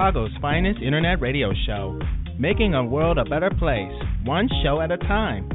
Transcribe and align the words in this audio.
Chicago's 0.00 0.32
finest 0.40 0.80
internet 0.80 1.20
radio 1.20 1.52
show, 1.66 2.00
making 2.38 2.72
a 2.72 2.82
world 2.82 3.18
a 3.18 3.24
better 3.24 3.50
place, 3.50 3.92
one 4.24 4.48
show 4.64 4.80
at 4.80 4.90
a 4.90 4.96
time. 4.96 5.46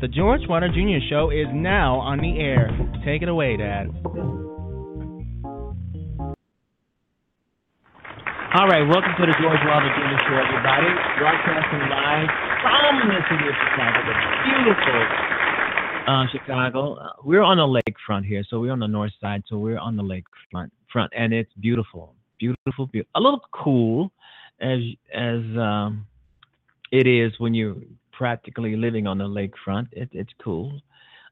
The 0.00 0.08
George 0.08 0.40
Wilder 0.48 0.72
Jr. 0.72 1.04
Show 1.10 1.28
is 1.28 1.44
now 1.52 2.00
on 2.00 2.16
the 2.16 2.40
air. 2.40 2.72
Take 3.04 3.20
it 3.20 3.28
away, 3.28 3.58
Dad. 3.58 3.92
All 8.56 8.72
right, 8.72 8.88
welcome 8.88 9.12
to 9.20 9.26
the 9.28 9.36
George 9.36 9.60
Wilder 9.60 9.92
Jr. 9.92 10.16
Show, 10.16 10.36
everybody. 10.40 10.88
Broadcasting 11.20 11.84
live 11.92 12.24
from 12.64 13.12
the 13.12 13.20
city 13.28 13.52
of 13.52 13.56
Chicago, 13.68 14.00
the 14.00 14.16
beautiful 14.48 14.96
uh, 16.08 16.24
Chicago. 16.32 16.94
Uh, 16.94 17.20
we're 17.22 17.44
on 17.44 17.58
the 17.58 17.68
lakefront 17.68 18.24
here, 18.24 18.42
so 18.48 18.60
we're 18.60 18.72
on 18.72 18.80
the 18.80 18.88
north 18.88 19.12
side, 19.20 19.42
so 19.46 19.58
we're 19.58 19.76
on 19.78 19.94
the 19.94 20.02
lakefront 20.02 20.70
front, 20.90 21.12
and 21.14 21.34
it's 21.34 21.52
beautiful, 21.60 22.14
beautiful, 22.38 22.86
beautiful. 22.86 23.10
A 23.14 23.20
little 23.20 23.40
cool, 23.52 24.12
as 24.60 24.80
as 25.12 25.40
um, 25.58 26.06
it 26.90 27.06
is 27.06 27.32
when 27.38 27.54
you're 27.54 27.76
practically 28.12 28.76
living 28.76 29.06
on 29.06 29.18
the 29.18 29.24
lakefront. 29.24 29.88
It, 29.92 30.08
it's 30.12 30.32
cool. 30.42 30.80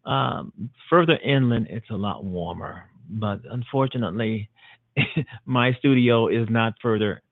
Um, 0.05 0.71
further 0.89 1.19
inland, 1.25 1.67
it's 1.69 1.91
a 1.91 1.97
lot 1.97 2.25
warmer, 2.25 2.85
but 3.11 3.41
unfortunately, 3.51 4.49
my 5.47 5.73
studio 5.75 6.29
is 6.29 6.49
not 6.49 6.75
further 6.81 7.23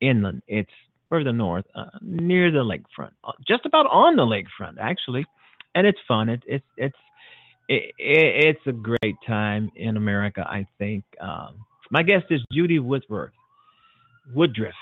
inland. 0.00 0.42
It's 0.46 0.70
further 1.10 1.32
north, 1.32 1.66
uh, 1.74 1.84
near 2.00 2.50
the 2.50 2.64
lakefront, 2.64 3.12
uh, 3.24 3.32
just 3.46 3.66
about 3.66 3.86
on 3.86 4.16
the 4.16 4.22
lakefront, 4.22 4.78
actually, 4.80 5.26
and 5.74 5.86
it's 5.86 5.98
fun. 6.08 6.28
It, 6.30 6.42
it's 6.46 6.66
it's 6.76 6.96
it, 7.68 7.94
it, 7.98 8.56
it's 8.56 8.66
a 8.66 8.72
great 8.72 9.16
time 9.26 9.70
in 9.76 9.96
America. 9.96 10.46
I 10.48 10.66
think. 10.78 11.04
Um, 11.20 11.66
my 11.94 12.02
guest 12.02 12.26
is 12.30 12.40
Judy 12.50 12.80
Woodworth, 12.80 13.30
Woodruff, 14.34 14.74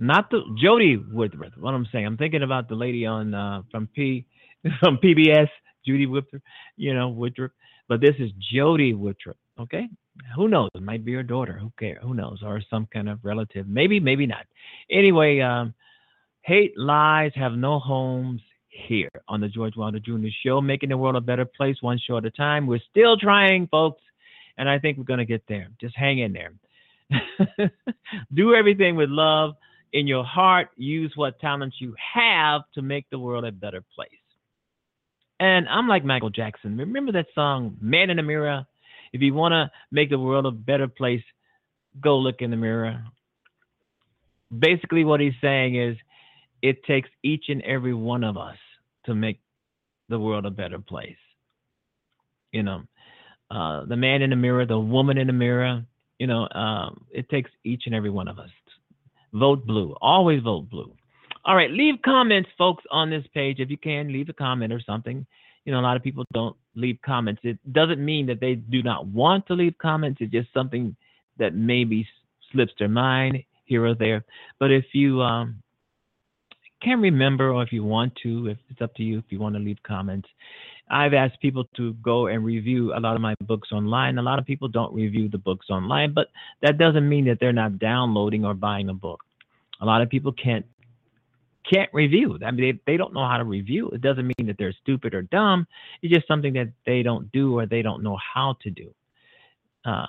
not 0.00 0.28
the 0.28 0.40
Jody 0.60 0.96
Woodruff. 0.96 1.52
What 1.56 1.72
I'm 1.72 1.86
saying, 1.92 2.04
I'm 2.04 2.16
thinking 2.16 2.42
about 2.42 2.68
the 2.68 2.74
lady 2.74 3.06
on 3.06 3.32
uh, 3.32 3.62
from 3.70 3.86
P 3.94 4.26
from 4.80 4.98
PBS, 4.98 5.48
Judy 5.86 6.06
Woodruff. 6.06 6.42
You 6.76 6.94
know 6.94 7.10
Woodruff, 7.10 7.52
but 7.88 8.00
this 8.00 8.16
is 8.18 8.32
Jody 8.52 8.92
Woodruff. 8.92 9.36
Okay, 9.60 9.88
who 10.34 10.48
knows? 10.48 10.68
It 10.74 10.82
might 10.82 11.04
be 11.04 11.12
her 11.12 11.22
daughter. 11.22 11.56
Who 11.60 11.72
cares? 11.78 11.98
Who 12.02 12.12
knows? 12.12 12.40
Or 12.44 12.60
some 12.68 12.88
kind 12.92 13.08
of 13.08 13.20
relative. 13.22 13.68
Maybe, 13.68 14.00
maybe 14.00 14.26
not. 14.26 14.46
Anyway, 14.90 15.38
um, 15.38 15.74
hate 16.42 16.76
lies 16.76 17.30
have 17.36 17.52
no 17.52 17.78
homes 17.78 18.40
here 18.68 19.10
on 19.28 19.40
the 19.40 19.48
George 19.48 19.76
Wilder 19.76 20.00
Jr. 20.00 20.26
Show, 20.44 20.60
making 20.60 20.88
the 20.88 20.98
world 20.98 21.14
a 21.14 21.20
better 21.20 21.44
place 21.44 21.76
one 21.82 22.00
show 22.04 22.16
at 22.16 22.24
a 22.24 22.32
time. 22.32 22.66
We're 22.66 22.80
still 22.90 23.16
trying, 23.16 23.68
folks, 23.68 24.02
and 24.58 24.68
I 24.68 24.78
think 24.78 24.98
we're 24.98 25.04
going 25.04 25.18
to 25.18 25.24
get 25.24 25.44
there. 25.48 25.68
Just 25.80 25.96
hang 25.96 26.18
in 26.18 26.32
there. 26.32 26.52
Do 28.34 28.54
everything 28.54 28.96
with 28.96 29.10
love 29.10 29.54
in 29.92 30.06
your 30.06 30.24
heart. 30.24 30.68
Use 30.76 31.12
what 31.14 31.38
talents 31.40 31.76
you 31.80 31.94
have 32.14 32.62
to 32.74 32.82
make 32.82 33.08
the 33.10 33.18
world 33.18 33.44
a 33.44 33.52
better 33.52 33.82
place. 33.94 34.10
And 35.38 35.68
I'm 35.68 35.86
like 35.86 36.04
Michael 36.04 36.30
Jackson. 36.30 36.78
Remember 36.78 37.12
that 37.12 37.26
song, 37.34 37.76
Man 37.80 38.10
in 38.10 38.16
the 38.16 38.22
Mirror? 38.22 38.66
If 39.12 39.22
you 39.22 39.34
want 39.34 39.52
to 39.52 39.70
make 39.90 40.10
the 40.10 40.18
world 40.18 40.46
a 40.46 40.50
better 40.50 40.88
place, 40.88 41.22
go 42.00 42.18
look 42.18 42.40
in 42.40 42.50
the 42.50 42.56
mirror. 42.56 43.02
Basically, 44.56 45.04
what 45.04 45.20
he's 45.20 45.32
saying 45.40 45.76
is 45.76 45.96
it 46.62 46.84
takes 46.84 47.08
each 47.22 47.44
and 47.48 47.62
every 47.62 47.94
one 47.94 48.24
of 48.24 48.36
us 48.36 48.56
to 49.06 49.14
make 49.14 49.40
the 50.08 50.18
world 50.18 50.46
a 50.46 50.50
better 50.50 50.78
place. 50.78 51.16
You 52.52 52.62
know, 52.62 52.82
uh, 53.50 53.84
the 53.84 53.96
man 53.96 54.22
in 54.22 54.30
the 54.30 54.36
mirror, 54.36 54.66
the 54.66 54.78
woman 54.78 55.18
in 55.18 55.26
the 55.26 55.32
mirror, 55.32 55.84
you 56.18 56.26
know, 56.26 56.48
um, 56.52 57.04
it 57.10 57.28
takes 57.28 57.50
each 57.64 57.82
and 57.86 57.94
every 57.94 58.10
one 58.10 58.28
of 58.28 58.38
us. 58.38 58.50
Vote 59.32 59.66
blue. 59.66 59.94
Always 60.00 60.42
vote 60.42 60.68
blue. 60.70 60.92
All 61.44 61.54
right, 61.54 61.70
leave 61.70 61.94
comments, 62.04 62.48
folks, 62.58 62.82
on 62.90 63.08
this 63.10 63.24
page. 63.32 63.60
If 63.60 63.70
you 63.70 63.76
can, 63.76 64.12
leave 64.12 64.28
a 64.28 64.32
comment 64.32 64.72
or 64.72 64.80
something. 64.80 65.24
You 65.64 65.72
know, 65.72 65.80
a 65.80 65.82
lot 65.82 65.96
of 65.96 66.02
people 66.02 66.24
don't 66.32 66.56
leave 66.74 66.98
comments. 67.04 67.40
It 67.44 67.58
doesn't 67.72 68.04
mean 68.04 68.26
that 68.26 68.40
they 68.40 68.54
do 68.56 68.82
not 68.82 69.06
want 69.06 69.46
to 69.46 69.54
leave 69.54 69.74
comments. 69.78 70.18
It's 70.20 70.32
just 70.32 70.52
something 70.52 70.96
that 71.38 71.54
maybe 71.54 72.06
slips 72.52 72.72
their 72.78 72.88
mind 72.88 73.44
here 73.64 73.84
or 73.84 73.94
there. 73.94 74.24
But 74.58 74.72
if 74.72 74.86
you 74.92 75.22
um, 75.22 75.62
can 76.82 77.00
remember, 77.00 77.50
or 77.50 77.62
if 77.62 77.72
you 77.72 77.84
want 77.84 78.14
to, 78.22 78.48
if 78.48 78.58
it's 78.70 78.80
up 78.80 78.94
to 78.94 79.02
you, 79.02 79.18
if 79.18 79.24
you 79.28 79.38
want 79.38 79.54
to 79.54 79.60
leave 79.60 79.78
comments, 79.86 80.28
I've 80.88 81.14
asked 81.14 81.40
people 81.40 81.64
to 81.76 81.94
go 81.94 82.28
and 82.28 82.44
review 82.44 82.94
a 82.94 83.00
lot 83.00 83.16
of 83.16 83.20
my 83.20 83.34
books 83.40 83.72
online. 83.72 84.18
A 84.18 84.22
lot 84.22 84.38
of 84.38 84.46
people 84.46 84.68
don't 84.68 84.94
review 84.94 85.28
the 85.28 85.38
books 85.38 85.66
online, 85.68 86.12
but 86.14 86.28
that 86.62 86.78
doesn't 86.78 87.08
mean 87.08 87.24
that 87.26 87.38
they're 87.40 87.52
not 87.52 87.78
downloading 87.78 88.44
or 88.44 88.54
buying 88.54 88.88
a 88.88 88.94
book. 88.94 89.20
A 89.80 89.84
lot 89.84 90.00
of 90.02 90.08
people 90.08 90.32
can't 90.32 90.64
can't 91.70 91.90
review. 91.92 92.38
I 92.44 92.52
mean, 92.52 92.78
they, 92.86 92.92
they 92.92 92.96
don't 92.96 93.12
know 93.12 93.26
how 93.26 93.38
to 93.38 93.44
review. 93.44 93.88
It 93.88 94.00
doesn't 94.00 94.24
mean 94.24 94.46
that 94.46 94.56
they're 94.56 94.74
stupid 94.82 95.14
or 95.14 95.22
dumb. 95.22 95.66
It's 96.00 96.14
just 96.14 96.28
something 96.28 96.52
that 96.52 96.72
they 96.86 97.02
don't 97.02 97.32
do 97.32 97.58
or 97.58 97.66
they 97.66 97.82
don't 97.82 98.04
know 98.04 98.16
how 98.34 98.56
to 98.62 98.70
do. 98.70 98.94
Uh, 99.84 100.06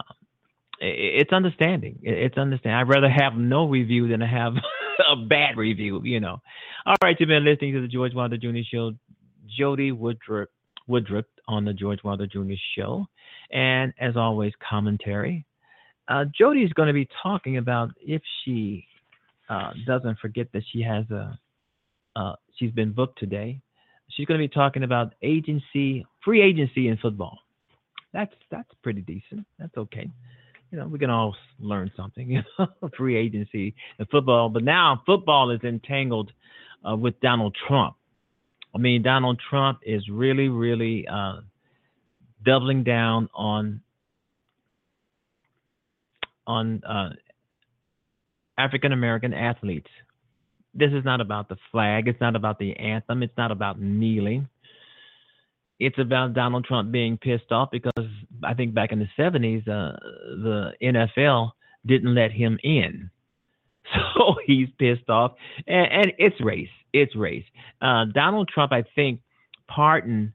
it's 0.80 1.34
understanding. 1.34 1.98
It's 2.04 2.38
understanding. 2.38 2.78
I'd 2.78 2.88
rather 2.88 3.10
have 3.10 3.34
no 3.34 3.68
review 3.68 4.08
than 4.08 4.20
to 4.20 4.28
have 4.28 4.54
a 5.12 5.16
bad 5.16 5.58
review, 5.58 6.02
you 6.04 6.20
know. 6.20 6.40
All 6.86 6.96
right, 7.04 7.16
you've 7.20 7.30
been 7.30 7.44
listening 7.44 7.74
to 7.74 7.82
the 7.82 7.88
George 7.88 8.14
Wilder 8.14 8.38
Jr. 8.38 8.60
Show. 8.72 8.92
Jody 9.58 9.92
Woodruff 9.92 10.50
Woodruff 10.88 11.26
on 11.48 11.66
the 11.66 11.74
George 11.74 12.04
Wilder 12.04 12.28
Jr. 12.28 12.54
Show. 12.76 13.06
And 13.52 13.94
as 14.00 14.16
always, 14.18 14.54
commentary. 14.68 15.46
Uh, 16.08 16.26
Jody 16.38 16.62
is 16.62 16.72
going 16.74 16.88
to 16.88 16.94
be 16.94 17.08
talking 17.22 17.58
about 17.58 17.90
if 18.02 18.22
she 18.44 18.86
uh, 19.50 19.72
doesn't 19.86 20.20
forget 20.20 20.48
that 20.54 20.64
she 20.72 20.82
has 20.82 21.10
a, 21.12 21.38
uh, 22.16 22.34
she's 22.58 22.72
been 22.72 22.92
booked 22.92 23.20
today. 23.20 23.60
She's 24.10 24.26
going 24.26 24.40
to 24.40 24.48
be 24.48 24.54
talking 24.54 24.84
about 24.84 25.14
agency, 25.22 26.06
free 26.24 26.42
agency 26.42 26.88
in 26.88 26.98
football. 26.98 27.40
That's 28.14 28.34
that's 28.50 28.70
pretty 28.84 29.02
decent. 29.02 29.46
That's 29.60 29.76
okay. 29.78 30.10
You 30.72 30.80
know, 30.80 30.88
we 30.88 30.98
can 30.98 31.10
all 31.10 31.36
learn 31.60 31.92
something. 31.96 32.32
You 32.32 32.44
know, 32.58 32.90
free 32.98 33.18
agency 33.18 33.76
in 34.00 34.06
football, 34.06 34.50
but 34.50 34.64
now 34.64 35.02
football 35.06 35.52
is 35.52 35.60
entangled 35.64 36.32
uh, 36.90 36.96
with 36.96 37.20
Donald 37.20 37.56
Trump. 37.68 37.97
I 38.78 38.80
mean, 38.80 39.02
Donald 39.02 39.42
Trump 39.50 39.80
is 39.82 40.08
really, 40.08 40.50
really 40.50 41.08
uh, 41.08 41.38
doubling 42.46 42.84
down 42.84 43.28
on 43.34 43.82
on 46.46 46.84
uh, 46.84 47.10
African 48.56 48.92
American 48.92 49.34
athletes. 49.34 49.90
This 50.76 50.92
is 50.92 51.04
not 51.04 51.22
about 51.22 51.50
the 51.50 51.58
flag. 51.72 52.08
It's 52.08 52.22
not 52.22 52.36
about 52.36 52.60
the 52.60 52.76
anthem. 52.76 53.24
It's 53.24 53.36
not 53.36 53.52
about 53.52 53.82
kneeling. 53.82 54.48
It's 55.80 55.98
about 55.98 56.36
Donald 56.36 56.66
Trump 56.66 56.92
being 56.92 57.18
pissed 57.18 57.52
off 57.52 57.72
because 57.72 58.06
I 58.44 58.54
think 58.54 58.76
back 58.76 58.92
in 58.92 59.00
the 59.00 59.10
70s, 59.18 59.62
uh, 59.68 59.98
the 60.44 60.74
NFL 60.84 61.54
didn't 61.84 62.14
let 62.14 62.32
him 62.32 62.60
in. 62.62 63.10
So 64.16 64.36
he's 64.46 64.68
pissed 64.78 65.10
off. 65.10 65.34
And, 65.68 65.92
and 65.92 66.14
it's 66.18 66.40
race 66.42 66.70
its 66.94 67.16
race. 67.16 67.46
Uh, 67.82 68.06
Donald 68.14 68.50
Trump, 68.54 68.72
I 68.72 68.84
think, 68.96 69.22
pardoned 69.68 70.34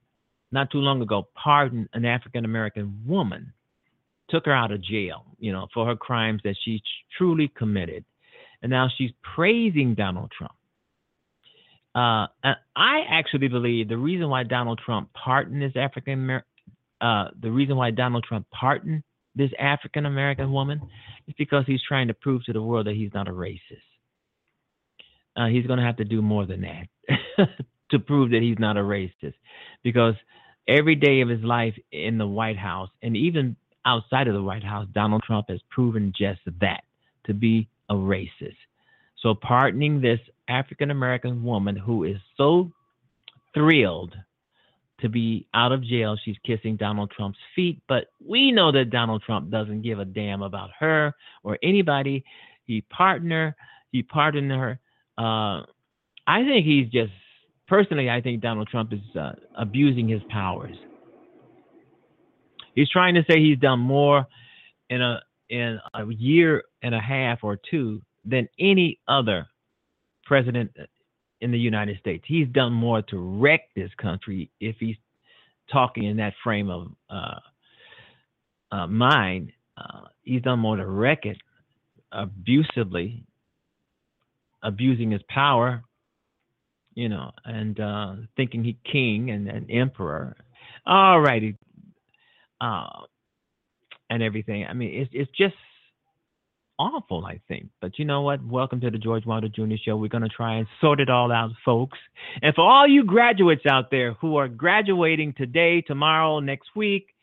not 0.51 0.71
too 0.71 0.79
long 0.79 1.01
ago, 1.01 1.29
pardoned 1.35 1.89
an 1.95 2.05
African 2.05 2.45
American 2.45 3.03
woman, 3.07 3.53
took 4.29 4.47
her 4.47 4.53
out 4.53 4.71
of 4.71 4.83
jail, 4.83 5.25
you 5.39 5.53
know, 5.53 5.67
for 5.73 5.87
her 5.87 5.97
crimes 5.97 6.43
that 6.45 6.57
she 6.63 6.83
truly 7.17 7.51
committed, 7.57 8.05
and 8.63 8.71
now 8.71 8.89
she's 8.97 9.11
praising 9.35 9.95
Donald 9.95 10.31
Trump. 10.37 10.53
Uh, 11.95 12.27
and 12.45 12.57
I 12.77 13.03
actually 13.11 13.49
believe 13.49 13.89
the 13.89 13.97
reason 13.97 14.29
why 14.29 14.45
Donald 14.45 14.81
Trump 14.85 15.11
pardoned 15.13 15.63
this 15.63 15.73
African 15.77 16.15
American, 16.15 16.49
uh, 17.01 17.29
the 17.41 17.51
reason 17.51 17.77
why 17.77 17.91
Donald 17.91 18.25
Trump 18.25 18.47
pardoned 18.51 19.03
this 19.35 19.51
African 19.59 20.07
American 20.07 20.53
woman 20.53 20.81
is 21.27 21.35
because 21.39 21.65
he's 21.67 21.83
trying 21.87 22.09
to 22.09 22.15
prove 22.15 22.45
to 22.45 22.53
the 22.53 22.63
world 22.63 22.87
that 22.87 22.95
he's 22.95 23.15
not 23.15 23.29
a 23.29 23.33
racist 23.33 23.83
uh, 25.37 25.47
he's 25.47 25.67
going 25.67 25.79
to 25.79 25.85
have 25.85 25.97
to 25.97 26.05
do 26.05 26.21
more 26.21 26.47
than 26.47 26.63
that 26.63 27.49
to 27.91 27.99
prove 27.99 28.31
that 28.31 28.43
he's 28.43 28.59
not 28.59 28.77
a 28.77 28.81
racist. 28.81 29.35
Because 29.83 30.15
every 30.69 30.95
day 30.95 31.21
of 31.21 31.29
his 31.29 31.43
life 31.43 31.75
in 31.91 32.19
the 32.19 32.27
White 32.27 32.59
House 32.59 32.91
and 33.03 33.17
even 33.17 33.57
outside 33.85 34.29
of 34.29 34.35
the 34.35 34.43
White 34.43 34.65
House, 34.65 34.87
Donald 34.93 35.23
Trump 35.23 35.47
has 35.49 35.61
proven 35.71 36.13
just 36.17 36.41
that 36.61 36.83
to 37.27 37.35
be 37.35 37.69
a 37.89 37.95
racist. 37.95 38.57
So, 39.21 39.35
pardoning 39.35 40.01
this 40.01 40.21
African 40.49 40.91
American 40.91 41.43
woman 41.43 41.77
who 41.77 42.05
is 42.05 42.17
so 42.37 42.71
thrilled 43.55 44.15
to 45.03 45.09
be 45.09 45.47
out 45.55 45.73
of 45.73 45.85
jail, 45.85 46.17
she's 46.25 46.37
kissing 46.47 46.77
Donald 46.77 47.11
Trump's 47.11 47.39
feet. 47.55 47.81
But 47.89 48.07
we 48.27 48.51
know 48.51 48.73
that 48.73 48.91
Donald 48.91 49.23
Trump 49.23 49.51
doesn't 49.51 49.83
give 49.83 49.99
a 49.99 50.05
damn 50.05 50.43
about 50.43 50.71
her 50.79 51.15
or 51.45 51.59
anybody. 51.63 52.25
He 52.65 52.81
pardoned 52.91 53.33
her. 53.33 53.55
He 53.91 54.03
pardoned 54.03 54.51
her 54.51 54.81
uh, 55.19 55.63
I 56.27 56.45
think 56.45 56.65
he's 56.67 56.89
just 56.89 57.13
personally. 57.67 58.09
I 58.11 58.21
think 58.21 58.43
Donald 58.43 58.69
Trump 58.69 58.93
is 58.93 59.17
uh, 59.17 59.33
abusing 59.57 60.09
his 60.09 60.23
powers. 60.31 60.77
He's 62.75 62.89
trying 62.89 63.15
to 63.15 63.25
say 63.29 63.39
he's 63.39 63.59
done 63.59 63.81
more 63.81 64.27
in 64.89 65.03
a 65.03 65.21
in 65.51 65.79
a 65.95 66.07
year 66.07 66.63
and 66.83 66.95
a 66.95 67.01
half 67.01 67.41
or 67.43 67.59
two 67.71 68.01
than 68.25 68.49
any 68.59 68.99
other 69.07 69.47
president 70.25 70.71
in 71.43 71.51
the 71.51 71.59
United 71.59 71.99
States. 71.99 72.25
He's 72.27 72.49
done 72.49 72.73
more 72.73 73.03
to 73.03 73.19
wreck 73.19 73.63
this 73.75 73.91
country 74.01 74.49
if 74.61 74.77
he's 74.79 74.97
talking 75.71 76.05
in 76.05 76.17
that 76.19 76.35
frame 76.43 76.71
of 76.71 76.93
uh, 77.11 77.41
uh, 78.71 78.87
mind. 78.87 79.53
Uh, 79.77 80.07
he's 80.23 80.43
done 80.43 80.61
more 80.61 80.77
to 80.77 80.87
wreck 80.87 81.27
it 81.27 81.37
abusively, 82.13 83.25
abusing 84.63 85.11
his 85.11 85.23
power, 85.29 85.83
you 86.95 87.09
know, 87.09 87.33
and 87.45 87.81
uh, 87.81 88.15
thinking 88.37 88.63
he 88.63 88.79
king 88.91 89.31
and 89.31 89.49
an 89.49 89.69
emperor. 89.69 90.37
All 90.87 91.21
righty. 91.21 91.57
Uh, 92.61 92.87
and 94.11 94.23
everything. 94.23 94.65
I 94.65 94.75
mean, 94.75 94.95
it's 94.95 95.11
it's 95.13 95.31
just 95.37 95.55
awful, 96.83 97.25
I 97.25 97.41
think. 97.47 97.69
But 97.81 97.99
you 97.99 98.05
know 98.05 98.23
what? 98.23 98.45
Welcome 98.45 98.81
to 98.81 98.91
the 98.91 98.99
George 98.99 99.25
Wilder 99.25 99.49
Jr. 99.49 99.77
Show. 99.85 99.97
We're 99.97 100.09
going 100.09 100.25
to 100.25 100.29
try 100.29 100.57
and 100.57 100.67
sort 100.81 101.01
it 101.01 101.09
all 101.09 101.31
out, 101.31 101.51
folks. 101.65 101.99
And 102.43 102.55
for 102.55 102.63
all 102.63 102.89
you 102.89 103.05
graduates 103.05 103.63
out 103.67 103.91
there 103.91 104.15
who 104.15 104.37
are 104.37 104.49
graduating 104.49 105.35
today, 105.35 105.81
tomorrow, 105.83 106.41
next 106.41 106.71
week, 106.75 107.15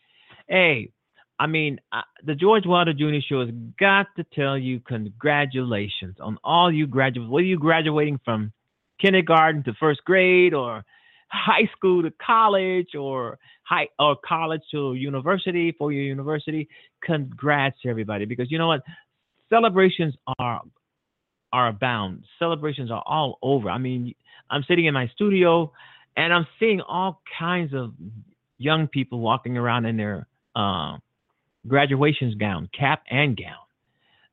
hey, 0.48 0.92
I 1.38 1.48
mean, 1.48 1.80
uh, 1.92 2.02
the 2.26 2.36
George 2.36 2.66
Wilder 2.66 2.94
Jr. 2.94 3.20
Show 3.28 3.42
has 3.42 3.50
got 3.78 4.08
to 4.16 4.26
tell 4.34 4.58
you 4.58 4.80
congratulations 4.80 6.16
on 6.22 6.38
all 6.44 6.72
you 6.72 6.88
graduates. 6.88 7.30
Whether 7.30 7.46
you're 7.46 7.60
graduating 7.60 8.20
from 8.24 8.54
kindergarten 9.02 9.64
to 9.64 9.74
first 9.74 10.04
grade 10.06 10.54
or 10.54 10.84
high 11.32 11.70
school 11.76 12.02
to 12.04 12.12
college 12.26 12.96
or 12.98 13.38
high 13.64 13.88
or 14.00 14.16
college 14.26 14.62
to 14.72 14.94
university 14.96 15.74
for 15.78 15.92
your 15.92 16.04
university 16.04 16.68
congrats 17.04 17.78
everybody 17.86 18.26
because 18.26 18.52
you 18.52 18.58
know 18.58 18.68
what 18.68 18.82
celebrations 19.50 20.16
are 20.38 20.62
are 21.52 21.68
abound. 21.68 22.24
Celebrations 22.38 22.92
are 22.92 23.04
all 23.06 23.40
over. 23.42 23.70
I 23.70 23.78
mean 23.78 24.14
i'm 24.52 24.64
sitting 24.68 24.86
in 24.86 24.94
my 24.94 25.08
studio 25.14 25.72
and 26.18 26.34
i'm 26.34 26.48
seeing 26.60 26.82
all 26.82 27.22
kinds 27.38 27.74
of 27.74 27.94
young 28.58 28.88
people 28.88 29.20
walking 29.20 29.58
around 29.58 29.86
in 29.86 29.96
their 29.96 30.28
uh, 30.56 30.98
graduations 31.68 32.36
gown 32.36 32.70
cap 32.78 33.04
and 33.10 33.38
gown. 33.38 33.66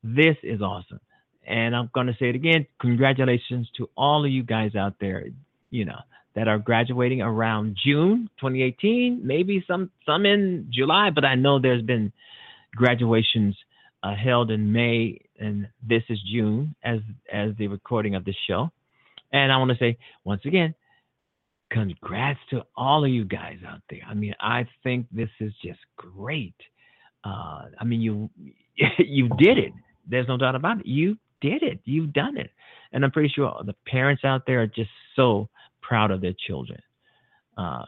This 0.03 0.37
is 0.43 0.61
awesome. 0.61 0.99
And 1.45 1.75
i'm 1.75 1.89
going 1.93 2.07
to 2.07 2.15
say 2.19 2.29
it 2.29 2.35
again 2.35 2.67
congratulations 2.79 3.69
to 3.77 3.89
all 3.95 4.25
of 4.25 4.31
you 4.31 4.43
guys 4.43 4.75
out 4.75 4.95
there 4.99 5.25
you 5.69 5.85
know 5.85 5.99
that 6.37 6.47
are 6.47 6.59
graduating 6.59 7.19
around 7.19 7.75
June 7.83 8.29
2018, 8.39 9.21
maybe 9.23 9.63
some 9.67 9.89
some 10.05 10.23
in 10.23 10.67
July, 10.71 11.09
but 11.09 11.25
I 11.25 11.33
know 11.33 11.59
there's 11.59 11.81
been 11.81 12.13
graduations 12.75 13.57
uh, 14.03 14.15
held 14.15 14.51
in 14.51 14.71
May, 14.71 15.19
and 15.39 15.67
this 15.87 16.03
is 16.09 16.19
June 16.31 16.75
as 16.83 16.99
as 17.31 17.51
the 17.57 17.67
recording 17.67 18.15
of 18.15 18.25
this 18.25 18.35
show. 18.47 18.69
And 19.33 19.51
I 19.51 19.57
want 19.57 19.71
to 19.71 19.77
say 19.77 19.97
once 20.23 20.41
again, 20.45 20.73
congrats 21.71 22.39
to 22.51 22.63
all 22.75 23.03
of 23.03 23.09
you 23.09 23.25
guys 23.25 23.57
out 23.67 23.81
there. 23.89 24.01
I 24.07 24.13
mean, 24.13 24.33
I 24.39 24.67
think 24.83 25.07
this 25.11 25.29
is 25.39 25.51
just 25.63 25.79
great. 25.97 26.55
Uh, 27.23 27.65
I 27.79 27.83
mean, 27.83 28.01
you 28.01 28.29
you 28.99 29.29
did 29.37 29.57
it. 29.57 29.73
There's 30.09 30.27
no 30.27 30.37
doubt 30.37 30.55
about 30.55 30.79
it. 30.79 30.85
You 30.85 31.17
did 31.41 31.63
it. 31.63 31.79
You've 31.85 32.13
done 32.13 32.37
it. 32.37 32.51
And 32.93 33.03
I'm 33.03 33.11
pretty 33.11 33.29
sure 33.29 33.61
the 33.65 33.75
parents 33.85 34.23
out 34.23 34.43
there 34.47 34.61
are 34.61 34.67
just 34.67 34.89
so 35.15 35.49
proud 35.81 36.11
of 36.11 36.21
their 36.21 36.33
children. 36.47 36.79
Uh, 37.57 37.85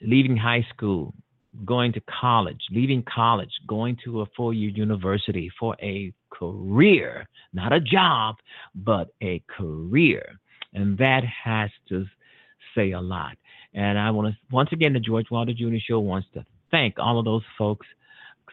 leaving 0.00 0.36
high 0.36 0.66
school, 0.74 1.12
going 1.64 1.92
to 1.92 2.00
college, 2.20 2.60
leaving 2.70 3.02
college, 3.02 3.50
going 3.66 3.96
to 4.04 4.22
a 4.22 4.26
four 4.36 4.52
year 4.52 4.70
university 4.70 5.50
for 5.58 5.76
a 5.80 6.12
career, 6.30 7.26
not 7.52 7.72
a 7.72 7.80
job, 7.80 8.36
but 8.74 9.08
a 9.22 9.42
career. 9.48 10.38
And 10.74 10.98
that 10.98 11.22
has 11.24 11.70
to 11.88 12.04
say 12.74 12.92
a 12.92 13.00
lot. 13.00 13.36
And 13.74 13.98
I 13.98 14.10
want 14.10 14.34
to, 14.34 14.38
once 14.50 14.70
again, 14.72 14.92
the 14.92 15.00
George 15.00 15.30
Wilder 15.30 15.52
Jr. 15.52 15.76
Show 15.78 16.00
wants 16.00 16.28
to 16.34 16.44
thank 16.70 16.98
all 16.98 17.18
of 17.18 17.24
those 17.24 17.42
folks, 17.56 17.86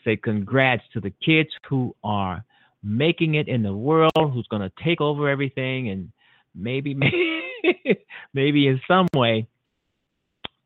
say 0.04 0.18
congrats 0.18 0.84
to 0.94 1.00
the 1.00 1.14
kids 1.24 1.50
who 1.68 1.96
are 2.04 2.44
making 2.84 3.36
it 3.36 3.48
in 3.48 3.64
the 3.64 3.74
world, 3.74 4.12
who's 4.16 4.48
going 4.48 4.62
to 4.62 4.72
take 4.84 5.02
over 5.02 5.30
everything 5.30 5.90
and 5.90 6.12
maybe, 6.56 6.94
maybe 6.94 7.44
maybe 8.34 8.68
in 8.68 8.82
some 8.88 9.08
way 9.16 9.48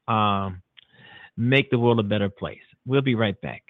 um, 0.07 0.61
make 1.37 1.69
the 1.69 1.79
world 1.79 1.99
a 1.99 2.03
better 2.03 2.29
place. 2.29 2.59
We'll 2.85 3.01
be 3.01 3.15
right 3.15 3.39
back. 3.41 3.63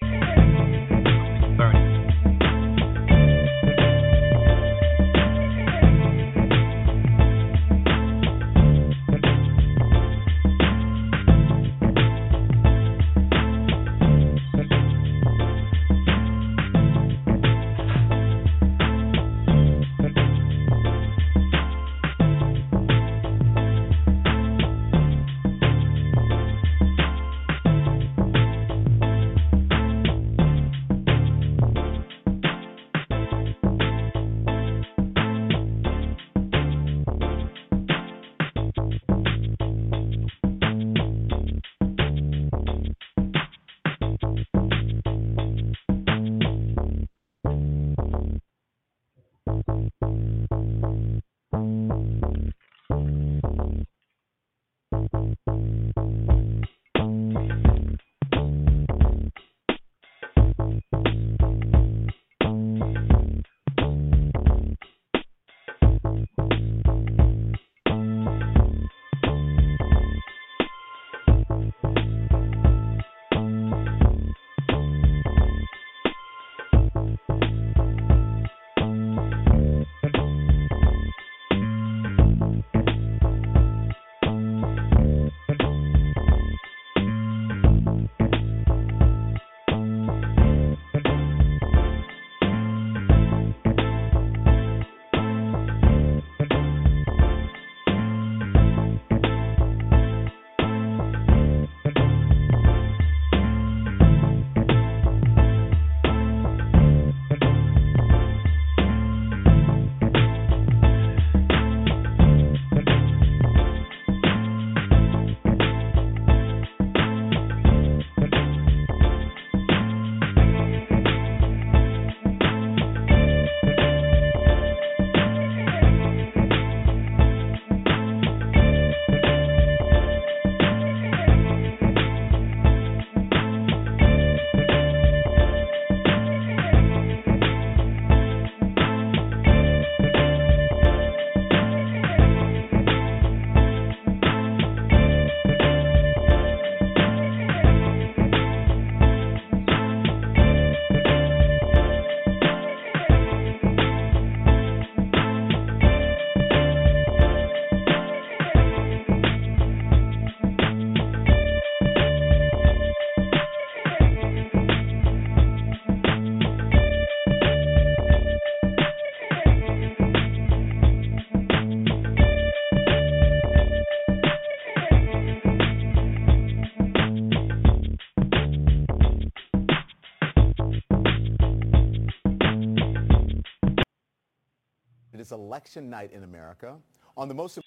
Election 185.58 185.89
night 185.89 186.12
in 186.13 186.24
America. 186.24 186.76
On 187.17 187.28
the 187.28 187.34
most 187.34 187.58
it 187.58 187.63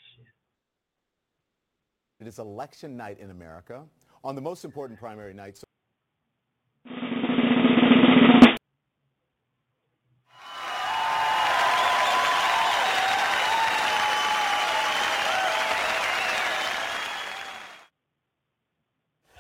is 2.24 2.38
election 2.38 2.96
night 2.96 3.18
in 3.18 3.30
America. 3.30 3.82
On 4.22 4.36
the 4.36 4.40
most 4.40 4.64
important 4.64 5.00
primary 5.00 5.34
night. 5.34 5.58
So 5.58 5.64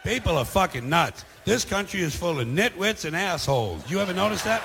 People 0.02 0.36
are 0.38 0.44
fucking 0.44 0.88
nuts. 0.88 1.24
This 1.44 1.64
country 1.64 2.00
is 2.00 2.16
full 2.16 2.40
of 2.40 2.48
nitwits 2.48 3.04
and 3.04 3.14
assholes. 3.14 3.88
You 3.88 4.00
ever 4.00 4.12
notice 4.12 4.42
that? 4.42 4.60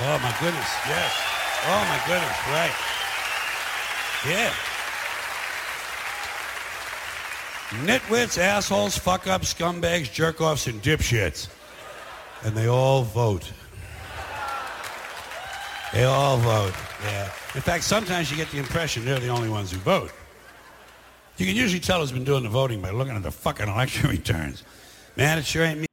Oh 0.00 0.18
my 0.22 0.34
goodness, 0.40 0.70
yes. 0.88 1.12
Oh 1.66 1.84
my 1.90 2.00
goodness, 2.06 2.38
right. 2.48 2.95
Yeah. 4.28 4.52
Nitwits, 7.84 8.38
assholes, 8.38 8.96
fuck 8.96 9.26
ups, 9.26 9.52
scumbags, 9.54 10.12
jerk 10.12 10.40
offs, 10.40 10.66
and 10.66 10.82
dipshits. 10.82 11.48
And 12.44 12.56
they 12.56 12.68
all 12.68 13.02
vote. 13.02 13.52
They 15.92 16.04
all 16.04 16.36
vote, 16.38 16.74
yeah. 17.04 17.24
In 17.54 17.60
fact, 17.60 17.84
sometimes 17.84 18.30
you 18.30 18.36
get 18.36 18.50
the 18.50 18.58
impression 18.58 19.04
they're 19.04 19.18
the 19.18 19.28
only 19.28 19.48
ones 19.48 19.70
who 19.70 19.78
vote. 19.78 20.12
You 21.36 21.46
can 21.46 21.54
usually 21.54 21.80
tell 21.80 22.00
who's 22.00 22.12
been 22.12 22.24
doing 22.24 22.42
the 22.42 22.48
voting 22.48 22.80
by 22.80 22.90
looking 22.90 23.14
at 23.14 23.22
the 23.22 23.30
fucking 23.30 23.68
election 23.68 24.10
returns. 24.10 24.64
Man, 25.16 25.38
it 25.38 25.46
sure 25.46 25.64
ain't 25.64 25.80
me. 25.80 25.86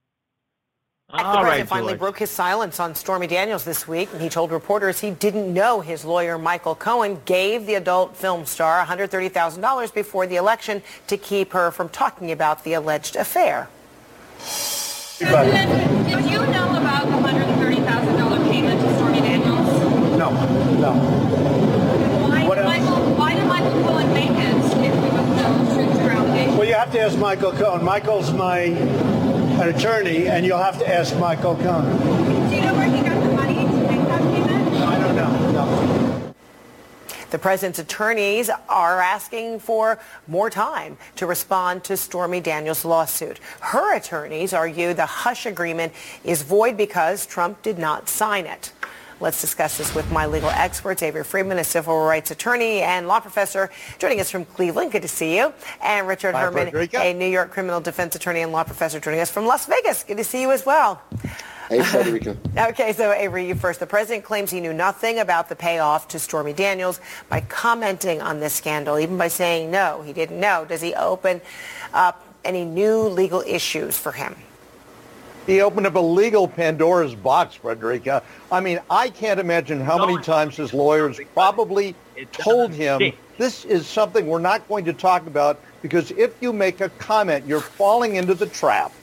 The 1.21 1.41
president 1.41 1.69
finally 1.69 1.95
broke 1.95 2.17
his 2.17 2.31
silence 2.31 2.79
on 2.79 2.95
Stormy 2.95 3.27
Daniels 3.27 3.63
this 3.63 3.87
week. 3.87 4.09
and 4.13 4.21
He 4.21 4.29
told 4.29 4.51
reporters 4.51 4.99
he 4.99 5.11
didn't 5.11 5.53
know 5.53 5.81
his 5.81 6.03
lawyer, 6.03 6.37
Michael 6.39 6.73
Cohen, 6.75 7.21
gave 7.25 7.65
the 7.67 7.75
adult 7.75 8.15
film 8.15 8.45
star 8.45 8.83
$130,000 8.83 9.93
before 9.93 10.25
the 10.25 10.37
election 10.37 10.81
to 11.07 11.17
keep 11.17 11.53
her 11.53 11.69
from 11.71 11.89
talking 11.89 12.31
about 12.31 12.63
the 12.63 12.73
alleged 12.73 13.15
affair. 13.15 13.69
Did 15.19 15.27
you 16.31 16.39
know 16.47 16.75
about 16.77 17.05
the 17.05 17.11
$130,000 17.11 18.51
payment 18.51 18.81
to 18.81 18.95
Stormy 18.95 19.19
Daniels? 19.21 20.17
No, 20.17 20.31
no. 20.79 20.93
Why, 22.27 22.47
What 22.47 22.55
did? 22.55 22.65
Michael, 22.65 23.15
why 23.15 23.35
did 23.35 23.45
Michael 23.45 23.71
Cohen 23.83 24.13
make 24.13 24.31
it 24.31 24.35
if 24.35 24.93
there 24.93 25.11
was 25.11 25.27
no 25.37 25.75
truth 25.75 25.93
to 25.95 26.01
allegation? 26.11 26.57
Well, 26.57 26.67
you 26.67 26.73
have 26.73 26.91
to 26.91 26.99
ask 26.99 27.17
Michael 27.19 27.51
Cohen. 27.51 27.85
Michael's 27.85 28.33
my 28.33 28.65
an 29.61 29.69
attorney, 29.69 30.27
and 30.27 30.45
you'll 30.45 30.57
have 30.57 30.79
to 30.79 30.87
ask 30.87 31.15
Michael 31.17 31.55
Cohen. 31.55 31.97
Do 32.49 32.55
you 32.55 32.61
know 32.61 32.73
where 32.73 32.89
he 32.89 33.01
got 33.01 33.21
the 33.23 33.33
money 33.33 33.55
to 33.55 33.87
make 33.87 34.07
that 34.07 34.21
payment? 34.21 34.73
I 34.75 34.99
don't 34.99 35.15
know. 35.15 35.51
No. 35.51 36.33
The 37.29 37.39
president's 37.39 37.79
attorneys 37.79 38.49
are 38.69 38.99
asking 39.01 39.59
for 39.59 39.99
more 40.27 40.49
time 40.49 40.97
to 41.15 41.25
respond 41.25 41.83
to 41.85 41.97
Stormy 41.97 42.39
Daniels' 42.39 42.85
lawsuit. 42.85 43.39
Her 43.59 43.95
attorneys 43.95 44.53
argue 44.53 44.93
the 44.93 45.05
hush 45.05 45.45
agreement 45.45 45.93
is 46.23 46.43
void 46.43 46.77
because 46.77 47.25
Trump 47.25 47.61
did 47.63 47.79
not 47.79 48.07
sign 48.07 48.45
it. 48.45 48.71
Let's 49.19 49.39
discuss 49.39 49.77
this 49.77 49.93
with 49.95 50.11
my 50.11 50.25
legal 50.25 50.49
experts, 50.49 51.01
Avery 51.03 51.23
Friedman, 51.23 51.59
a 51.59 51.63
civil 51.63 52.03
rights 52.03 52.31
attorney 52.31 52.81
and 52.81 53.07
law 53.07 53.19
professor, 53.19 53.69
joining 53.99 54.19
us 54.19 54.29
from 54.29 54.43
Cleveland. 54.45 54.91
Good 54.91 55.03
to 55.03 55.07
see 55.07 55.37
you. 55.37 55.53
And 55.81 56.07
Richard 56.07 56.35
Hi, 56.35 56.41
Herman, 56.41 56.71
Fredricka. 56.71 56.99
a 56.99 57.13
New 57.13 57.27
York 57.27 57.51
criminal 57.51 57.79
defense 57.79 58.15
attorney 58.15 58.41
and 58.41 58.51
law 58.51 58.63
professor, 58.63 58.99
joining 58.99 59.21
us 59.21 59.29
from 59.29 59.45
Las 59.45 59.65
Vegas. 59.65 60.03
Good 60.03 60.17
to 60.17 60.23
see 60.23 60.41
you 60.41 60.51
as 60.51 60.65
well. 60.65 61.01
Hey, 61.69 61.79
Fredricka. 61.79 62.37
Okay, 62.69 62.93
so 62.93 63.11
Avery, 63.11 63.47
you 63.47 63.55
first. 63.55 63.79
The 63.79 63.87
president 63.87 64.23
claims 64.25 64.51
he 64.51 64.59
knew 64.61 64.73
nothing 64.73 65.19
about 65.19 65.49
the 65.49 65.55
payoff 65.55 66.07
to 66.09 66.19
Stormy 66.19 66.53
Daniels 66.53 66.99
by 67.29 67.41
commenting 67.41 68.21
on 68.21 68.39
this 68.39 68.53
scandal, 68.53 68.99
even 68.99 69.17
by 69.17 69.27
saying 69.27 69.71
no, 69.71 70.01
he 70.01 70.13
didn't 70.13 70.39
know. 70.39 70.65
Does 70.65 70.81
he 70.81 70.93
open 70.93 71.41
up 71.93 72.25
any 72.43 72.65
new 72.65 73.01
legal 73.03 73.41
issues 73.47 73.97
for 73.97 74.11
him? 74.11 74.35
He 75.45 75.61
opened 75.61 75.85
up 75.87 75.95
a 75.95 75.99
legal 75.99 76.47
Pandora's 76.47 77.15
box, 77.15 77.59
Fredricka. 77.61 78.23
I 78.51 78.61
mean, 78.61 78.79
I 78.89 79.09
can't 79.09 79.39
imagine 79.39 79.81
how 79.81 79.97
many 80.05 80.21
times 80.23 80.55
his 80.55 80.73
lawyers 80.73 81.19
probably 81.33 81.95
told 82.31 82.71
him 82.71 83.11
this 83.37 83.65
is 83.65 83.85
something 83.85 84.27
we're 84.27 84.39
not 84.39 84.67
going 84.69 84.85
to 84.85 84.93
talk 84.93 85.27
about 85.27 85.59
because 85.81 86.11
if 86.11 86.41
you 86.41 86.53
make 86.53 86.79
a 86.81 86.89
comment, 86.89 87.45
you're 87.45 87.59
falling 87.59 88.15
into 88.15 88.33
the 88.33 88.45
trap 88.45 88.93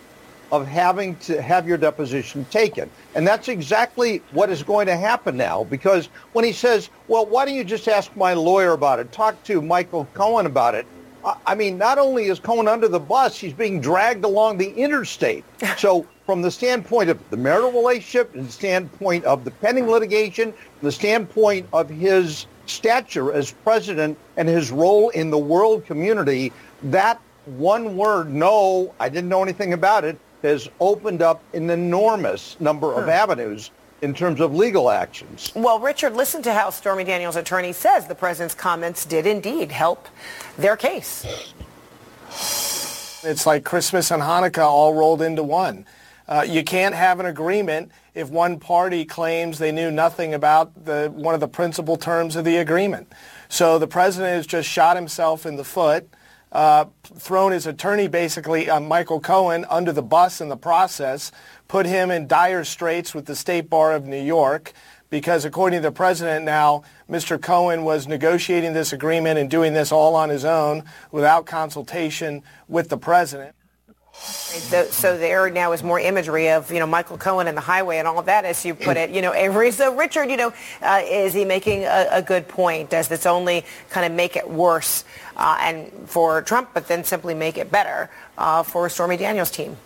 of 0.51 0.67
having 0.67 1.15
to 1.17 1.41
have 1.41 1.69
your 1.69 1.77
deposition 1.77 2.45
taken. 2.47 2.91
And 3.15 3.27
that's 3.27 3.49
exactly 3.49 4.19
what 4.33 4.51
is 4.51 4.63
going 4.63 4.87
to 4.87 4.97
happen 4.97 5.37
now 5.37 5.65
because 5.65 6.09
when 6.33 6.45
he 6.45 6.53
says, 6.53 6.91
well, 7.07 7.27
why 7.27 7.45
don't 7.45 7.55
you 7.55 7.65
just 7.65 7.87
ask 7.87 8.15
my 8.17 8.33
lawyer 8.35 8.73
about 8.73 8.99
it? 8.99 9.13
Talk 9.13 9.43
to 9.45 9.61
Michael 9.63 10.09
Cohen 10.15 10.47
about 10.47 10.75
it. 10.75 10.87
I- 11.47 11.55
mean, 11.55 11.77
not 11.77 11.99
only 11.99 12.27
is 12.27 12.41
Cohen 12.41 12.67
under 12.67 12.89
the 12.89 12.99
bus, 12.99 13.37
he's 13.39 13.53
being 13.53 13.81
dragged 13.81 14.25
along 14.25 14.59
the 14.59 14.71
interstate. 14.71 15.45
So 15.77 16.07
from 16.31 16.43
the 16.43 16.51
standpoint 16.53 17.11
of 17.11 17.19
the 17.31 17.37
marital 17.37 17.73
relationship, 17.73 18.33
and 18.37 18.47
the 18.47 18.53
standpoint 18.53 19.25
of 19.25 19.45
the 19.45 19.51
pending 19.51 19.89
litigation, 19.89 20.53
from 20.53 20.87
the 20.87 20.93
standpoint 20.93 21.67
of 21.73 21.89
his 21.89 22.47
stature 22.67 23.33
as 23.33 23.51
president 23.51 24.17
and 24.37 24.49
his 24.49 24.71
role 24.71 25.09
in 25.09 25.29
the 25.29 25.37
world 25.37 25.85
community, 25.85 26.53
that 26.85 27.21
one 27.47 27.97
word, 27.97 28.33
no, 28.33 28.95
I 29.01 29.09
didn't 29.09 29.29
know 29.29 29.43
anything 29.43 29.73
about 29.73 30.05
it, 30.05 30.21
has 30.45 30.69
opened 30.79 31.21
up 31.21 31.43
an 31.53 31.69
enormous 31.69 32.57
number 32.61 32.95
of 32.95 33.07
hmm. 33.07 33.11
avenues 33.11 33.73
in 34.01 34.15
terms 34.15 34.39
of 34.39 34.55
legal 34.55 34.89
actions. 34.89 35.51
Well, 35.57 35.81
Richard, 35.81 36.15
listen 36.15 36.43
to 36.43 36.53
how 36.53 36.71
Stormy 36.71 37.03
Daniels' 37.03 37.35
attorney 37.35 37.73
says 37.73 38.07
the 38.07 38.15
president's 38.15 38.55
comments 38.55 39.05
did 39.05 39.27
indeed 39.27 39.73
help 39.73 40.07
their 40.57 40.77
case. 40.77 41.27
It's 43.25 43.47
like 43.47 43.65
Christmas 43.65 44.13
and 44.13 44.23
Hanukkah 44.23 44.63
all 44.63 44.95
rolled 44.95 45.23
into 45.23 45.43
one. 45.43 45.87
Uh, 46.31 46.43
you 46.43 46.63
can't 46.63 46.95
have 46.95 47.19
an 47.19 47.27
agreement 47.27 47.91
if 48.15 48.31
one 48.31 48.61
party 48.61 49.05
claims 49.05 49.59
they 49.59 49.73
knew 49.73 49.91
nothing 49.91 50.33
about 50.33 50.85
the, 50.85 51.11
one 51.13 51.35
of 51.35 51.41
the 51.41 51.49
principal 51.49 51.97
terms 51.97 52.37
of 52.37 52.45
the 52.45 52.57
agreement. 52.59 53.13
So 53.49 53.81
the 53.81 53.89
president 53.89 54.37
has 54.37 54.47
just 54.47 54.69
shot 54.69 54.95
himself 54.95 55.45
in 55.45 55.57
the 55.57 55.65
foot, 55.65 56.09
uh, 56.53 56.85
thrown 57.03 57.51
his 57.51 57.67
attorney, 57.67 58.07
basically 58.07 58.71
uh, 58.71 58.79
Michael 58.79 59.19
Cohen, 59.19 59.67
under 59.69 59.93
the 59.93 60.03
bus 60.03 60.41
in 60.41 60.49
the 60.49 60.57
process, 60.57 61.33
put 61.67 61.85
him 61.85 62.13
in 62.13 62.29
dire 62.29 62.63
straits 62.63 63.13
with 63.13 63.27
the 63.27 63.35
State 63.35 63.69
Bar 63.69 63.93
of 63.93 64.07
New 64.07 64.23
York 64.23 64.73
because 65.11 65.45
according 65.45 65.79
to 65.79 65.83
the 65.83 65.93
president 65.93 66.45
now, 66.45 66.85
Mr. 67.11 67.43
Cohen 67.43 67.83
was 67.83 68.07
negotiating 68.07 68.73
this 68.73 68.93
agreement 68.93 69.41
and 69.41 69.51
doing 69.51 69.73
this 69.73 69.91
all 69.91 70.15
on 70.15 70.29
his 70.29 70.45
own 70.45 70.85
without 71.11 71.45
consultation 71.47 72.45
with 72.69 72.89
the 72.89 72.97
president. 72.97 73.57
So, 74.21 74.85
so 74.87 75.17
there 75.17 75.49
now 75.49 75.73
is 75.73 75.83
more 75.83 75.99
imagery 75.99 76.51
of, 76.51 76.71
you 76.71 76.79
know, 76.79 76.87
Michael 76.87 77.17
Cohen 77.17 77.49
and 77.49 77.57
the 77.57 77.63
highway 77.63 77.99
and 77.99 78.07
all 78.07 78.19
of 78.19 78.27
that, 78.27 78.45
as 78.45 78.65
you 78.65 78.75
put 78.75 78.99
it, 78.99 79.11
you 79.11 79.23
know, 79.23 79.33
Avery. 79.33 79.71
So 79.71 79.97
Richard, 79.97 80.31
you 80.31 80.37
know, 80.37 80.53
uh, 80.83 81.03
is 81.05 81.33
he 81.33 81.45
making 81.45 81.85
a, 81.85 82.07
a 82.13 82.23
good 82.23 82.47
point? 82.47 82.91
Does 82.91 83.09
this 83.09 83.25
only 83.25 83.65
kind 83.89 84.05
of 84.05 84.13
make 84.13 84.37
it 84.37 84.49
worse 84.49 85.05
uh, 85.37 85.57
and 85.63 85.91
for 86.07 86.43
Trump, 86.43 86.71
but 86.75 86.87
then 86.87 87.03
simply 87.03 87.35
make 87.35 87.57
it 87.57 87.71
better 87.71 88.11
uh, 88.37 88.63
for 88.63 88.89
Stormy 88.91 89.17
Daniels' 89.17 89.51
team? 89.51 89.77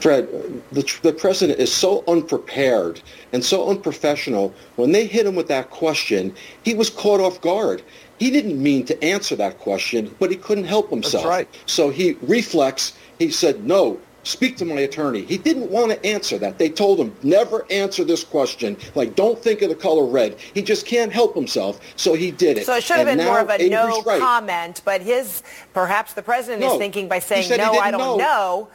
Fred, 0.00 0.26
the, 0.72 0.98
the 1.02 1.12
president 1.12 1.60
is 1.60 1.72
so 1.72 2.02
unprepared 2.08 3.00
and 3.32 3.44
so 3.44 3.68
unprofessional. 3.68 4.54
When 4.76 4.90
they 4.90 5.06
hit 5.06 5.26
him 5.26 5.36
with 5.36 5.48
that 5.48 5.70
question, 5.70 6.34
he 6.64 6.74
was 6.74 6.88
caught 6.90 7.20
off 7.20 7.40
guard. 7.40 7.82
He 8.18 8.30
didn't 8.30 8.60
mean 8.60 8.84
to 8.86 9.04
answer 9.04 9.36
that 9.36 9.58
question, 9.58 10.14
but 10.18 10.30
he 10.30 10.36
couldn't 10.36 10.64
help 10.64 10.90
himself. 10.90 11.24
That's 11.24 11.30
right. 11.30 11.48
So 11.66 11.90
he 11.90 12.16
reflex. 12.22 12.94
He 13.22 13.30
said, 13.30 13.64
"No, 13.64 13.98
speak 14.24 14.56
to 14.58 14.64
my 14.64 14.80
attorney." 14.80 15.22
He 15.22 15.38
didn't 15.38 15.70
want 15.70 15.90
to 15.92 16.04
answer 16.06 16.38
that. 16.38 16.58
They 16.58 16.68
told 16.68 16.98
him, 16.98 17.14
"Never 17.22 17.64
answer 17.70 18.04
this 18.04 18.24
question. 18.24 18.76
Like, 18.94 19.14
don't 19.14 19.40
think 19.40 19.62
of 19.62 19.68
the 19.68 19.74
color 19.74 20.04
red." 20.04 20.36
He 20.54 20.62
just 20.62 20.86
can't 20.86 21.12
help 21.12 21.34
himself, 21.34 21.80
so 21.96 22.14
he 22.14 22.30
did 22.30 22.58
it. 22.58 22.66
So 22.66 22.74
it 22.74 22.82
should 22.82 22.96
have 22.96 23.08
And 23.08 23.18
been 23.18 23.26
more 23.26 23.40
of 23.40 23.48
a 23.50 23.54
Avery's 23.54 23.70
no 23.70 24.02
right. 24.02 24.20
comment, 24.20 24.82
but 24.84 25.00
his, 25.00 25.42
perhaps 25.72 26.14
the 26.14 26.22
president 26.22 26.64
is 26.64 26.76
thinking 26.78 27.08
by 27.08 27.18
saying, 27.20 27.48
no, 27.56 27.72
I 27.78 27.90
don't 27.90 28.00
know. 28.00 28.16
know, 28.16 28.68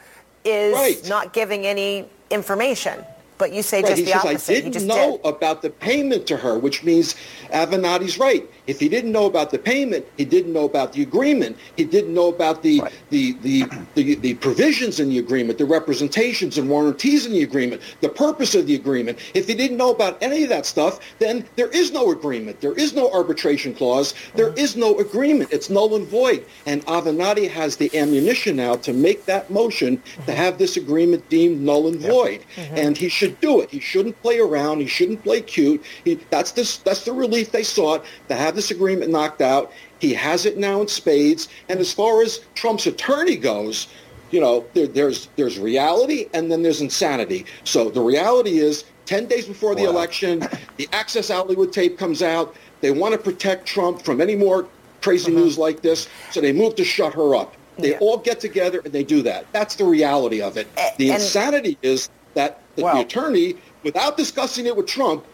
is 0.44 0.74
Right. 0.74 1.08
not 1.08 1.32
giving 1.32 1.66
any 1.66 2.06
information. 2.30 3.04
But 3.38 3.52
you 3.52 3.62
say 3.62 3.82
Right, 3.82 3.90
just 3.90 3.98
he 3.98 4.04
the 4.04 4.10
says, 4.12 4.24
opposite. 4.24 4.52
I 4.52 4.54
didn't 4.56 4.72
just 4.72 4.86
know 4.86 5.20
did. 5.22 5.26
about 5.26 5.62
the 5.62 5.70
payment 5.70 6.26
to 6.26 6.36
her, 6.36 6.58
which 6.58 6.82
means 6.82 7.14
Avenatti's 7.52 8.18
right. 8.18 8.48
If 8.66 8.80
he 8.80 8.88
didn't 8.88 9.12
know 9.12 9.26
about 9.26 9.50
the 9.50 9.58
payment, 9.58 10.04
he 10.16 10.24
didn't 10.24 10.52
know 10.52 10.64
about 10.64 10.92
the 10.92 11.02
agreement. 11.02 11.56
He 11.76 11.84
didn't 11.84 12.12
know 12.12 12.28
about 12.28 12.62
the, 12.62 12.82
the, 13.10 13.32
the, 13.40 13.64
the, 13.94 14.16
the 14.16 14.34
provisions 14.34 15.00
in 15.00 15.08
the 15.08 15.18
agreement, 15.18 15.58
the 15.58 15.64
representations 15.64 16.58
and 16.58 16.68
warranties 16.68 17.24
in 17.24 17.32
the 17.32 17.42
agreement, 17.42 17.80
the 18.00 18.08
purpose 18.08 18.54
of 18.54 18.66
the 18.66 18.74
agreement. 18.74 19.18
If 19.34 19.46
he 19.46 19.54
didn't 19.54 19.76
know 19.76 19.90
about 19.90 20.22
any 20.22 20.42
of 20.42 20.48
that 20.50 20.66
stuff, 20.66 21.00
then 21.18 21.46
there 21.56 21.68
is 21.68 21.92
no 21.92 22.10
agreement. 22.10 22.60
There 22.60 22.74
is 22.74 22.92
no 22.94 23.10
arbitration 23.12 23.74
clause. 23.74 24.14
There 24.34 24.52
is 24.54 24.76
no 24.76 24.98
agreement. 24.98 25.52
It's 25.52 25.70
null 25.70 25.94
and 25.96 26.06
void. 26.06 26.44
And 26.66 26.84
Avenatti 26.86 27.48
has 27.48 27.76
the 27.76 27.96
ammunition 27.96 28.56
now 28.56 28.74
to 28.76 28.92
make 28.92 29.24
that 29.26 29.50
motion 29.50 30.02
to 30.26 30.34
have 30.34 30.58
this 30.58 30.76
agreement 30.76 31.26
deemed 31.28 31.60
null 31.60 31.88
and 31.88 32.00
void. 32.00 32.44
Mm-hmm. 32.56 32.74
And 32.76 32.98
he 32.98 33.08
should 33.08 33.27
should 33.28 33.40
do 33.40 33.60
it. 33.60 33.70
He 33.70 33.80
shouldn't 33.80 34.20
play 34.22 34.38
around. 34.38 34.80
He 34.80 34.86
shouldn't 34.86 35.22
play 35.22 35.40
cute. 35.40 35.84
He, 36.04 36.14
that's 36.30 36.52
this. 36.52 36.78
That's 36.78 37.04
the 37.04 37.12
relief 37.12 37.52
they 37.52 37.62
sought 37.62 38.04
to 38.28 38.34
have 38.34 38.54
this 38.54 38.70
agreement 38.70 39.10
knocked 39.10 39.42
out. 39.42 39.72
He 39.98 40.14
has 40.14 40.46
it 40.46 40.56
now 40.56 40.80
in 40.80 40.88
spades. 40.88 41.48
And 41.68 41.80
as 41.80 41.92
far 41.92 42.22
as 42.22 42.40
Trump's 42.54 42.86
attorney 42.86 43.36
goes, 43.36 43.88
you 44.30 44.40
know, 44.40 44.64
there, 44.74 44.86
there's 44.86 45.28
there's 45.36 45.58
reality 45.58 46.28
and 46.32 46.50
then 46.50 46.62
there's 46.62 46.80
insanity. 46.80 47.46
So 47.64 47.90
the 47.90 48.00
reality 48.00 48.58
is, 48.58 48.84
ten 49.06 49.26
days 49.26 49.46
before 49.46 49.74
the 49.74 49.84
wow. 49.84 49.90
election, 49.90 50.46
the 50.76 50.88
Access 50.92 51.28
Hollywood 51.28 51.72
tape 51.72 51.98
comes 51.98 52.22
out. 52.22 52.56
They 52.80 52.90
want 52.90 53.12
to 53.12 53.18
protect 53.18 53.66
Trump 53.66 54.02
from 54.02 54.20
any 54.20 54.36
more 54.36 54.68
crazy 55.02 55.32
uh-huh. 55.32 55.40
news 55.40 55.58
like 55.58 55.82
this, 55.82 56.08
so 56.30 56.40
they 56.40 56.52
move 56.52 56.76
to 56.76 56.84
shut 56.84 57.14
her 57.14 57.34
up. 57.34 57.54
They 57.78 57.92
yeah. 57.92 57.98
all 58.00 58.18
get 58.18 58.40
together 58.40 58.80
and 58.84 58.92
they 58.92 59.04
do 59.04 59.22
that. 59.22 59.46
That's 59.52 59.76
the 59.76 59.84
reality 59.84 60.42
of 60.42 60.56
it. 60.56 60.66
The 60.96 61.10
and, 61.10 61.22
insanity 61.22 61.78
is 61.82 62.10
that 62.34 62.60
the, 62.78 62.84
well, 62.84 62.94
the 62.94 63.00
attorney, 63.02 63.56
without 63.82 64.16
discussing 64.16 64.66
it 64.66 64.76
with 64.76 64.86
Trump, 64.86 65.24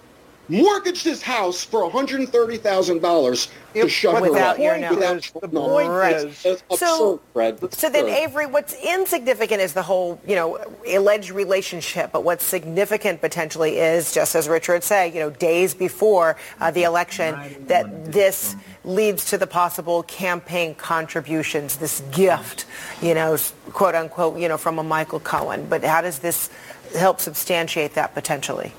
mortgaged 0.49 1.05
his 1.05 1.23
house 1.23 1.65
for 1.65 1.91
$130,000 1.91 3.49
to 3.75 3.89
shut 3.89 4.23
without 4.23 4.59
her 4.59 4.85
up. 4.85 4.91
Without 4.91 5.41
the 5.41 5.49
point 5.49 5.89
right. 5.89 6.17
is, 6.17 6.45
absurd, 6.45 6.77
so, 6.77 7.21
Fred. 7.33 7.75
So 7.75 7.89
then, 7.89 8.09
Avery, 8.09 8.47
what's 8.47 8.75
insignificant 8.75 9.61
is 9.61 9.73
the 9.73 9.83
whole, 9.83 10.21
you 10.27 10.37
know, 10.37 10.59
alleged 10.87 11.31
relationship. 11.31 12.13
But 12.13 12.25
what's 12.25 12.45
significant 12.45 13.21
potentially 13.21 13.79
is, 13.79 14.13
just 14.13 14.35
as 14.35 14.49
Richard 14.49 14.85
said, 14.85 15.15
you 15.15 15.21
know, 15.21 15.31
days 15.31 15.75
before 15.75 16.37
uh, 16.61 16.71
the 16.71 16.85
election, 16.85 17.37
that 17.67 18.13
this 18.13 18.55
leads 18.85 19.25
to 19.31 19.39
the 19.39 19.47
possible 19.47 20.03
campaign 20.05 20.75
contributions, 20.75 21.79
this 21.79 22.01
gift, 22.13 22.67
you 23.03 23.15
know, 23.15 23.37
quote 23.73 23.95
unquote, 23.95 24.39
you 24.39 24.49
know, 24.49 24.59
from 24.59 24.79
a 24.79 24.85
Michael 24.85 25.21
Cohen. 25.21 25.67
But 25.69 25.83
how 25.83 26.03
does 26.03 26.19
this 26.19 26.51
help 26.95 27.21
substantiate 27.21 27.95
that 27.95 28.15
potentially? 28.15 28.73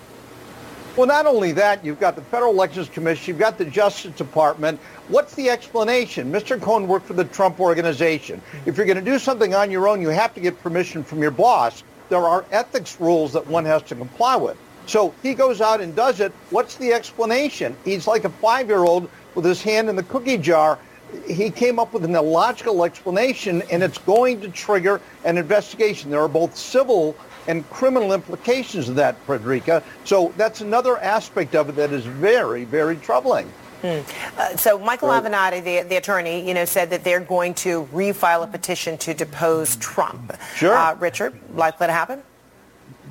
Well, 0.95 1.07
not 1.07 1.25
only 1.25 1.51
that, 1.51 1.83
you've 1.83 1.99
got 1.99 2.15
the 2.15 2.21
Federal 2.21 2.53
Elections 2.53 2.87
Commission, 2.87 3.33
you've 3.33 3.39
got 3.39 3.57
the 3.57 3.65
Justice 3.65 4.15
Department. 4.15 4.79
What's 5.09 5.35
the 5.35 5.49
explanation? 5.49 6.31
Mr. 6.31 6.59
Cohen 6.59 6.87
worked 6.87 7.05
for 7.05 7.13
the 7.13 7.25
Trump 7.25 7.59
Organization. 7.59 8.39
Mm-hmm. 8.39 8.69
If 8.69 8.77
you're 8.77 8.85
going 8.85 9.03
to 9.03 9.03
do 9.03 9.19
something 9.19 9.53
on 9.53 9.69
your 9.69 9.89
own, 9.89 10.01
you 10.01 10.07
have 10.07 10.33
to 10.35 10.39
get 10.39 10.57
permission 10.61 11.03
from 11.03 11.21
your 11.21 11.31
boss. 11.31 11.83
There 12.07 12.21
are 12.21 12.45
ethics 12.51 12.97
rules 13.01 13.33
that 13.33 13.45
one 13.45 13.65
has 13.65 13.81
to 13.83 13.95
comply 13.95 14.37
with. 14.37 14.57
So 14.85 15.13
he 15.21 15.33
goes 15.33 15.59
out 15.59 15.81
and 15.81 15.93
does 15.95 16.21
it. 16.21 16.31
What's 16.49 16.75
the 16.75 16.93
explanation? 16.93 17.75
He's 17.83 18.07
like 18.07 18.23
a 18.23 18.29
five-year-old 18.29 19.09
with 19.33 19.43
his 19.43 19.61
hand 19.61 19.89
in 19.89 19.97
the 19.97 20.03
cookie 20.03 20.37
jar. 20.37 20.79
He 21.27 21.49
came 21.49 21.77
up 21.77 21.91
with 21.91 22.05
an 22.05 22.15
illogical 22.15 22.85
explanation, 22.85 23.63
and 23.71 23.83
it's 23.83 23.97
going 23.97 24.39
to 24.41 24.49
trigger 24.49 25.01
an 25.25 25.37
investigation. 25.37 26.09
There 26.09 26.21
are 26.21 26.29
both 26.29 26.55
civil 26.55 27.17
and 27.47 27.69
criminal 27.69 28.13
implications 28.13 28.89
of 28.89 28.95
that, 28.95 29.15
Fredricka. 29.25 29.83
So 30.03 30.33
that's 30.37 30.61
another 30.61 30.97
aspect 30.97 31.55
of 31.55 31.69
it 31.69 31.75
that 31.75 31.91
is 31.91 32.05
very, 32.05 32.65
very 32.65 32.95
troubling. 32.97 33.51
Hmm. 33.81 33.99
Uh, 34.37 34.55
so 34.57 34.79
Michael 34.79 35.09
right. 35.09 35.23
Avenatti, 35.23 35.63
the, 35.63 35.87
the 35.87 35.97
attorney, 35.97 36.47
you 36.47 36.53
know, 36.53 36.65
said 36.65 36.89
that 36.89 37.03
they're 37.03 37.19
going 37.19 37.53
to 37.55 37.85
refile 37.93 38.43
a 38.43 38.47
petition 38.47 38.97
to 38.99 39.13
depose 39.13 39.75
Trump. 39.75 40.35
Sure. 40.55 40.75
Uh, 40.75 40.95
Richard, 40.95 41.39
likely 41.53 41.87
to 41.87 41.93
happen? 41.93 42.23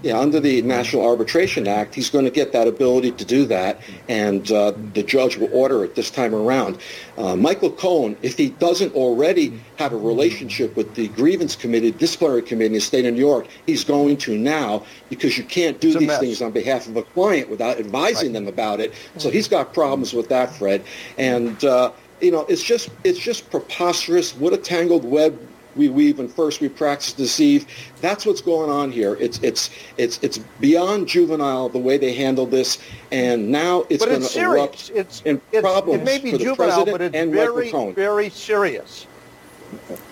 Yeah, 0.03 0.19
under 0.19 0.39
the 0.39 0.61
National 0.63 1.07
Arbitration 1.07 1.67
Act, 1.67 1.95
he's 1.95 2.11
going 2.11 2.27
to 2.27 2.31
get 2.31 2.53
that 2.53 2.69
ability 2.69 3.13
to 3.13 3.25
do 3.25 3.47
that, 3.47 3.81
and 4.07 4.51
uh, 4.53 4.73
the 4.93 5.03
judge 5.03 5.39
will 5.39 5.49
order 5.51 5.83
it 5.83 5.95
this 5.95 6.11
time 6.11 6.35
around. 6.35 6.79
Uh, 7.17 7.37
Michael 7.37 7.71
Cohen, 7.71 8.15
if 8.21 8.37
he 8.37 8.51
doesn't 8.51 8.95
already 8.95 9.59
have 9.77 9.95
a 9.95 9.97
relationship 9.97 10.77
with 10.77 10.95
the 10.95 11.09
grievance 11.09 11.57
committee, 11.57 11.91
disciplinary 11.91 12.43
committee 12.43 12.67
in 12.67 12.73
the 12.75 12.81
state 12.81 13.07
of 13.07 13.15
New 13.15 13.21
York, 13.21 13.47
he's 13.67 13.83
going 13.83 14.19
to 14.19 14.37
now 14.37 14.85
because 15.09 15.39
you 15.39 15.45
can't 15.45 15.81
do 15.81 15.97
these 15.99 16.09
mess. 16.09 16.21
things 16.21 16.43
on 16.43 16.53
behalf 16.53 16.87
of 16.87 16.97
a 16.97 17.03
client 17.03 17.49
without 17.49 17.79
advising 17.79 18.29
right. 18.29 18.33
them 18.35 18.47
about 18.47 18.81
it. 18.81 18.93
So 19.17 19.31
he's 19.31 19.49
got 19.49 19.73
problems 19.73 20.13
with 20.13 20.29
that, 20.29 20.55
Fred, 20.55 20.85
and. 21.17 21.65
Uh, 21.65 21.93
you 22.21 22.31
know, 22.31 22.47
it's 22.49 22.63
just 22.63 22.91
it's 23.03 23.19
just 23.19 23.51
preposterous. 23.51 24.35
What 24.37 24.53
a 24.53 24.57
tangled 24.57 25.05
web 25.05 25.39
we 25.77 25.89
weave 25.89 26.21
and 26.21 26.33
first 26.33 26.61
we 26.61 26.69
practice 26.69 27.13
deceive. 27.13 27.67
That's 28.01 28.27
what's 28.27 28.41
going 28.41 28.71
on 28.71 28.93
here. 28.93 29.17
It's 29.21 29.39
it's 29.43 29.71
it's 29.97 30.19
it's 30.23 30.39
beyond 30.61 31.09
juvenile 31.09 31.69
the 31.69 31.79
way 31.79 31.99
they 31.99 32.15
handle 32.15 32.47
this, 32.47 32.79
and 33.13 33.51
now 33.51 33.87
it's 33.89 34.05
going 34.05 34.21
to 34.21 34.41
erupt 34.41 34.91
it's, 34.95 35.23
in 35.23 35.41
it's, 35.53 35.61
problems 35.61 36.03
it 36.03 36.05
may 36.05 36.19
be 36.19 36.33
for 36.33 36.39
juvenile, 36.39 36.57
president 36.57 36.93
but 36.93 37.01
it's 37.01 37.15
and 37.17 37.33
very 37.33 37.67
Michael 37.67 37.81
Cohen. 37.81 37.95
very 37.95 38.31
serious. 38.31 39.07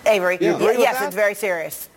Avery, 0.05 0.37
yeah. 0.41 0.57
yes, 0.59 1.01
it's 1.01 1.15
very 1.15 1.33
serious. 1.33 1.89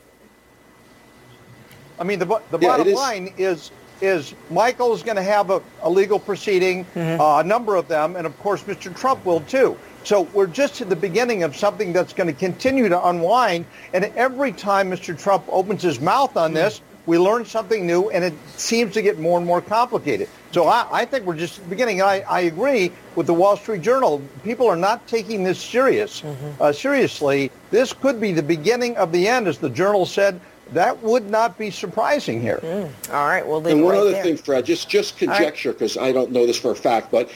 I 1.99 2.05
mean, 2.05 2.19
the 2.19 2.27
the 2.27 2.59
yeah, 2.59 2.77
bottom 2.77 2.93
line 2.93 3.35
is 3.39 3.71
is 4.01 4.35
Michael's 4.51 5.03
going 5.03 5.17
to 5.17 5.23
have 5.23 5.51
a, 5.51 5.63
a 5.83 5.89
legal 5.89 6.19
proceeding, 6.19 6.85
mm-hmm. 6.85 7.21
uh, 7.21 7.41
a 7.41 7.45
number 7.45 7.77
of 7.77 7.89
them, 7.89 8.17
and 8.17 8.27
of 8.27 8.39
course 8.39 8.63
Mr. 8.65 8.95
Trump 8.95 9.25
will 9.25 9.41
too. 9.41 9.77
So 10.07 10.23
we're 10.33 10.47
just 10.47 10.81
at 10.81 10.89
the 10.89 10.95
beginning 10.95 11.43
of 11.43 11.57
something 11.57 11.93
that's 11.93 12.13
going 12.13 12.29
to 12.29 12.33
continue 12.33 12.89
to 12.89 13.09
unwind. 13.09 13.67
And 13.93 14.05
every 14.15 14.53
time 14.53 14.89
Mr. 14.89 15.19
Trump 15.19 15.45
opens 15.49 15.83
his 15.83 16.01
mouth 16.01 16.37
on 16.37 16.55
this, 16.55 16.81
we 17.07 17.19
learn 17.19 17.45
something 17.45 17.85
new, 17.85 18.09
and 18.11 18.23
it 18.23 18.33
seems 18.57 18.95
to 18.95 19.03
get 19.03 19.19
more 19.19 19.37
and 19.37 19.45
more 19.45 19.61
complicated. 19.61 20.29
So 20.53 20.69
I, 20.69 20.87
I 20.93 21.05
think 21.07 21.27
we're 21.27 21.37
just 21.37 21.69
beginning. 21.69 22.03
I, 22.03 22.21
I 22.21 22.43
agree 22.43 22.93
with 23.17 23.27
the 23.27 23.35
Wall 23.35 23.57
Street 23.57 23.83
Journal. 23.83 24.23
People 24.45 24.69
are 24.69 24.77
not 24.77 25.05
taking 25.09 25.43
this 25.43 25.61
serious, 25.61 26.21
mm-hmm. 26.21 26.63
uh, 26.63 26.73
seriously. 26.73 27.51
This 27.73 27.93
could 27.93 28.21
be 28.21 28.31
the 28.31 28.45
beginning 28.45 28.97
of 28.99 29.11
the 29.11 29.27
end, 29.27 29.49
as 29.49 29.59
the 29.59 29.71
Journal 29.71 30.07
said. 30.07 30.41
That 30.73 31.01
would 31.03 31.29
not 31.31 31.59
be 31.59 31.71
surprising 31.71 32.41
here. 32.41 32.59
Mm. 32.61 33.13
All 33.13 33.27
right, 33.27 33.47
we'll 33.47 33.61
leave 33.61 33.77
And 33.77 33.85
one 33.85 33.95
right 33.95 34.01
other 34.01 34.11
there. 34.11 34.25
thing, 34.25 34.37
Fred, 34.37 34.67
just 34.67 34.89
just 34.89 35.17
conjecture 35.17 35.73
because 35.73 35.97
right. 35.97 36.07
I 36.07 36.13
don't 36.13 36.33
know 36.33 36.45
this 36.45 36.59
for 36.59 36.73
a 36.73 36.77
fact, 36.77 37.13
but 37.13 37.31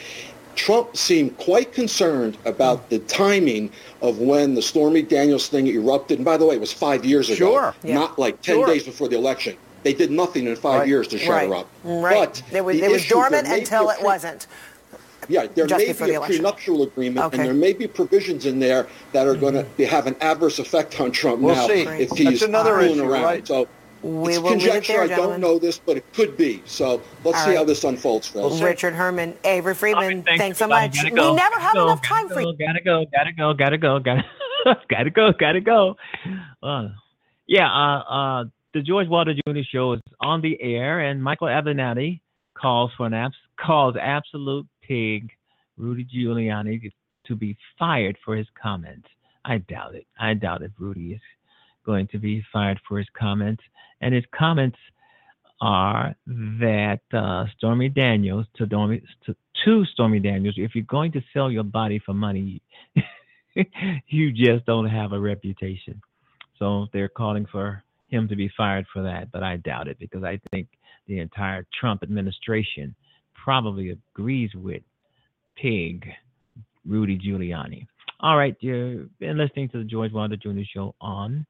Trump 0.57 0.97
seemed 0.97 1.37
quite 1.39 1.73
concerned 1.73 2.37
about 2.45 2.81
hmm. 2.81 2.89
the 2.91 2.99
timing 3.01 3.73
of 4.03 4.19
when 4.19 4.55
the 4.55 4.63
Stormy 4.63 5.03
Daniels 5.03 5.49
thing 5.49 5.67
erupted. 5.67 6.19
And 6.19 6.25
by 6.25 6.37
the 6.37 6.47
way, 6.47 6.55
it 6.55 6.61
was 6.61 6.73
five 6.73 7.05
years 7.05 7.29
ago, 7.29 7.37
sure. 7.37 7.75
yeah. 7.83 7.95
not 7.95 8.19
like 8.19 8.41
10 8.43 8.57
sure. 8.57 8.67
days 8.67 8.85
before 8.85 9.09
the 9.09 9.17
election. 9.17 9.57
They 9.83 9.95
did 9.95 10.11
nothing 10.11 10.47
in 10.47 10.57
five 10.57 10.81
right. 10.81 10.89
years 10.89 11.09
to 11.09 11.19
shut 11.19 11.31
right. 11.31 11.49
her 11.49 11.55
up. 11.55 11.69
Right. 11.85 12.15
But 12.15 12.43
it 12.53 12.65
was, 12.65 12.77
the 12.79 12.85
it 12.85 12.91
was 12.91 13.03
issue, 13.03 13.15
dormant 13.15 13.49
until 13.49 13.89
it 13.89 14.03
wasn't. 14.03 14.47
Yeah, 15.29 15.47
there 15.47 15.67
Just 15.67 15.87
may 15.87 15.93
be 15.93 16.13
the 16.13 16.23
a 16.23 16.27
prenuptial 16.27 16.83
agreement, 16.83 17.27
okay. 17.27 17.39
and 17.39 17.47
there 17.47 17.55
may 17.55 17.73
be 17.73 17.87
provisions 17.87 18.47
in 18.47 18.59
there 18.59 18.89
that 19.13 19.27
are 19.29 19.35
mm-hmm. 19.35 19.41
going 19.41 19.67
to 19.77 19.87
have 19.87 20.07
an 20.07 20.17
adverse 20.21 20.59
effect 20.59 21.01
on 21.01 21.13
Trump 21.13 21.41
we'll 21.41 21.55
now 21.55 21.69
see. 21.69 21.83
if 21.83 22.09
That's 22.09 22.19
he's 22.21 22.43
another 22.43 22.75
fooling 22.75 22.93
issue, 22.93 23.05
around. 23.05 23.23
right? 23.23 23.47
So 23.47 23.69
we 24.03 24.33
it's 24.33 24.41
will 24.41 24.51
conjecture. 24.51 24.93
There, 24.93 25.03
I 25.03 25.07
don't 25.17 25.41
know 25.41 25.59
this, 25.59 25.79
but 25.79 25.97
it 25.97 26.13
could 26.13 26.37
be. 26.37 26.63
So 26.65 27.03
let's 27.25 27.39
All 27.39 27.45
see 27.45 27.51
right. 27.51 27.57
how 27.59 27.65
this 27.65 27.85
unfolds, 27.85 28.29
Phil. 28.29 28.51
Richard 28.61 28.95
Herman, 28.95 29.35
Avery 29.45 29.75
Friedman, 29.75 30.05
Right, 30.19 30.25
thanks, 30.25 30.41
thanks 30.41 30.59
so 30.59 30.65
everybody. 30.67 30.89
much. 30.89 30.97
Gotta 30.97 31.15
go. 31.15 31.31
We 31.31 31.37
never 31.37 31.59
have 31.59 31.75
Gotta 31.75 31.87
enough 31.87 32.03
go. 32.03 32.07
time 32.09 32.23
gotta 32.29 32.35
for 32.35 32.41
you. 32.41 32.57
go, 32.57 32.67
Gotta 32.67 32.81
go, 32.83 33.05
gotta 33.13 33.33
go, 33.33 33.55
gotta 33.55 33.79
go, 33.79 33.99
gotta 34.01 34.25
gotta 34.91 35.11
go, 35.11 35.33
gotta 35.39 35.61
go. 35.61 35.97
Uh, 36.63 36.89
yeah, 37.47 37.69
uh, 37.73 37.99
uh, 38.11 38.45
the 38.75 38.83
George 38.83 39.09
Wilder 39.09 39.35
Jr. 39.35 39.61
show 39.71 39.93
is 39.95 40.01
on 40.21 40.41
the 40.41 40.61
air, 40.63 41.01
and 41.01 41.23
Michael 41.23 41.49
Avenatti 41.49 42.21
calls 42.57 42.91
for 42.97 43.07
an 43.07 43.15
abs- 43.15 43.35
calls 43.59 43.97
absolute 44.01 44.67
pig 44.83 45.31
Rudy 45.77 46.05
Giuliani 46.05 46.91
to 47.27 47.35
be 47.37 47.57
fired 47.79 48.17
for 48.25 48.37
his 48.37 48.47
comments. 48.61 49.09
I 49.45 49.59
doubt 49.59 49.95
it. 49.95 50.07
I 50.19 50.35
doubt 50.35 50.63
if 50.63 50.71
Rudy 50.79 51.13
is 51.13 51.21
going 51.87 52.07
to 52.09 52.19
be 52.19 52.45
fired 52.53 52.79
for 52.87 52.99
his 52.99 53.07
comments. 53.19 53.63
And 54.01 54.15
his 54.15 54.25
comments 54.37 54.79
are 55.61 56.15
that 56.27 57.01
uh, 57.13 57.45
Stormy 57.57 57.89
Daniels 57.89 58.47
to, 58.57 58.67
to, 58.67 59.37
to 59.65 59.85
Stormy 59.93 60.21
Daniels, 60.21 60.55
if 60.57 60.75
you're 60.75 60.85
going 60.85 61.13
to 61.13 61.21
sell 61.35 61.51
your 61.51 61.65
body 61.65 62.01
for 62.05 62.15
money, 62.15 62.63
you 64.07 64.33
just 64.33 64.65
don't 64.65 64.89
have 64.89 65.13
a 65.13 65.21
reputation. 65.21 66.01
So 66.59 66.87
they're 66.93 67.09
calling 67.09 67.47
for 67.51 67.83
him 68.09 68.29
to 68.29 68.37
be 68.37 68.51
fired 68.57 68.87
for 68.93 69.03
that, 69.03 69.31
but 69.33 69.43
I 69.43 69.57
doubt 69.59 69.89
it 69.89 69.99
because 69.99 70.25
I 70.25 70.41
think 70.51 70.69
the 71.07 71.19
entire 71.19 71.67
Trump 71.79 72.03
administration 72.03 72.95
probably 73.35 73.91
agrees 73.91 74.51
with 74.55 74.83
Pig 75.57 76.07
Rudy 76.87 77.19
Giuliani. 77.19 77.87
All 78.21 78.37
right, 78.37 78.57
you've 78.61 79.17
been 79.19 79.39
listening 79.39 79.69
to 79.71 79.79
the 79.79 79.85
George 79.85 80.13
Wilder 80.13 80.37
Jr. 80.37 80.61
Show 80.73 80.95
on 81.01 81.47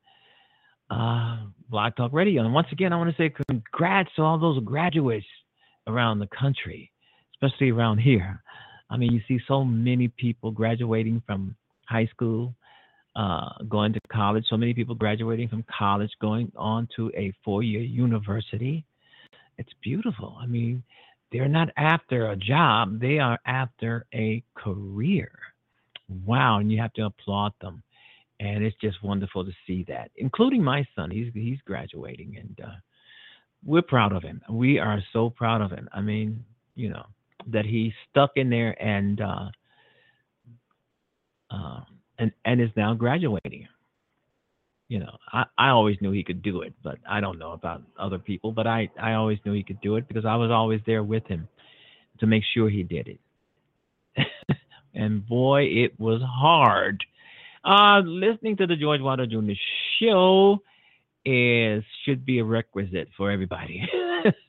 uh, 0.90 1.38
Blog 1.68 1.96
Talk 1.96 2.12
Radio. 2.12 2.44
And 2.44 2.52
once 2.52 2.68
again, 2.72 2.92
I 2.92 2.96
want 2.96 3.14
to 3.14 3.22
say 3.22 3.32
congrats 3.48 4.10
to 4.16 4.22
all 4.22 4.38
those 4.38 4.62
graduates 4.64 5.26
around 5.86 6.18
the 6.18 6.28
country, 6.28 6.90
especially 7.34 7.70
around 7.70 7.98
here. 7.98 8.42
I 8.90 8.96
mean, 8.96 9.12
you 9.12 9.20
see 9.28 9.42
so 9.46 9.64
many 9.64 10.08
people 10.08 10.50
graduating 10.50 11.22
from 11.26 11.54
high 11.86 12.06
school, 12.06 12.54
uh, 13.14 13.50
going 13.68 13.92
to 13.92 14.00
college, 14.12 14.44
so 14.48 14.56
many 14.56 14.74
people 14.74 14.94
graduating 14.94 15.48
from 15.48 15.64
college, 15.78 16.10
going 16.20 16.50
on 16.56 16.88
to 16.96 17.10
a 17.16 17.32
four 17.44 17.62
year 17.62 17.82
university. 17.82 18.84
It's 19.58 19.72
beautiful. 19.82 20.36
I 20.40 20.46
mean, 20.46 20.82
they're 21.30 21.48
not 21.48 21.68
after 21.76 22.30
a 22.30 22.36
job, 22.36 22.98
they 23.00 23.18
are 23.18 23.38
after 23.46 24.06
a 24.12 24.42
career. 24.56 25.30
Wow. 26.26 26.58
And 26.58 26.72
you 26.72 26.80
have 26.80 26.92
to 26.94 27.04
applaud 27.04 27.52
them 27.60 27.84
and 28.40 28.64
it's 28.64 28.76
just 28.80 29.02
wonderful 29.02 29.44
to 29.44 29.52
see 29.66 29.84
that, 29.86 30.10
including 30.16 30.64
my 30.64 30.84
son. 30.96 31.10
He's 31.10 31.30
he's 31.34 31.58
graduating, 31.66 32.36
and 32.38 32.60
uh, 32.66 32.76
we're 33.64 33.82
proud 33.82 34.12
of 34.12 34.22
him. 34.22 34.40
We 34.48 34.78
are 34.78 35.02
so 35.12 35.30
proud 35.30 35.60
of 35.60 35.70
him. 35.70 35.88
I 35.92 36.00
mean, 36.00 36.42
you 36.74 36.88
know, 36.88 37.04
that 37.48 37.66
he 37.66 37.92
stuck 38.10 38.32
in 38.36 38.48
there 38.48 38.82
and 38.82 39.20
uh, 39.20 39.50
uh, 41.50 41.80
and 42.18 42.32
and 42.46 42.60
is 42.60 42.70
now 42.76 42.94
graduating. 42.94 43.68
You 44.88 45.00
know, 45.00 45.18
I, 45.32 45.44
I 45.56 45.68
always 45.68 45.98
knew 46.00 46.10
he 46.10 46.24
could 46.24 46.42
do 46.42 46.62
it, 46.62 46.72
but 46.82 46.98
I 47.08 47.20
don't 47.20 47.38
know 47.38 47.52
about 47.52 47.82
other 47.98 48.18
people. 48.18 48.50
But 48.50 48.66
I, 48.66 48.90
I 49.00 49.12
always 49.12 49.38
knew 49.44 49.52
he 49.52 49.62
could 49.62 49.80
do 49.82 49.96
it 49.96 50.08
because 50.08 50.24
I 50.24 50.34
was 50.34 50.50
always 50.50 50.80
there 50.84 51.04
with 51.04 51.24
him 51.26 51.46
to 52.18 52.26
make 52.26 52.42
sure 52.54 52.68
he 52.68 52.82
did 52.82 53.06
it. 54.16 54.26
and 54.94 55.24
boy, 55.28 55.62
it 55.62 55.98
was 56.00 56.20
hard. 56.24 57.04
Uh, 57.64 58.00
listening 58.04 58.56
to 58.56 58.66
the 58.66 58.76
George 58.76 59.00
Wilder 59.00 59.26
Jr. 59.26 59.52
show 60.00 60.58
is 61.24 61.84
should 62.04 62.24
be 62.24 62.38
a 62.38 62.44
requisite 62.44 63.08
for 63.16 63.30
everybody. 63.30 63.86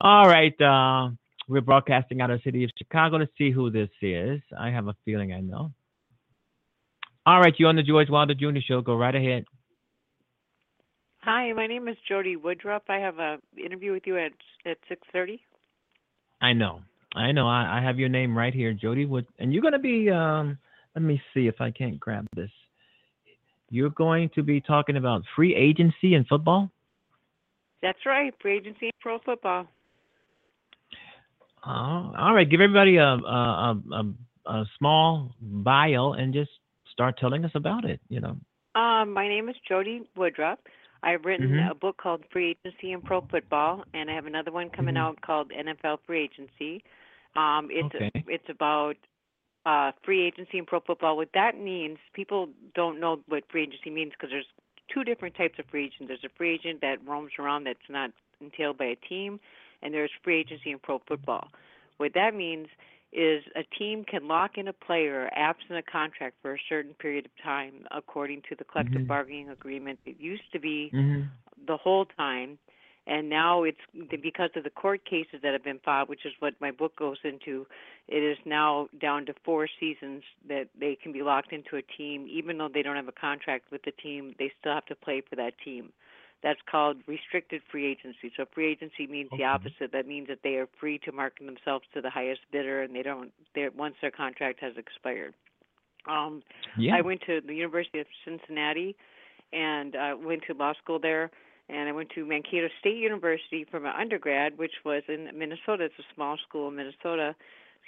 All 0.00 0.28
right, 0.28 0.60
uh, 0.60 1.10
we're 1.48 1.62
broadcasting 1.62 2.20
out 2.20 2.30
of 2.30 2.40
the 2.40 2.42
city 2.44 2.64
of 2.64 2.70
Chicago. 2.76 3.16
Let's 3.16 3.32
see 3.38 3.50
who 3.50 3.70
this 3.70 3.88
is. 4.02 4.40
I 4.58 4.70
have 4.70 4.88
a 4.88 4.94
feeling 5.04 5.32
I 5.32 5.40
know. 5.40 5.72
All 7.24 7.40
right, 7.40 7.54
you're 7.58 7.70
on 7.70 7.76
the 7.76 7.82
George 7.82 8.10
Wilder 8.10 8.34
Jr. 8.34 8.58
show. 8.66 8.82
Go 8.82 8.96
right 8.96 9.14
ahead. 9.14 9.46
Hi, 11.22 11.52
my 11.54 11.66
name 11.66 11.88
is 11.88 11.96
Jody 12.06 12.36
Woodruff. 12.36 12.82
I 12.88 12.98
have 12.98 13.18
a 13.18 13.38
interview 13.62 13.92
with 13.92 14.06
you 14.06 14.18
at 14.18 14.32
at 14.66 14.76
six 14.88 15.00
thirty. 15.12 15.40
I 16.42 16.52
know. 16.52 16.82
I 17.14 17.32
know. 17.32 17.48
I, 17.48 17.78
I 17.78 17.82
have 17.82 17.98
your 17.98 18.10
name 18.10 18.36
right 18.36 18.52
here, 18.52 18.74
Jody 18.74 19.06
Wood, 19.06 19.26
and 19.38 19.52
you're 19.52 19.62
going 19.62 19.72
to 19.72 19.78
be. 19.78 20.10
Um, 20.10 20.58
let 20.94 21.02
me 21.02 21.20
see 21.34 21.46
if 21.46 21.60
I 21.60 21.70
can't 21.70 21.98
grab 21.98 22.26
this. 22.34 22.50
You're 23.70 23.90
going 23.90 24.30
to 24.34 24.42
be 24.42 24.60
talking 24.60 24.96
about 24.96 25.22
free 25.36 25.54
agency 25.54 26.14
in 26.14 26.24
football. 26.24 26.70
That's 27.82 27.98
right, 28.06 28.34
free 28.40 28.56
agency 28.56 28.86
in 28.86 28.92
pro 29.00 29.18
football. 29.20 29.66
Uh, 31.66 32.12
all 32.16 32.34
right, 32.34 32.48
give 32.48 32.60
everybody 32.60 32.96
a, 32.96 33.04
a, 33.06 33.80
a, 33.92 34.04
a 34.46 34.64
small 34.78 35.34
bio 35.40 36.12
and 36.12 36.32
just 36.32 36.50
start 36.92 37.18
telling 37.18 37.44
us 37.44 37.50
about 37.54 37.84
it. 37.84 38.00
You 38.08 38.20
know. 38.20 38.36
Um, 38.74 39.12
my 39.12 39.28
name 39.28 39.48
is 39.48 39.56
Jody 39.68 40.02
Woodruff. 40.16 40.58
I've 41.02 41.24
written 41.24 41.48
Mhm. 41.50 41.70
a 41.70 41.74
book 41.74 41.96
called 41.96 42.24
Free 42.32 42.56
Agency 42.64 42.92
in 42.92 43.02
Pro 43.02 43.20
Football, 43.20 43.84
and 43.94 44.10
I 44.10 44.14
have 44.14 44.26
another 44.26 44.50
one 44.50 44.70
coming 44.70 44.94
Mhm. 44.94 44.98
out 44.98 45.20
called 45.20 45.52
NFL 45.52 45.98
Free 46.06 46.22
Agency. 46.22 46.82
Um, 47.36 47.70
it's 47.70 47.94
Okay. 47.94 48.10
it's 48.26 48.48
about 48.48 48.96
uh, 49.66 49.92
free 50.04 50.26
agency 50.26 50.58
in 50.58 50.66
pro 50.66 50.80
football. 50.80 51.16
What 51.16 51.30
that 51.34 51.58
means, 51.58 51.98
people 52.12 52.48
don't 52.74 53.00
know 53.00 53.20
what 53.28 53.44
free 53.50 53.64
agency 53.64 53.90
means 53.90 54.12
because 54.12 54.30
there's 54.30 54.46
two 54.92 55.04
different 55.04 55.34
types 55.34 55.58
of 55.58 55.66
free 55.66 55.86
agents. 55.86 56.06
There's 56.08 56.24
a 56.24 56.36
free 56.36 56.54
agent 56.54 56.80
that 56.80 57.06
roams 57.06 57.32
around 57.38 57.64
that's 57.64 57.78
not 57.88 58.10
entailed 58.40 58.78
by 58.78 58.86
a 58.86 58.96
team, 58.96 59.40
and 59.82 59.92
there's 59.92 60.10
free 60.22 60.40
agency 60.40 60.70
in 60.70 60.78
pro 60.78 61.00
football. 61.06 61.48
What 61.98 62.14
that 62.14 62.34
means 62.34 62.68
is 63.12 63.42
a 63.56 63.62
team 63.76 64.04
can 64.04 64.28
lock 64.28 64.58
in 64.58 64.68
a 64.68 64.72
player 64.72 65.30
absent 65.34 65.78
a 65.78 65.82
contract 65.82 66.36
for 66.42 66.54
a 66.54 66.58
certain 66.68 66.94
period 66.94 67.24
of 67.24 67.32
time 67.42 67.86
according 67.90 68.42
to 68.48 68.54
the 68.54 68.64
collective 68.64 69.02
Mhm. 69.02 69.08
bargaining 69.08 69.48
agreement. 69.48 69.98
It 70.04 70.20
used 70.20 70.50
to 70.52 70.58
be 70.58 70.90
Mhm. 70.92 71.28
the 71.66 71.76
whole 71.76 72.04
time 72.04 72.58
and 73.08 73.28
now 73.28 73.64
it's 73.64 73.78
because 74.22 74.50
of 74.54 74.62
the 74.62 74.70
court 74.70 75.04
cases 75.04 75.40
that 75.42 75.52
have 75.52 75.64
been 75.64 75.80
filed 75.84 76.08
which 76.08 76.24
is 76.26 76.32
what 76.38 76.54
my 76.60 76.70
book 76.70 76.94
goes 76.94 77.16
into 77.24 77.66
it 78.06 78.22
is 78.22 78.38
now 78.44 78.88
down 79.00 79.26
to 79.26 79.34
four 79.44 79.68
seasons 79.80 80.22
that 80.48 80.68
they 80.78 80.96
can 81.00 81.12
be 81.12 81.22
locked 81.22 81.52
into 81.52 81.76
a 81.76 81.82
team. 81.82 82.26
Even 82.30 82.56
though 82.56 82.68
they 82.72 82.82
don't 82.82 82.96
have 82.96 83.08
a 83.08 83.12
contract 83.12 83.70
with 83.70 83.82
the 83.82 83.92
team 83.92 84.34
they 84.38 84.50
still 84.58 84.72
have 84.72 84.86
to 84.86 84.94
play 84.94 85.22
for 85.28 85.36
that 85.36 85.52
team. 85.64 85.92
That's 86.42 86.60
called 86.70 86.98
restricted 87.08 87.62
free 87.70 87.84
agency. 87.84 88.32
So 88.36 88.44
free 88.54 88.70
agency 88.70 89.08
means 89.08 89.28
the 89.36 89.44
opposite. 89.44 89.90
That 89.92 90.06
means 90.06 90.28
that 90.28 90.38
they 90.44 90.54
are 90.54 90.68
free 90.78 90.98
to 90.98 91.10
market 91.10 91.44
themselves 91.44 91.84
to 91.94 92.00
the 92.00 92.10
highest 92.10 92.42
bidder 92.52 92.82
and 92.82 92.94
they 92.94 93.02
don't 93.02 93.32
they 93.54 93.68
once 93.68 93.96
their 94.00 94.10
contract 94.10 94.60
has 94.60 94.74
expired. 94.76 95.34
Um 96.06 96.42
Yeah. 96.76 96.96
I 96.96 97.02
went 97.02 97.22
to 97.26 97.40
the 97.40 97.54
University 97.54 98.00
of 98.00 98.06
Cincinnati 98.24 98.96
and 99.52 99.96
uh, 99.96 100.14
went 100.18 100.42
to 100.46 100.54
law 100.54 100.72
school 100.74 100.98
there. 100.98 101.30
And 101.68 101.88
I 101.88 101.92
went 101.92 102.10
to 102.10 102.24
Mankato 102.24 102.68
State 102.80 102.96
University 102.96 103.66
for 103.70 103.80
my 103.80 103.98
undergrad, 103.98 104.56
which 104.56 104.72
was 104.84 105.02
in 105.08 105.28
Minnesota. 105.36 105.84
It's 105.84 105.98
a 105.98 106.14
small 106.14 106.36
school 106.48 106.68
in 106.68 106.76
Minnesota. 106.76 107.34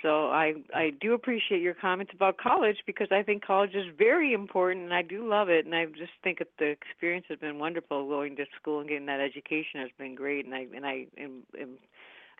So 0.02 0.28
I 0.30 0.54
I 0.74 0.90
do 1.00 1.12
appreciate 1.12 1.60
your 1.60 1.74
comments 1.74 2.12
about 2.14 2.38
college 2.38 2.78
because 2.86 3.08
I 3.10 3.22
think 3.22 3.44
college 3.44 3.74
is 3.74 3.86
very 3.98 4.32
important 4.32 4.84
and 4.84 4.94
I 4.94 5.02
do 5.02 5.28
love 5.28 5.48
it 5.50 5.66
and 5.66 5.74
I 5.74 5.86
just 5.86 6.12
think 6.24 6.38
that 6.38 6.48
the 6.58 6.66
experience 6.66 7.26
has 7.28 7.38
been 7.38 7.58
wonderful 7.58 8.08
going 8.08 8.36
to 8.36 8.46
school 8.58 8.80
and 8.80 8.88
getting 8.88 9.06
that 9.06 9.20
education 9.20 9.80
has 9.80 9.90
been 9.98 10.14
great 10.14 10.46
and 10.46 10.54
I 10.54 10.66
and 10.74 10.86
I 10.86 11.06
am, 11.18 11.42
am 11.60 11.76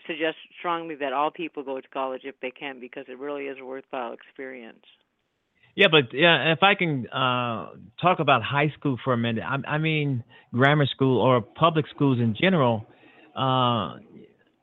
suggest 0.07 0.37
strongly 0.59 0.95
that 0.97 1.13
all 1.13 1.31
people 1.31 1.63
go 1.63 1.81
to 1.81 1.89
college 1.89 2.23
if 2.25 2.39
they 2.41 2.51
can 2.51 2.81
because 2.81 3.05
it 3.09 3.19
really 3.19 3.45
is 3.45 3.59
a 3.61 3.65
worthwhile 3.65 4.13
experience. 4.13 4.87
Yeah, 5.75 5.87
but 5.91 6.13
yeah, 6.13 6.53
if 6.53 6.63
I 6.63 6.75
can 6.75 7.09
uh, 7.09 7.71
talk 8.01 8.19
about 8.19 8.43
high 8.43 8.73
school 8.79 8.99
for 9.03 9.13
a 9.13 9.17
minute, 9.17 9.45
I, 9.47 9.75
I 9.75 9.79
mean 9.79 10.25
grammar 10.53 10.87
school 10.87 11.21
or 11.21 11.41
public 11.41 11.87
schools 11.95 12.19
in 12.19 12.35
general. 12.41 12.87
Uh, 13.37 13.99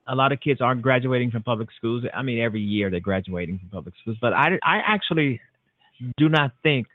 a 0.10 0.16
lot 0.16 0.32
of 0.32 0.40
kids 0.40 0.62
aren't 0.62 0.82
graduating 0.82 1.32
from 1.32 1.44
public 1.44 1.70
schools. 1.78 2.04
I 2.14 2.22
mean, 2.22 2.40
every 2.40 2.62
year 2.62 2.90
they're 2.90 3.00
graduating 3.00 3.60
from 3.60 3.70
public 3.70 3.96
schools. 4.02 4.18
But 4.22 4.34
I, 4.34 4.58
I 4.64 4.80
actually 4.86 5.42
do 6.18 6.30
not 6.30 6.52
think 6.64 6.88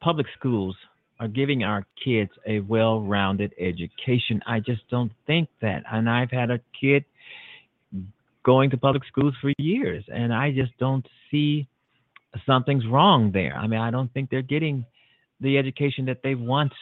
public 0.00 0.26
schools 0.38 0.76
are 1.20 1.28
giving 1.28 1.62
our 1.62 1.84
kids 2.02 2.30
a 2.46 2.60
well-rounded 2.60 3.52
education. 3.60 4.40
I 4.46 4.60
just 4.60 4.88
don't 4.90 5.12
think 5.26 5.48
that. 5.60 5.82
And 5.90 6.08
I've 6.08 6.30
had 6.30 6.50
a 6.50 6.60
kid 6.80 7.04
going 8.42 8.70
to 8.70 8.76
public 8.78 9.04
schools 9.06 9.34
for 9.40 9.52
years, 9.58 10.02
and 10.08 10.32
I 10.32 10.50
just 10.50 10.76
don't 10.78 11.06
see 11.30 11.68
something's 12.46 12.86
wrong 12.86 13.32
there. 13.32 13.54
I 13.54 13.66
mean, 13.66 13.80
I 13.80 13.90
don't 13.90 14.12
think 14.12 14.30
they're 14.30 14.42
getting 14.42 14.84
the 15.40 15.58
education 15.58 16.04
that 16.06 16.18
they 16.22 16.34
once 16.34 16.72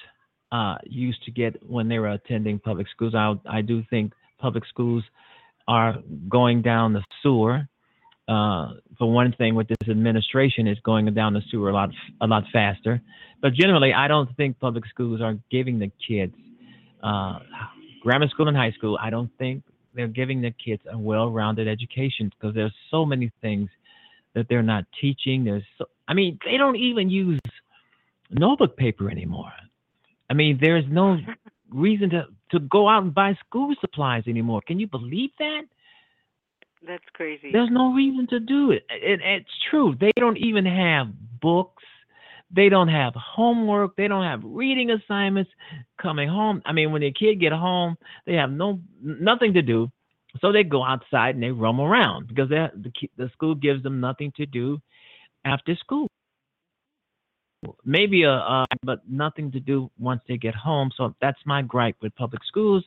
uh, 0.52 0.76
used 0.84 1.22
to 1.24 1.30
get 1.30 1.56
when 1.68 1.88
they 1.88 1.98
were 1.98 2.08
attending 2.10 2.58
public 2.58 2.88
schools. 2.88 3.14
I, 3.14 3.34
I 3.48 3.60
do 3.62 3.82
think 3.90 4.12
public 4.38 4.64
schools 4.66 5.04
are 5.66 5.96
going 6.28 6.62
down 6.62 6.92
the 6.92 7.04
sewer. 7.22 7.68
Uh, 8.26 8.74
for 8.98 9.10
one 9.10 9.32
thing, 9.38 9.54
with 9.54 9.68
this 9.68 9.88
administration, 9.88 10.66
is 10.66 10.78
going 10.80 11.12
down 11.14 11.32
the 11.32 11.42
sewer 11.50 11.70
a 11.70 11.72
lot 11.72 11.90
a 12.20 12.26
lot 12.26 12.44
faster. 12.52 13.00
But 13.40 13.54
generally, 13.54 13.94
I 13.94 14.06
don't 14.06 14.34
think 14.36 14.58
public 14.58 14.84
schools 14.86 15.22
are 15.22 15.38
giving 15.50 15.78
the 15.78 15.90
kids 16.06 16.34
uh, 17.02 17.38
grammar 18.02 18.28
school 18.28 18.48
and 18.48 18.56
high 18.56 18.72
school. 18.72 18.98
I 19.00 19.10
don't 19.10 19.30
think 19.38 19.62
they're 19.94 20.08
giving 20.08 20.42
the 20.42 20.50
kids 20.50 20.82
a 20.90 20.98
well-rounded 20.98 21.66
education 21.68 22.30
because 22.30 22.54
there's 22.54 22.74
so 22.90 23.06
many 23.06 23.30
things 23.40 23.70
that 24.38 24.48
they're 24.48 24.62
not 24.62 24.84
teaching. 25.00 25.44
There's, 25.44 25.64
so, 25.76 25.84
I 26.06 26.14
mean, 26.14 26.38
they 26.44 26.56
don't 26.56 26.76
even 26.76 27.10
use 27.10 27.40
notebook 28.30 28.76
paper 28.76 29.10
anymore. 29.10 29.52
I 30.30 30.34
mean, 30.34 30.58
there's 30.60 30.84
no 30.88 31.18
reason 31.70 32.10
to 32.10 32.26
to 32.50 32.60
go 32.60 32.88
out 32.88 33.02
and 33.02 33.14
buy 33.14 33.36
school 33.46 33.74
supplies 33.80 34.24
anymore. 34.26 34.62
Can 34.66 34.80
you 34.80 34.86
believe 34.86 35.30
that? 35.38 35.62
That's 36.86 37.04
crazy. 37.12 37.50
There's 37.52 37.70
no 37.70 37.92
reason 37.92 38.26
to 38.28 38.40
do 38.40 38.70
it. 38.70 38.86
it. 38.88 39.20
It's 39.22 39.50
true. 39.70 39.94
They 40.00 40.12
don't 40.16 40.38
even 40.38 40.64
have 40.64 41.08
books. 41.40 41.82
They 42.50 42.70
don't 42.70 42.88
have 42.88 43.12
homework. 43.14 43.96
They 43.96 44.08
don't 44.08 44.24
have 44.24 44.40
reading 44.42 44.90
assignments 44.90 45.50
coming 46.00 46.28
home. 46.28 46.62
I 46.64 46.72
mean, 46.72 46.92
when 46.92 47.02
the 47.02 47.12
kid 47.12 47.40
get 47.40 47.52
home, 47.52 47.96
they 48.26 48.34
have 48.34 48.50
no 48.50 48.80
nothing 49.02 49.52
to 49.54 49.62
do. 49.62 49.90
So 50.40 50.52
they 50.52 50.62
go 50.62 50.84
outside 50.84 51.34
and 51.34 51.42
they 51.42 51.50
roam 51.50 51.80
around 51.80 52.28
because 52.28 52.48
the 52.48 52.68
the 53.16 53.30
school 53.30 53.54
gives 53.54 53.82
them 53.82 54.00
nothing 54.00 54.32
to 54.36 54.46
do 54.46 54.80
after 55.44 55.74
school. 55.76 56.08
Maybe 57.84 58.22
a 58.22 58.32
uh, 58.32 58.66
but 58.82 59.00
nothing 59.08 59.50
to 59.52 59.60
do 59.60 59.90
once 59.98 60.20
they 60.28 60.36
get 60.36 60.54
home. 60.54 60.90
So 60.96 61.14
that's 61.20 61.40
my 61.44 61.62
gripe 61.62 61.96
with 62.00 62.14
public 62.14 62.42
schools, 62.44 62.84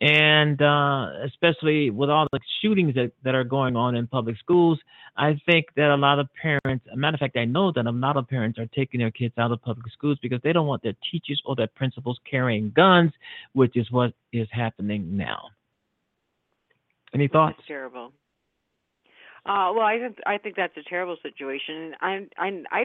and 0.00 0.60
uh, 0.62 1.08
especially 1.24 1.90
with 1.90 2.08
all 2.08 2.26
the 2.32 2.40
shootings 2.62 2.94
that, 2.94 3.12
that 3.24 3.34
are 3.34 3.44
going 3.44 3.76
on 3.76 3.96
in 3.96 4.06
public 4.06 4.38
schools. 4.38 4.78
I 5.16 5.38
think 5.44 5.66
that 5.76 5.90
a 5.90 5.96
lot 5.96 6.18
of 6.18 6.28
parents, 6.40 6.86
a 6.90 6.96
matter 6.96 7.16
of 7.16 7.20
fact, 7.20 7.36
I 7.36 7.44
know 7.44 7.72
that 7.72 7.84
a 7.84 7.90
lot 7.90 8.16
of 8.16 8.26
parents 8.26 8.58
are 8.58 8.66
taking 8.66 9.00
their 9.00 9.10
kids 9.10 9.34
out 9.36 9.50
of 9.50 9.60
public 9.60 9.92
schools 9.92 10.18
because 10.22 10.40
they 10.42 10.54
don't 10.54 10.66
want 10.66 10.82
their 10.82 10.96
teachers 11.10 11.42
or 11.44 11.56
their 11.56 11.66
principals 11.66 12.18
carrying 12.30 12.70
guns, 12.70 13.12
which 13.52 13.76
is 13.76 13.90
what 13.90 14.14
is 14.32 14.48
happening 14.50 15.14
now. 15.16 15.50
Any 17.14 17.28
thoughts? 17.28 17.56
That's 17.58 17.68
terrible. 17.68 18.12
Uh, 19.46 19.72
well, 19.74 19.86
I 19.86 19.98
think 19.98 20.18
I 20.26 20.38
think 20.38 20.56
that's 20.56 20.76
a 20.76 20.82
terrible 20.82 21.16
situation, 21.22 21.94
and 22.00 22.30
I 22.36 22.62
I 22.70 22.80
I 22.80 22.84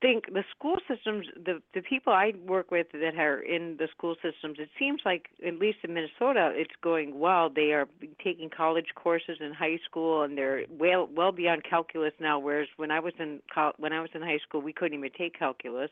think 0.00 0.26
the 0.32 0.44
school 0.56 0.76
systems, 0.88 1.26
the 1.36 1.60
the 1.74 1.82
people 1.82 2.12
I 2.12 2.32
work 2.46 2.70
with 2.70 2.88
that 2.92 3.16
are 3.16 3.40
in 3.40 3.76
the 3.78 3.88
school 3.96 4.16
systems, 4.16 4.56
it 4.58 4.68
seems 4.78 5.02
like 5.04 5.26
at 5.46 5.58
least 5.58 5.78
in 5.84 5.94
Minnesota, 5.94 6.52
it's 6.54 6.74
going 6.82 7.18
well. 7.18 7.48
They 7.48 7.72
are 7.72 7.88
taking 8.22 8.50
college 8.50 8.88
courses 8.94 9.38
in 9.40 9.52
high 9.52 9.78
school, 9.84 10.22
and 10.22 10.36
they're 10.36 10.64
well 10.68 11.08
well 11.14 11.32
beyond 11.32 11.62
calculus 11.64 12.12
now. 12.20 12.38
Whereas 12.38 12.68
when 12.76 12.90
I 12.90 13.00
was 13.00 13.14
in 13.18 13.40
col- 13.52 13.74
when 13.78 13.92
I 13.92 14.00
was 14.00 14.10
in 14.14 14.22
high 14.22 14.38
school, 14.46 14.60
we 14.60 14.72
couldn't 14.72 14.98
even 14.98 15.10
take 15.16 15.38
calculus. 15.38 15.90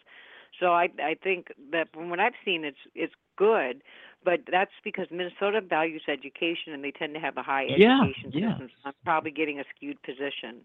So 0.61 0.73
I 0.73 0.89
I 1.03 1.17
think 1.23 1.49
that 1.73 1.89
from 1.93 2.11
what 2.11 2.21
I've 2.21 2.35
seen, 2.45 2.65
it's 2.65 2.79
it's 2.95 3.15
good, 3.37 3.83
but 4.25 4.41
that's 4.51 4.73
because 4.85 5.07
Minnesota 5.11 5.61
values 5.61 6.03
education 6.09 6.73
and 6.73 6.83
they 6.83 6.91
tend 6.91 7.15
to 7.15 7.21
have 7.21 7.37
a 7.37 7.43
high 7.43 7.67
Yeah, 7.77 8.01
education 8.01 8.33
yeah. 8.33 8.51
system. 8.51 8.69
So 8.69 8.89
I'm 8.89 8.93
probably 9.05 9.31
getting 9.31 9.61
a 9.61 9.65
skewed 9.75 10.01
position. 10.03 10.63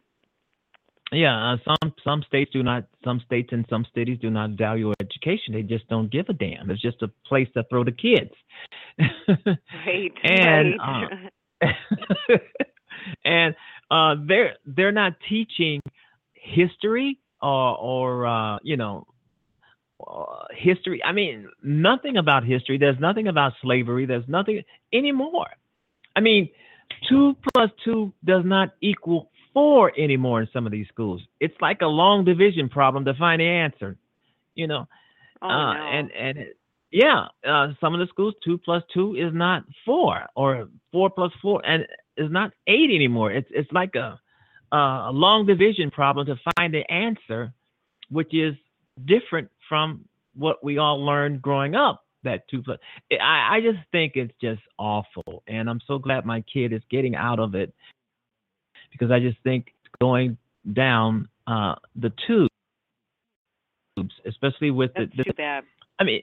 Yeah, 1.12 1.54
uh, 1.54 1.58
some 1.66 1.94
some 2.04 2.24
states 2.24 2.52
do 2.54 2.64
not. 2.64 2.86
Some 3.04 3.22
states 3.26 3.50
and 3.52 3.66
some 3.70 3.86
cities 3.94 4.18
do 4.22 4.30
not 4.30 4.52
value 4.52 4.94
education. 5.02 5.54
They 5.54 5.64
just 5.64 5.88
don't 5.90 6.10
give 6.10 6.28
a 6.30 6.34
damn. 6.34 6.72
It's 6.72 6.82
just 6.82 7.02
a 7.02 7.10
place 7.26 7.50
to 7.54 7.64
throw 7.70 7.84
the 7.84 7.92
kids. 7.92 8.32
Right. 9.86 10.14
and 10.24 10.76
right. 10.80 11.12
uh, 11.62 11.68
and 13.26 13.56
uh, 13.90 14.16
they're 14.26 14.56
they're 14.66 14.92
not 14.94 15.14
teaching 15.28 15.82
history 16.34 17.20
or 17.42 17.78
or 17.78 18.26
uh, 18.26 18.60
you 18.64 18.78
know 18.78 19.06
uh, 20.08 20.46
history. 20.56 21.04
I 21.04 21.12
mean, 21.12 21.50
nothing 21.64 22.18
about 22.18 22.44
history. 22.44 22.78
There's 22.78 23.00
nothing 23.00 23.28
about 23.28 23.54
slavery. 23.62 24.06
There's 24.06 24.28
nothing 24.28 24.64
anymore. 24.94 25.48
I 26.16 26.20
mean, 26.20 26.50
two 27.10 27.36
plus 27.54 27.70
two 27.84 28.14
does 28.26 28.44
not 28.46 28.74
equal 28.82 29.32
four 29.54 29.92
anymore 29.98 30.42
in 30.42 30.48
some 30.54 30.66
of 30.66 30.72
these 30.72 30.88
schools. 30.88 31.22
It's 31.40 31.56
like 31.62 31.82
a 31.82 31.88
long 31.88 32.26
division 32.26 32.70
problem 32.70 33.06
to 33.06 33.14
find 33.16 33.42
the 33.42 33.46
answer. 33.46 33.98
You 34.56 34.68
know, 34.68 34.88
oh, 35.42 35.48
uh, 35.48 35.74
no. 35.74 35.80
and 35.80 36.12
and 36.12 36.38
it- 36.38 36.58
yeah, 36.94 37.28
uh, 37.48 37.70
some 37.80 37.94
of 37.94 38.02
the 38.02 38.08
schools 38.08 38.34
two 38.44 38.58
plus 38.58 38.84
two 38.94 39.16
is 39.16 39.34
not 39.34 39.64
four, 39.86 40.26
or 40.36 40.68
four 40.92 41.10
plus 41.10 41.32
four, 41.42 41.66
and 41.66 41.88
is 42.18 42.30
not 42.30 42.52
eight 42.68 42.90
anymore. 42.94 43.32
It's 43.32 43.48
it's 43.52 43.72
like 43.72 43.96
a 43.96 44.20
a 44.74 45.12
long 45.12 45.46
division 45.46 45.90
problem 45.92 46.26
to 46.28 46.36
find 46.58 46.74
the 46.74 46.90
answer, 46.92 47.54
which 48.10 48.34
is 48.34 48.56
different 49.06 49.50
from 49.72 50.04
what 50.36 50.62
we 50.62 50.80
all 50.80 51.02
learned 51.02 51.42
growing 51.42 51.76
up. 51.76 52.04
That 52.24 52.46
two 52.50 52.62
plus, 52.62 52.78
I 53.10 53.56
I 53.56 53.62
just 53.62 53.80
think 53.94 54.14
it's 54.16 54.34
just 54.42 54.62
awful, 54.78 55.44
and 55.48 55.70
I'm 55.70 55.80
so 55.88 55.98
glad 55.98 56.26
my 56.26 56.42
kid 56.42 56.74
is 56.74 56.82
getting 56.92 57.16
out 57.16 57.40
of 57.40 57.56
it 57.56 57.74
because 58.92 59.12
I 59.12 59.20
just 59.20 59.38
think 59.44 59.74
going 60.02 60.38
down 60.74 61.30
uh, 61.48 61.76
the 61.96 62.12
tubes, 62.28 62.50
especially 64.26 64.72
with 64.72 64.94
the, 64.94 65.06
That's 65.06 65.18
the 65.18 65.24
too 65.24 65.34
bad. 65.34 65.64
I 66.00 66.04
mean, 66.04 66.22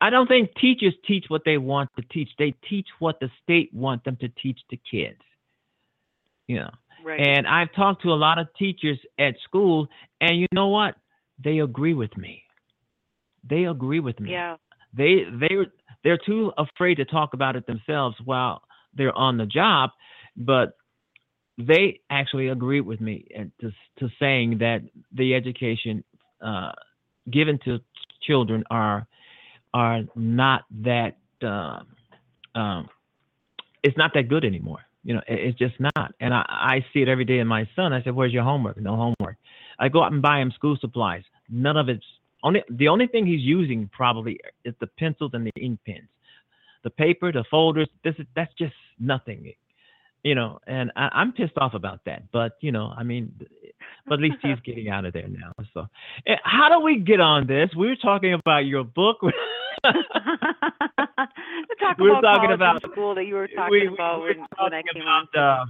I 0.00 0.10
don't 0.10 0.28
think 0.28 0.50
teachers 0.60 0.94
teach 1.08 1.24
what 1.28 1.42
they 1.44 1.58
want 1.58 1.90
to 1.96 2.02
teach. 2.12 2.28
They 2.38 2.54
teach 2.68 2.86
what 2.98 3.18
the 3.18 3.30
state 3.42 3.72
want 3.72 4.04
them 4.04 4.16
to 4.20 4.28
teach 4.28 4.60
the 4.70 4.78
kids. 4.88 5.22
You 6.46 6.56
know. 6.56 6.70
Right. 7.04 7.20
And 7.20 7.46
I've 7.46 7.72
talked 7.72 8.02
to 8.02 8.12
a 8.12 8.14
lot 8.14 8.38
of 8.38 8.48
teachers 8.58 8.98
at 9.18 9.34
school, 9.44 9.88
and 10.20 10.38
you 10.38 10.46
know 10.52 10.68
what? 10.68 10.94
They 11.42 11.60
agree 11.60 11.94
with 11.94 12.16
me. 12.16 12.42
They 13.48 13.64
agree 13.64 14.00
with 14.00 14.18
me. 14.20 14.30
yeah. 14.32 14.56
They 14.96 15.24
they 15.40 15.50
they're 16.04 16.18
too 16.18 16.52
afraid 16.56 16.96
to 16.96 17.04
talk 17.04 17.34
about 17.34 17.56
it 17.56 17.66
themselves 17.66 18.16
while 18.24 18.62
they're 18.94 19.16
on 19.16 19.36
the 19.36 19.46
job, 19.46 19.90
but 20.36 20.76
they 21.58 22.00
actually 22.10 22.48
agree 22.48 22.80
with 22.80 23.00
me 23.00 23.26
and 23.36 23.50
to 23.60 23.70
to 23.98 24.08
saying 24.18 24.58
that 24.58 24.82
the 25.12 25.34
education 25.34 26.04
uh, 26.40 26.72
given 27.30 27.58
to 27.64 27.78
children 28.26 28.64
are 28.70 29.06
are 29.74 30.02
not 30.14 30.64
that 30.82 31.16
uh, 31.42 31.80
um, 32.54 32.88
it's 33.82 33.96
not 33.96 34.12
that 34.14 34.28
good 34.28 34.44
anymore. 34.44 34.80
You 35.04 35.14
know, 35.14 35.22
it- 35.28 35.40
it's 35.40 35.58
just 35.58 35.74
not. 35.78 36.14
And 36.20 36.34
I, 36.34 36.44
I 36.48 36.84
see 36.92 37.02
it 37.02 37.08
every 37.08 37.24
day 37.24 37.38
in 37.38 37.46
my 37.46 37.68
son. 37.76 37.92
I 37.92 38.02
said, 38.02 38.14
"Where's 38.14 38.32
your 38.32 38.44
homework?" 38.44 38.78
No 38.78 38.96
homework. 38.96 39.36
I 39.78 39.88
go 39.88 40.02
out 40.02 40.12
and 40.12 40.22
buy 40.22 40.40
him 40.40 40.50
school 40.52 40.76
supplies. 40.80 41.22
None 41.48 41.76
of 41.76 41.88
it's 41.88 42.04
only 42.42 42.62
the 42.68 42.88
only 42.88 43.06
thing 43.06 43.26
he's 43.26 43.40
using 43.40 43.88
probably 43.92 44.38
is 44.64 44.74
the 44.80 44.86
pencils 44.86 45.32
and 45.34 45.46
the 45.46 45.52
ink 45.60 45.80
pens, 45.86 46.08
the 46.84 46.90
paper, 46.90 47.32
the 47.32 47.44
folders. 47.50 47.88
This 48.04 48.14
is 48.18 48.26
that's 48.34 48.52
just 48.54 48.74
nothing. 48.98 49.52
You 50.22 50.34
know, 50.34 50.58
and 50.66 50.90
I, 50.96 51.08
I'm 51.12 51.32
pissed 51.32 51.56
off 51.56 51.74
about 51.74 52.00
that. 52.06 52.24
But 52.32 52.56
you 52.60 52.72
know, 52.72 52.92
I 52.96 53.04
mean, 53.04 53.32
but 54.06 54.14
at 54.14 54.20
least 54.20 54.36
he's 54.42 54.58
getting 54.64 54.88
out 54.88 55.04
of 55.04 55.12
there 55.12 55.28
now. 55.28 55.52
So, 55.72 55.86
eh, 56.26 56.36
how 56.44 56.68
do 56.68 56.80
we 56.80 56.98
get 56.98 57.20
on 57.20 57.46
this? 57.46 57.70
We 57.76 57.88
were 57.88 57.96
talking 57.96 58.32
about 58.32 58.66
your 58.66 58.84
book. 58.84 59.18
Talk 59.20 59.32
we 61.98 62.10
were 62.10 62.20
talking 62.20 62.52
about 62.52 62.82
and 62.82 62.92
school 62.92 63.14
that 63.14 63.24
you 63.24 63.34
were 63.34 63.48
talking 63.48 63.70
we, 63.70 63.88
we 63.88 63.94
about 63.94 64.20
were 64.20 64.28
when, 64.28 64.38
when 64.38 64.74
I 64.74 64.82
talking 64.82 64.94
came 64.94 65.02
about 65.02 65.36
uh, 65.36 65.64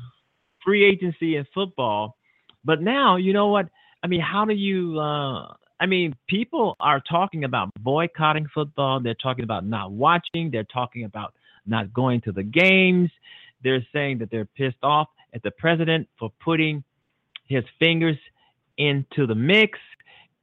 free 0.64 0.84
agency 0.84 1.36
in 1.36 1.46
football, 1.54 2.16
but 2.64 2.82
now 2.82 3.16
you 3.16 3.32
know 3.32 3.48
what? 3.48 3.68
I 4.02 4.08
mean, 4.08 4.20
how 4.20 4.44
do 4.44 4.54
you? 4.54 4.98
Uh, 4.98 5.54
I 5.78 5.86
mean, 5.86 6.14
people 6.26 6.76
are 6.80 7.00
talking 7.00 7.44
about 7.44 7.70
boycotting 7.80 8.46
football. 8.52 9.00
They're 9.00 9.14
talking 9.14 9.44
about 9.44 9.66
not 9.66 9.92
watching. 9.92 10.50
They're 10.50 10.64
talking 10.64 11.04
about 11.04 11.34
not 11.66 11.92
going 11.92 12.22
to 12.22 12.32
the 12.32 12.42
games. 12.42 13.10
They're 13.62 13.86
saying 13.92 14.18
that 14.18 14.30
they're 14.30 14.46
pissed 14.46 14.82
off 14.82 15.08
at 15.34 15.42
the 15.42 15.50
president 15.50 16.08
for 16.18 16.30
putting 16.42 16.82
his 17.46 17.64
fingers 17.78 18.16
into 18.78 19.26
the 19.26 19.34
mix. 19.34 19.78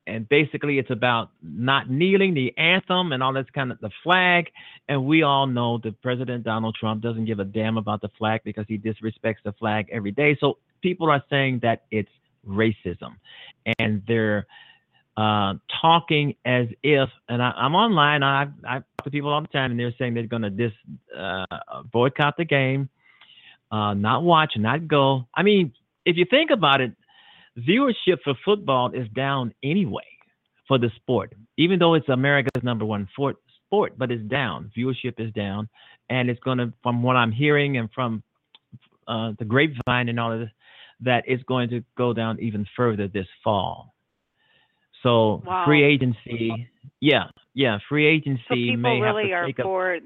And 0.06 0.28
basically, 0.28 0.80
it's 0.80 0.92
about 0.92 1.32
not 1.42 1.90
kneeling, 1.90 2.34
the 2.34 2.56
anthem, 2.58 3.14
and 3.14 3.24
all 3.24 3.32
this 3.32 3.48
kind 3.56 3.72
of 3.72 3.80
the 3.80 3.90
flag. 4.04 4.52
And 4.90 5.06
we 5.06 5.24
all 5.24 5.48
know 5.48 5.80
that 5.80 6.02
President 6.02 6.44
Donald 6.44 6.76
Trump 6.78 7.02
doesn't 7.02 7.26
give 7.26 7.40
a 7.40 7.46
damn 7.46 7.78
about 7.78 8.02
the 8.02 8.10
flag 8.18 8.42
because 8.44 8.66
he 8.68 8.78
disrespects 8.78 9.42
the 9.46 9.54
flag 9.54 9.88
every 9.92 10.12
day. 10.12 10.38
So 10.40 10.58
people 10.82 11.10
are 11.10 11.24
saying 11.30 11.60
that 11.64 11.84
it's 11.90 12.10
racism, 12.46 13.16
and 13.80 14.04
they're 14.06 14.46
uh, 15.18 15.53
talking 15.82 16.36
as 16.45 16.68
if. 16.82 17.09
And 17.30 17.41
I, 17.41 17.51
I'm 17.51 17.76
online. 17.76 18.24
I 18.24 18.47
I 18.68 18.76
talk 18.76 19.03
to 19.03 19.11
people 19.11 19.32
all 19.32 19.41
the 19.41 19.47
time, 19.47 19.72
and 19.72 19.80
they're 19.80 19.93
saying 19.97 20.14
they're 20.14 20.28
going 20.28 20.41
to 20.43 20.49
dis 20.49 20.72
uh, 21.18 21.45
boycott 21.91 22.38
the 22.38 22.45
game, 22.45 22.89
uh, 23.72 23.93
not 23.93 24.24
watch, 24.24 24.53
not 24.57 24.88
go. 24.88 25.28
I 25.36 25.43
mean, 25.43 25.74
if 26.05 26.18
you 26.18 26.26
think 26.30 26.51
about 26.51 26.82
it, 26.82 26.93
viewership 27.57 28.20
for 28.24 28.34
football 28.43 28.91
is 28.91 29.07
down 29.09 29.53
anyway 29.64 30.01
for 30.68 30.78
the 30.78 30.89
sport, 30.95 31.34
even 31.57 31.80
though 31.80 31.93
it's 31.93 32.09
America's 32.09 32.64
number 32.64 32.86
one 32.86 33.07
sport, 33.11 33.38
sport 33.66 33.93
but 33.97 34.11
it's 34.11 34.24
down. 34.24 34.72
Viewership 34.76 35.20
is 35.20 35.32
down, 35.34 35.70
and 36.09 36.30
it's 36.30 36.39
going 36.41 36.57
to, 36.57 36.74
from 36.82 37.03
what 37.03 37.16
I'm 37.16 37.32
hearing 37.32 37.78
and 37.78 37.89
from 37.93 38.24
uh, 39.07 39.34
the 39.38 39.45
grapevine 39.45 40.09
and 40.09 40.20
all 40.20 40.32
of 40.32 40.39
this, 40.39 40.49
that 41.01 41.24
it's 41.28 41.43
going 41.43 41.70
to 41.70 41.84
go 41.97 42.14
down 42.14 42.39
even 42.39 42.66
further 42.76 43.07
this 43.07 43.28
fall. 43.43 43.93
So 45.04 45.43
Wow. 45.45 45.66
free 45.66 45.84
agency, 45.84 46.68
yeah, 47.01 47.26
yeah, 47.54 47.78
free 47.89 48.08
So 48.08 48.16
agency 48.16 48.72
people 48.72 48.78
may 48.82 48.99
have 49.01 49.16
really 49.16 49.30
to 49.30 49.36
are 49.36 49.45
up. 49.47 49.54
for 49.64 49.99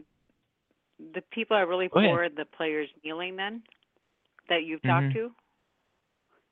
the 1.13 1.21
people 1.31 1.55
are 1.55 1.67
really 1.67 1.87
Go 1.89 1.99
ahead. 1.99 2.09
for 2.11 2.29
the 2.29 2.45
players 2.45 2.89
kneeling 3.03 3.35
then 3.35 3.61
that 4.49 4.63
you've 4.63 4.83
Mhm. 4.83 4.89
talked 4.89 5.13
to. 5.13 5.31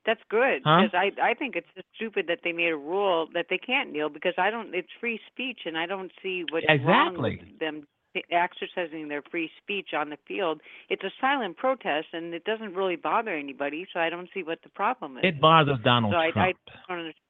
That's 0.04 0.20
good 0.30 0.62
Huh? 0.64 0.82
because 0.82 0.94
I 0.94 1.10
I 1.20 1.34
think 1.34 1.56
it's 1.56 1.66
stupid 1.96 2.28
that 2.28 2.38
they 2.44 2.52
made 2.52 2.70
a 2.70 2.76
rule 2.76 3.26
that 3.34 3.46
they 3.50 3.58
can't 3.58 3.92
kneel 3.92 4.08
because 4.08 4.34
I 4.38 4.50
don't. 4.50 4.72
It's 4.72 4.88
free 5.00 5.20
speech 5.32 5.60
and 5.66 5.76
I 5.76 5.86
don't 5.86 6.12
see 6.22 6.44
what's 6.50 6.66
wrong 6.84 7.16
Exactly. 7.16 7.40
with 7.40 7.58
them 7.58 7.86
exercising 8.30 9.08
their 9.08 9.22
free 9.30 9.50
speech 9.62 9.88
on 9.94 10.10
the 10.10 10.16
field. 10.26 10.60
It's 10.88 11.02
a 11.02 11.10
silent 11.20 11.56
protest 11.56 12.08
and 12.12 12.32
it 12.32 12.44
doesn't 12.44 12.74
really 12.74 12.96
bother 12.96 13.34
anybody, 13.34 13.86
so 13.92 14.00
I 14.00 14.08
don't 14.08 14.28
see 14.32 14.42
what 14.42 14.60
the 14.62 14.70
problem 14.70 15.18
is. 15.18 15.24
It 15.24 15.40
bothers 15.40 15.78
Donald 15.84 16.12
so 16.12 16.18
I, 16.18 16.26
I 16.26 16.30
Trump. 16.32 16.56
don't 16.88 16.98
understand. 16.98 17.25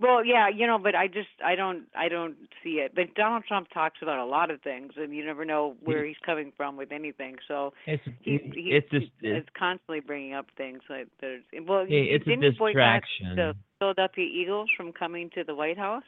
Well, 0.00 0.24
yeah, 0.24 0.48
you 0.48 0.66
know, 0.66 0.78
but 0.78 0.94
I 0.94 1.06
just 1.06 1.28
I 1.44 1.54
don't 1.54 1.84
I 1.96 2.08
don't 2.08 2.34
see 2.62 2.80
it. 2.80 2.92
But 2.94 3.14
Donald 3.14 3.44
Trump 3.46 3.68
talks 3.72 3.98
about 4.02 4.18
a 4.18 4.24
lot 4.24 4.50
of 4.50 4.60
things, 4.62 4.92
and 4.96 5.14
you 5.14 5.24
never 5.24 5.44
know 5.44 5.76
where 5.84 6.04
he's 6.04 6.16
coming 6.26 6.52
from 6.56 6.76
with 6.76 6.90
anything. 6.92 7.36
So 7.46 7.72
It's 7.86 8.02
he, 8.22 8.38
he, 8.54 8.70
it's 8.72 8.90
just 8.90 9.06
he 9.20 9.28
is 9.28 9.44
constantly 9.56 10.00
bringing 10.00 10.34
up 10.34 10.46
things 10.56 10.80
like 10.90 11.06
there's 11.20 11.42
well, 11.66 11.86
Yeah, 11.88 12.00
it's 12.00 12.26
a 12.26 12.30
didn't 12.30 12.58
boycott 12.58 12.74
distraction. 13.02 13.36
the 13.36 13.54
Philadelphia 13.78 14.24
Eagles 14.26 14.68
from 14.76 14.92
coming 14.92 15.30
to 15.34 15.44
the 15.44 15.54
White 15.54 15.78
House. 15.78 16.02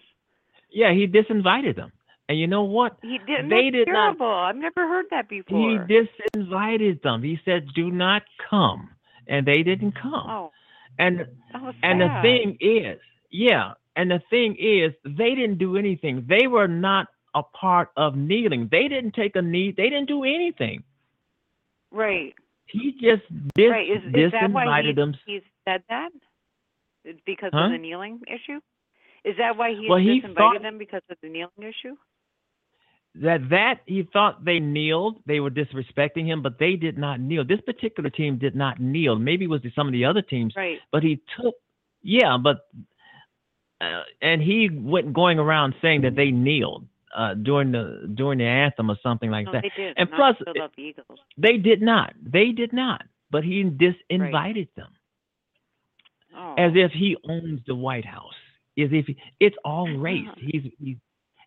yeah, 0.72 0.93
he 0.93 1.07
disinvited 1.07 1.76
them, 1.76 1.93
and 2.28 2.39
you 2.41 2.47
know 2.49 2.64
what? 2.64 2.97
He 3.03 3.18
did. 3.18 3.49
They 3.51 3.70
did 3.70 3.87
not- 3.89 4.18
terrible. 4.18 4.26
I've 4.26 4.57
never 4.57 4.87
heard 4.89 5.07
that 5.11 5.28
before. 5.28 5.59
He 5.87 5.95
disinvited 6.37 7.03
them. 7.03 7.22
He 7.22 7.39
said, 7.45 7.68
"Do 7.74 7.91
not 7.91 8.22
come," 8.51 8.91
and 9.28 9.47
they 9.47 9.62
didn't 9.62 9.93
come. 9.93 10.26
Oh, 10.28 10.53
And 10.99 11.26
and 11.82 12.01
the 12.01 12.09
thing 12.22 12.57
is, 12.61 12.99
yeah, 13.45 13.66
and 13.97 14.11
the 14.11 14.20
thing 14.30 14.57
is, 14.59 14.93
they 15.05 15.32
didn't 15.34 15.59
do 15.59 15.76
anything. 15.76 16.24
They 16.28 16.47
were 16.47 16.68
not 16.68 17.07
a 17.34 17.43
part 17.43 17.89
of 17.97 18.16
kneeling. 18.16 18.68
They 18.70 18.89
didn't 18.89 19.12
take 19.14 19.37
a 19.37 19.43
knee. 19.43 19.72
They 19.76 19.89
didn't 19.93 20.09
do 20.16 20.24
anything. 20.24 20.82
right, 21.93 22.32
He 22.66 22.93
just 22.93 23.22
dis- 23.55 23.70
right. 23.70 23.89
Is 23.97 24.03
is 24.14 24.32
that 24.32 24.51
why 24.51 24.64
he, 24.64 24.68
disinvited 24.93 24.97
them. 24.97 25.14
he 25.26 25.41
said 25.66 25.82
that? 25.89 26.11
Because 27.24 27.51
Huh? 27.55 27.64
of 27.66 27.70
the 27.72 27.78
kneeling 27.78 28.20
issue. 28.26 28.61
Is 29.24 29.37
that 29.39 29.57
why 29.57 29.70
he 29.78 29.84
Well, 29.89 29.99
he 29.99 30.20
disinvited 30.20 30.34
thought- 30.37 30.62
them 30.62 30.78
because 30.78 31.03
of 31.11 31.16
the 31.22 31.28
kneeling 31.28 31.62
issue? 31.72 31.95
that 33.26 33.41
that 33.49 33.80
he 33.87 34.03
thought 34.12 34.45
they 34.45 34.61
kneeled, 34.61 35.14
they 35.24 35.41
were 35.41 35.51
disrespecting 35.51 36.26
him, 36.26 36.43
but 36.43 36.59
they 36.59 36.76
did 36.76 36.99
not 36.99 37.18
kneel. 37.18 37.45
This 37.45 37.62
particular 37.62 38.11
team 38.11 38.37
did 38.37 38.55
not 38.55 38.78
kneel. 38.78 39.16
Maybe 39.16 39.47
it 39.47 39.49
was 39.49 39.62
some 39.74 39.87
of 39.87 39.93
the 39.95 40.05
other 40.05 40.20
teams, 40.20 40.53
Right. 40.55 40.78
but 40.93 41.03
he 41.03 41.14
took, 41.34 41.55
yeah, 42.03 42.37
but 42.37 42.57
uh, 43.81 44.03
and 44.22 44.41
he 44.43 44.68
went 44.72 45.12
going 45.12 45.39
around 45.39 45.74
saying 45.83 46.03
that 46.03 46.16
they 46.16 46.31
kneeled 46.31 46.87
uh, 47.16 47.35
during 47.35 47.72
the 47.72 48.11
during 48.14 48.39
the 48.39 48.45
anthem 48.45 48.91
or 48.91 48.97
something 49.03 49.31
like 49.31 49.47
No, 49.47 49.53
that. 49.53 49.62
they 49.62 49.72
did. 49.83 49.95
And 49.97 50.11
not 50.11 50.16
plus, 50.16 50.37
the 50.55 50.68
they 51.37 51.57
did 51.59 51.83
not. 51.83 52.14
They 52.22 52.53
did 52.53 52.72
not. 52.72 53.03
But 53.31 53.45
he 53.45 53.64
disinvited 53.64 54.68
them 54.77 54.89
Oh. 56.39 56.55
as 56.59 56.72
if 56.74 56.93
he 56.93 57.16
owns 57.29 57.61
the 57.66 57.74
White 57.74 58.05
House. 58.05 58.35
As 58.79 58.89
if 58.93 59.07
he, 59.07 59.16
it's 59.41 59.57
all 59.64 59.89
race. 59.99 60.29
He's 60.37 60.70
he's 60.79 60.97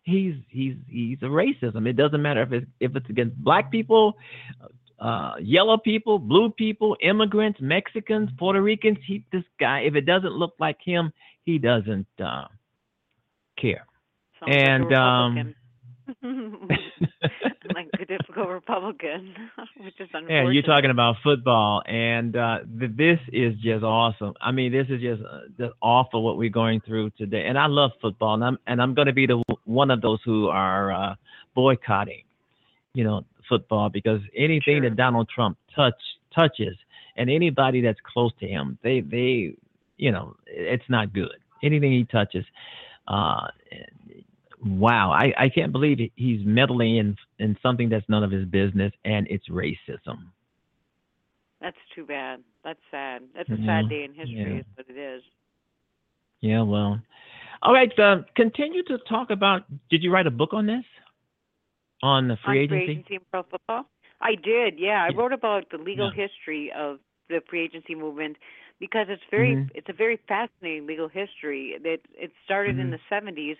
he's 0.02 0.34
he's 0.48 0.74
he's 0.88 1.18
a 1.22 1.26
racism. 1.26 1.86
It 1.88 1.92
doesn't 1.94 2.20
matter 2.20 2.42
if 2.42 2.52
it's 2.52 2.66
if 2.80 2.96
it's 2.96 3.08
against 3.08 3.36
black 3.36 3.70
people, 3.70 4.16
uh, 4.98 5.34
yellow 5.40 5.78
people, 5.78 6.18
blue 6.18 6.50
people, 6.50 6.96
immigrants, 7.02 7.60
Mexicans, 7.60 8.30
Puerto 8.36 8.60
Ricans. 8.60 8.98
He 9.06 9.24
this 9.32 9.44
guy. 9.60 9.80
If 9.80 9.94
it 9.94 10.06
doesn't 10.06 10.32
look 10.32 10.54
like 10.58 10.78
him, 10.84 11.12
he 11.44 11.58
doesn't 11.58 12.06
uh, 12.22 12.44
care. 13.60 13.86
Sounds 14.40 14.48
like 14.48 14.56
and 14.56 14.94
um, 14.94 15.54
like 17.74 17.88
a 18.00 18.06
typical 18.06 18.46
Republican, 18.46 19.34
which 19.78 19.94
is 20.00 20.08
unfortunate. 20.12 20.44
Yeah, 20.44 20.50
you're 20.50 20.62
talking 20.62 20.90
about 20.90 21.16
football, 21.22 21.82
and 21.86 22.36
uh, 22.36 22.58
th- 22.78 22.92
this 22.96 23.18
is 23.32 23.54
just 23.62 23.84
awesome. 23.84 24.34
I 24.40 24.50
mean, 24.52 24.72
this 24.72 24.86
is 24.88 25.00
just 25.00 25.22
uh, 25.22 25.40
just 25.58 25.72
awful 25.80 26.22
what 26.24 26.36
we're 26.36 26.50
going 26.50 26.80
through 26.80 27.10
today. 27.10 27.46
And 27.46 27.58
I 27.58 27.66
love 27.66 27.92
football, 28.00 28.34
and 28.34 28.44
I'm 28.44 28.58
and 28.66 28.82
I'm 28.82 28.94
going 28.94 29.06
to 29.06 29.12
be 29.12 29.26
the 29.26 29.42
one 29.64 29.90
of 29.90 30.00
those 30.00 30.20
who 30.24 30.48
are 30.48 30.92
uh, 30.92 31.14
boycotting, 31.54 32.22
you 32.94 33.04
know, 33.04 33.24
football 33.48 33.88
because 33.88 34.20
anything 34.36 34.82
that 34.82 34.96
Donald 34.96 35.28
Trump 35.28 35.58
touch 35.74 35.94
touches, 36.34 36.76
and 37.16 37.30
anybody 37.30 37.80
that's 37.80 38.00
close 38.12 38.32
to 38.40 38.46
him, 38.46 38.78
they 38.82 39.00
they, 39.00 39.54
you 40.00 40.10
know, 40.12 40.34
it's 40.46 40.88
not 40.88 41.12
good. 41.12 41.36
Anything 41.62 41.92
he 41.92 42.04
touches. 42.04 42.44
Uh, 43.06 43.48
wow, 44.64 45.10
I, 45.12 45.32
I 45.38 45.48
can't 45.48 45.72
believe 45.72 45.98
he's 46.16 46.40
meddling 46.44 46.96
in 46.96 47.16
in 47.38 47.56
something 47.62 47.88
that's 47.88 48.08
none 48.08 48.24
of 48.24 48.30
his 48.30 48.46
business, 48.46 48.92
and 49.04 49.26
it's 49.30 49.48
racism. 49.48 50.18
That's 51.60 51.76
too 51.94 52.06
bad. 52.06 52.40
That's 52.64 52.80
sad. 52.90 53.22
That's 53.34 53.50
a 53.50 53.56
Yeah, 53.56 53.66
sad 53.66 53.88
day 53.90 54.04
in 54.04 54.14
history, 54.14 54.56
yeah. 54.56 54.60
is 54.60 54.66
what 54.76 54.86
it 54.88 54.98
is. 54.98 55.22
Yeah, 56.40 56.62
well, 56.62 57.00
all 57.62 57.72
right. 57.74 57.92
Uh, 57.98 58.22
continue 58.36 58.82
to 58.84 58.98
talk 59.08 59.30
about. 59.30 59.64
Did 59.90 60.02
you 60.02 60.12
write 60.12 60.26
a 60.26 60.30
book 60.30 60.54
on 60.54 60.66
this? 60.66 60.84
On 62.02 62.28
the 62.28 62.36
free 62.44 62.60
On 62.60 62.64
agency? 62.64 62.84
free 62.86 62.92
agency 62.92 63.14
and 63.16 63.30
pro 63.30 63.42
football? 63.42 63.84
I 64.22 64.34
did, 64.34 64.78
yeah. 64.78 65.04
I 65.04 65.10
wrote 65.14 65.32
about 65.32 65.70
the 65.70 65.78
legal 65.78 66.10
Yeah. 66.10 66.26
history 66.26 66.72
of 66.76 66.98
the 67.28 67.40
free 67.48 67.62
agency 67.64 67.94
movement 67.94 68.36
because 68.80 69.06
it's 69.08 69.22
very 69.30 69.52
Mhm. 69.52 69.70
it's 69.74 69.88
a 69.88 69.92
very 69.92 70.16
fascinating 70.26 70.86
legal 70.86 71.08
history. 71.08 71.78
That 71.82 72.00
it 72.18 72.32
started 72.44 72.78
in 72.78 72.88
Mhm. 72.88 72.90
the 72.90 73.00
70s 73.08 73.56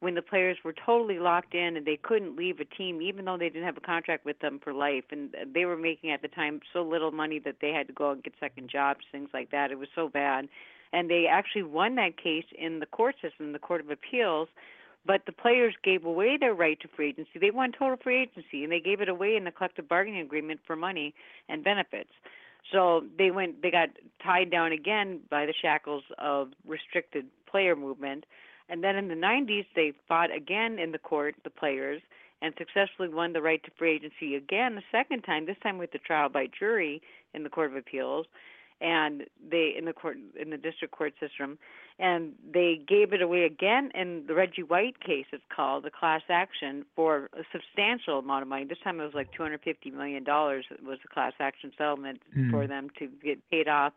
when 0.00 0.14
the 0.14 0.22
players 0.22 0.58
were 0.62 0.74
totally 0.74 1.18
locked 1.18 1.54
in 1.54 1.76
and 1.76 1.86
they 1.86 1.96
couldn't 1.96 2.36
leave 2.36 2.60
a 2.60 2.64
team 2.66 3.00
even 3.00 3.24
though 3.24 3.38
they 3.38 3.48
didn't 3.48 3.64
have 3.64 3.78
a 3.78 3.80
contract 3.80 4.26
with 4.26 4.38
them 4.40 4.58
for 4.62 4.74
life 4.74 5.04
and 5.10 5.34
they 5.54 5.64
were 5.64 5.78
making 5.78 6.10
at 6.10 6.20
the 6.20 6.28
time 6.28 6.60
so 6.74 6.82
little 6.82 7.10
money 7.10 7.38
that 7.38 7.56
they 7.62 7.70
had 7.70 7.86
to 7.86 7.92
go 7.94 8.10
and 8.10 8.22
get 8.22 8.34
second 8.38 8.68
jobs 8.68 9.00
things 9.10 9.30
like 9.32 9.50
that 9.50 9.70
it 9.70 9.78
was 9.78 9.88
so 9.94 10.08
bad 10.08 10.46
and 10.92 11.08
they 11.08 11.26
actually 11.26 11.62
won 11.62 11.94
that 11.94 12.18
case 12.22 12.44
in 12.58 12.80
the 12.80 12.86
court 12.86 13.14
system 13.22 13.52
the 13.52 13.58
court 13.58 13.80
of 13.80 13.88
appeals 13.88 14.48
but 15.06 15.22
the 15.26 15.32
players 15.32 15.74
gave 15.82 16.04
away 16.04 16.36
their 16.38 16.54
right 16.54 16.78
to 16.80 16.88
free 16.88 17.08
agency 17.08 17.38
they 17.40 17.50
won 17.50 17.72
total 17.72 17.96
free 17.96 18.22
agency 18.22 18.62
and 18.62 18.70
they 18.70 18.80
gave 18.80 19.00
it 19.00 19.08
away 19.08 19.36
in 19.36 19.44
the 19.44 19.50
collective 19.50 19.88
bargaining 19.88 20.20
agreement 20.20 20.60
for 20.66 20.76
money 20.76 21.14
and 21.48 21.64
benefits 21.64 22.10
so 22.72 23.04
they 23.18 23.30
went 23.30 23.62
they 23.62 23.70
got 23.70 23.90
tied 24.22 24.50
down 24.50 24.72
again 24.72 25.20
by 25.30 25.46
the 25.46 25.54
shackles 25.60 26.04
of 26.18 26.48
restricted 26.66 27.26
player 27.46 27.76
movement 27.76 28.24
and 28.68 28.82
then 28.82 28.96
in 28.96 29.08
the 29.08 29.14
90s, 29.14 29.66
they 29.74 29.92
fought 30.08 30.34
again 30.34 30.78
in 30.78 30.92
the 30.92 30.98
court, 30.98 31.34
the 31.44 31.50
players, 31.50 32.00
and 32.40 32.54
successfully 32.58 33.08
won 33.08 33.32
the 33.32 33.42
right 33.42 33.62
to 33.64 33.70
free 33.78 33.96
agency 33.96 34.36
again 34.36 34.74
the 34.74 34.82
second 34.90 35.22
time. 35.22 35.46
This 35.46 35.56
time 35.62 35.78
with 35.78 35.92
the 35.92 35.98
trial 35.98 36.28
by 36.28 36.46
jury 36.58 37.02
in 37.34 37.42
the 37.42 37.48
Court 37.48 37.70
of 37.70 37.76
Appeals, 37.76 38.26
and 38.80 39.24
they 39.50 39.74
in 39.76 39.84
the 39.84 39.92
court 39.92 40.16
in 40.40 40.50
the 40.50 40.56
district 40.56 40.94
court 40.94 41.14
system, 41.20 41.58
and 41.98 42.32
they 42.52 42.80
gave 42.86 43.12
it 43.12 43.22
away 43.22 43.44
again 43.44 43.90
in 43.94 44.24
the 44.26 44.34
Reggie 44.34 44.62
White 44.62 45.00
case. 45.00 45.26
It's 45.32 45.44
called 45.54 45.84
the 45.84 45.90
class 45.90 46.22
action 46.28 46.84
for 46.96 47.30
a 47.38 47.44
substantial 47.52 48.18
amount 48.18 48.42
of 48.42 48.48
money. 48.48 48.64
This 48.64 48.78
time 48.82 49.00
it 49.00 49.04
was 49.04 49.14
like 49.14 49.32
250 49.32 49.90
million 49.90 50.24
dollars 50.24 50.64
was 50.84 50.98
the 51.02 51.08
class 51.08 51.32
action 51.40 51.72
settlement 51.78 52.20
Mm. 52.36 52.50
for 52.50 52.66
them 52.66 52.90
to 52.98 53.08
get 53.22 53.38
paid 53.50 53.68
off 53.68 53.92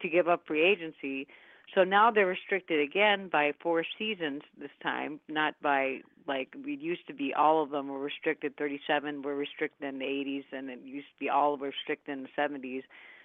to 0.00 0.08
give 0.08 0.28
up 0.28 0.46
free 0.46 0.62
agency. 0.62 1.26
So 1.74 1.84
now 1.84 2.10
they're 2.10 2.26
restricted 2.26 2.80
again 2.80 3.28
by 3.28 3.52
four 3.60 3.84
seasons 3.98 4.42
this 4.58 4.70
time, 4.82 5.20
not 5.28 5.54
by 5.62 6.00
like 6.26 6.54
it 6.54 6.80
used 6.80 7.06
to 7.06 7.14
be 7.14 7.32
all 7.34 7.62
of 7.62 7.70
them 7.70 7.88
were 7.88 7.98
restricted. 7.98 8.56
37 8.56 9.22
were 9.22 9.34
restricted 9.34 9.88
in 9.88 9.98
the 9.98 10.04
80s, 10.04 10.44
and 10.52 10.70
it 10.70 10.80
used 10.84 11.08
to 11.08 11.18
be 11.18 11.28
all 11.28 11.56
were 11.56 11.68
restricted 11.68 12.16
in 12.16 12.22
the 12.24 12.28
70s. 12.36 12.82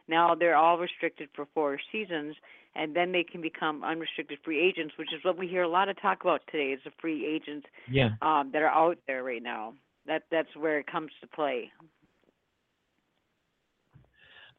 Now 0.07 0.35
they're 0.35 0.55
all 0.55 0.77
restricted 0.77 1.29
for 1.35 1.47
four 1.53 1.79
seasons, 1.91 2.35
and 2.75 2.95
then 2.95 3.11
they 3.11 3.23
can 3.23 3.41
become 3.41 3.83
unrestricted 3.83 4.39
free 4.43 4.59
agents, 4.59 4.93
which 4.97 5.13
is 5.13 5.23
what 5.23 5.37
we 5.37 5.47
hear 5.47 5.63
a 5.63 5.67
lot 5.67 5.89
of 5.89 5.99
talk 6.01 6.21
about 6.21 6.41
today. 6.51 6.71
Is 6.71 6.79
the 6.83 6.91
free 7.01 7.25
agents 7.25 7.67
Yeah. 7.89 8.11
um, 8.21 8.51
that 8.51 8.61
are 8.61 8.69
out 8.69 8.97
there 9.07 9.23
right 9.23 9.43
now. 9.43 9.73
That 10.05 10.23
that's 10.31 10.55
where 10.55 10.79
it 10.79 10.87
comes 10.87 11.11
to 11.21 11.27
play. 11.27 11.71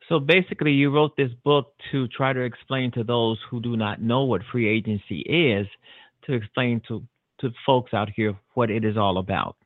So 0.08 0.18
basically, 0.18 0.72
you 0.72 0.90
wrote 0.90 1.16
this 1.16 1.32
book 1.44 1.74
to 1.90 2.08
try 2.08 2.32
to 2.32 2.40
explain 2.40 2.90
to 2.92 3.04
those 3.04 3.38
who 3.50 3.60
do 3.60 3.76
not 3.76 4.00
know 4.00 4.24
what 4.24 4.42
free 4.50 4.66
agency 4.66 5.20
is, 5.20 5.66
to 6.24 6.32
explain 6.32 6.80
to 6.88 7.02
to 7.40 7.50
folks 7.64 7.94
out 7.94 8.10
here 8.10 8.34
what 8.54 8.70
it 8.70 8.84
is 8.84 8.96
all 8.96 9.18
about. 9.18 9.56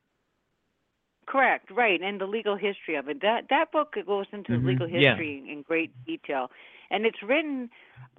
Correct, 1.33 1.71
right, 1.71 1.99
and 1.99 2.21
the 2.21 2.27
legal 2.27 2.55
history 2.55 2.93
of 2.95 3.09
it. 3.09 3.19
That 3.21 3.45
that 3.49 3.71
book 3.71 3.95
goes 4.05 4.27
into 4.31 4.53
Mhm, 4.53 4.67
legal 4.67 4.87
yeah. 4.87 5.15
history 5.15 5.43
in 5.51 5.63
great 5.63 5.91
detail, 6.05 6.51
and 6.91 7.07
it's 7.07 7.23
written 7.23 7.71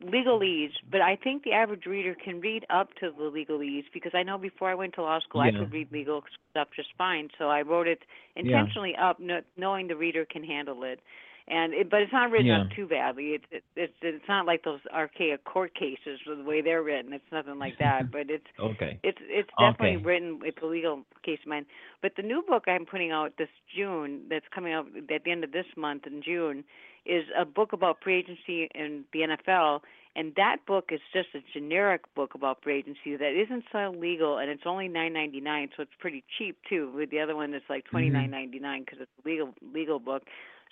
legalese. 0.02 0.72
But 0.90 1.00
I 1.00 1.14
think 1.14 1.44
the 1.44 1.52
average 1.52 1.86
reader 1.86 2.16
can 2.16 2.40
read 2.40 2.66
up 2.70 2.92
to 2.94 3.12
the 3.12 3.30
legalese 3.30 3.84
because 3.92 4.10
I 4.16 4.24
know 4.24 4.36
before 4.36 4.68
I 4.68 4.74
went 4.74 4.94
to 4.94 5.02
law 5.02 5.20
school, 5.20 5.42
I 5.42 5.52
could 5.52 5.72
read 5.72 5.92
legal 5.92 6.24
stuff 6.50 6.68
just 6.74 6.88
fine. 6.98 7.28
So 7.38 7.48
I 7.50 7.62
wrote 7.62 7.86
it 7.86 8.02
intentionally 8.34 8.96
up, 8.96 9.20
kno- 9.20 9.42
knowing 9.56 9.86
the 9.86 9.96
reader 9.96 10.24
can 10.24 10.42
handle 10.42 10.82
it. 10.82 10.98
And 11.46 11.74
it, 11.74 11.90
but 11.90 12.00
it's 12.00 12.12
not 12.12 12.30
written 12.30 12.50
up 12.52 12.68
too 12.74 12.86
badly. 12.86 13.34
It's 13.36 13.44
it, 13.50 13.64
it's 13.76 13.92
it's 14.00 14.24
not 14.28 14.46
like 14.46 14.64
those 14.64 14.80
archaic 14.90 15.44
court 15.44 15.74
cases 15.74 16.18
with 16.26 16.38
the 16.38 16.44
way 16.44 16.62
they're 16.62 16.82
written. 16.82 17.12
It's 17.12 17.24
nothing 17.30 17.58
like 17.58 17.78
that. 17.78 18.04
But 18.12 18.30
it's 18.30 18.46
Okay. 18.58 18.98
it's 19.02 19.18
it's 19.28 19.50
definitely 19.58 19.96
Okay. 19.96 20.04
written 20.04 20.38
with 20.38 20.54
a 20.62 20.66
legal 20.66 21.04
case 21.22 21.40
in 21.44 21.50
mind. 21.50 21.66
But 22.00 22.12
the 22.16 22.22
new 22.22 22.42
book 22.48 22.64
I'm 22.66 22.86
putting 22.86 23.10
out 23.12 23.34
this 23.36 23.50
June, 23.76 24.22
that's 24.30 24.46
coming 24.54 24.72
out 24.72 24.86
at 25.10 25.24
the 25.24 25.30
end 25.30 25.44
of 25.44 25.52
this 25.52 25.66
month 25.76 26.06
in 26.06 26.22
June, 26.22 26.64
is 27.04 27.24
a 27.38 27.44
book 27.44 27.74
about 27.74 27.98
free 28.02 28.18
agency 28.18 28.70
in 28.74 29.04
the 29.12 29.20
NFL. 29.20 29.80
And 30.16 30.32
that 30.36 30.58
book 30.66 30.90
is 30.92 31.00
just 31.12 31.28
a 31.34 31.40
generic 31.52 32.02
book 32.14 32.34
about 32.34 32.62
free 32.62 32.78
agency 32.78 33.16
that 33.16 33.32
isn't 33.34 33.64
so 33.72 33.92
legal, 33.98 34.38
and 34.38 34.48
it's 34.48 34.62
only 34.64 34.86
nine 34.88 35.12
ninety 35.12 35.40
nine, 35.40 35.68
so 35.76 35.82
it's 35.82 35.92
pretty 35.98 36.22
cheap 36.38 36.56
too. 36.68 36.90
With 36.94 37.10
the 37.10 37.20
other 37.20 37.34
one, 37.34 37.52
it's 37.52 37.64
like 37.68 37.84
mm-hmm. 37.84 37.90
twenty 37.90 38.10
nine 38.10 38.30
ninety 38.30 38.60
nine 38.60 38.84
because 38.84 39.00
it's 39.02 39.10
a 39.24 39.28
legal 39.28 39.52
legal 39.74 39.98
book. 39.98 40.22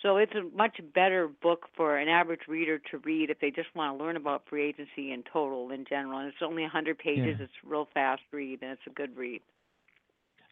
So 0.02 0.16
it's 0.16 0.32
a 0.34 0.56
much 0.56 0.80
better 0.94 1.28
book 1.28 1.68
for 1.76 1.96
an 1.96 2.08
average 2.08 2.42
reader 2.48 2.80
to 2.90 2.98
read 2.98 3.30
if 3.30 3.38
they 3.40 3.50
just 3.50 3.68
want 3.74 3.96
to 3.96 4.04
learn 4.04 4.16
about 4.16 4.42
free 4.48 4.68
agency 4.68 5.12
in 5.12 5.22
total 5.32 5.70
in 5.70 5.84
general. 5.88 6.18
And 6.18 6.28
it's 6.28 6.36
only 6.42 6.62
100 6.62 6.98
pages. 6.98 7.36
Yeah. 7.38 7.44
It's 7.44 7.52
a 7.64 7.68
real 7.68 7.88
fast 7.94 8.22
read 8.32 8.60
and 8.62 8.72
it's 8.72 8.82
a 8.86 8.90
good 8.90 9.16
read. 9.16 9.40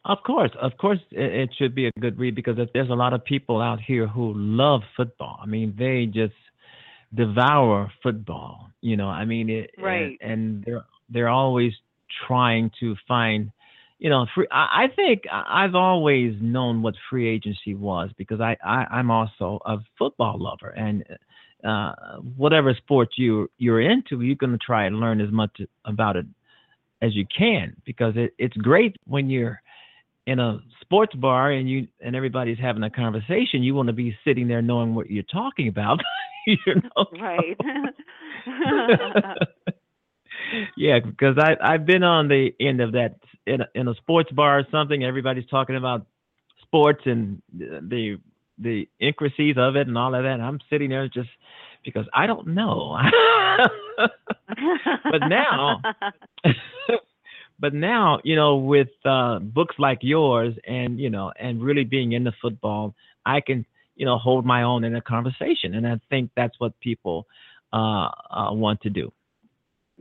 Of 0.05 0.18
course, 0.24 0.53
of 0.61 0.72
course, 0.78 0.98
it, 1.11 1.51
should 1.59 1.74
be 1.74 1.86
a 1.86 1.90
good 2.01 2.18
read 2.18 2.34
because 2.34 2.57
there's 2.72 2.88
a 2.88 2.94
lot 2.94 3.12
of 3.12 3.22
people 3.22 3.61
out 3.61 3.80
here 3.80 4.07
who 4.07 4.32
love 4.34 4.80
football. 4.96 5.38
I 5.42 5.46
mean, 5.46 5.74
they 5.78 6.07
just 6.07 6.32
devour 7.14 7.92
football. 8.03 8.70
You 8.80 8.96
know, 8.96 9.09
I 9.09 9.26
mean, 9.26 9.51
it, 9.51 9.72
Right. 9.76 10.16
And, 10.22 10.32
and 10.32 10.64
they're 10.64 10.84
they're 11.11 11.28
always 11.28 11.72
trying 12.26 12.70
to 12.80 12.96
find, 13.07 13.53
you 14.01 14.11
know, 14.11 14.26
free. 14.34 14.48
I, 14.51 14.84
I 14.84 14.88
think 14.96 15.22
I've 15.30 15.76
always 15.76 16.34
known 16.40 16.82
what 16.82 16.94
free 17.09 17.28
agency 17.28 17.74
was 17.74 18.11
because 18.16 18.40
I, 18.40 18.57
I 18.64 18.86
I'm 18.90 19.11
also 19.11 19.61
a 19.64 19.78
football 19.98 20.38
lover 20.38 20.70
and. 20.70 21.05
Uh, 21.62 21.92
whatever 22.38 22.72
sport 22.72 23.11
you 23.16 23.46
you're 23.59 23.82
into, 23.82 24.22
you're 24.22 24.34
gonna 24.34 24.57
try 24.57 24.86
and 24.86 24.98
learn 24.98 25.20
as 25.20 25.30
much 25.30 25.61
about 25.84 26.16
it 26.16 26.24
as 27.03 27.14
you 27.14 27.26
can 27.36 27.76
because 27.84 28.14
it, 28.16 28.32
it's 28.38 28.57
great 28.57 28.96
when 29.05 29.28
you're 29.28 29.61
in 30.26 30.38
a 30.38 30.61
sports 30.80 31.14
bar 31.14 31.51
and 31.53 31.68
you 31.68 31.88
and 32.01 32.14
everybody's 32.14 32.59
having 32.59 32.82
a 32.82 32.90
conversation, 32.90 33.62
you 33.62 33.74
want 33.74 33.88
to 33.88 33.92
be 33.92 34.16
sitting 34.24 34.48
there 34.48 34.62
knowing 34.62 34.94
what 34.94 35.11
you're 35.11 35.22
talking 35.24 35.68
about. 35.68 36.01
you 36.46 36.57
know? 36.74 37.07
Right. 37.20 37.59
yeah, 40.76 41.01
because 41.01 41.36
I 41.38 41.57
I've 41.62 41.86
been 41.86 42.03
on 42.03 42.28
the 42.28 42.55
end 42.61 42.80
of 42.80 42.92
that 42.92 43.16
in 43.47 43.61
a, 43.62 43.68
in 43.74 43.88
a 43.88 43.95
sports 43.95 44.30
bar 44.32 44.61
or 44.61 44.66
something. 44.70 45.05
Everybody's 45.05 45.47
talking 45.47 45.76
about 45.76 46.07
sports 46.62 47.03
and 47.05 47.43
the 47.57 48.18
the 48.59 48.88
intricacies 49.01 49.57
of 49.57 49.76
it 49.76 49.86
and 49.86 49.97
all 49.97 50.14
of 50.14 50.22
that. 50.22 50.32
And 50.32 50.43
I'm 50.43 50.61
sitting 50.68 50.91
there 50.91 51.09
just 51.09 51.30
because 51.84 52.07
I 52.12 52.26
don't 52.26 52.49
know. 52.49 52.99
but 55.11 55.28
now, 55.28 55.80
but 57.59 57.74
now, 57.74 58.20
you 58.24 58.36
know, 58.36 58.57
with 58.57 58.88
uh, 59.05 59.38
books 59.38 59.76
like 59.78 59.99
yours, 60.03 60.55
and 60.66 60.99
you 60.99 61.11
know, 61.11 61.32
and 61.38 61.62
really 61.62 61.84
being 61.84 62.12
into 62.12 62.32
football, 62.41 62.95
I 63.24 63.41
can, 63.41 63.64
you 63.97 64.07
know, 64.07 64.18
hold 64.18 64.45
my 64.45 64.62
own 64.62 64.84
in 64.84 64.95
a 64.95 65.01
conversation, 65.01 65.74
and 65.74 65.86
I 65.86 66.01
think 66.09 66.30
that's 66.36 66.59
what 66.59 66.78
people 66.80 67.26
uh, 67.72 68.09
uh, 68.30 68.53
want 68.53 68.80
to 68.82 68.91
do. 68.91 69.12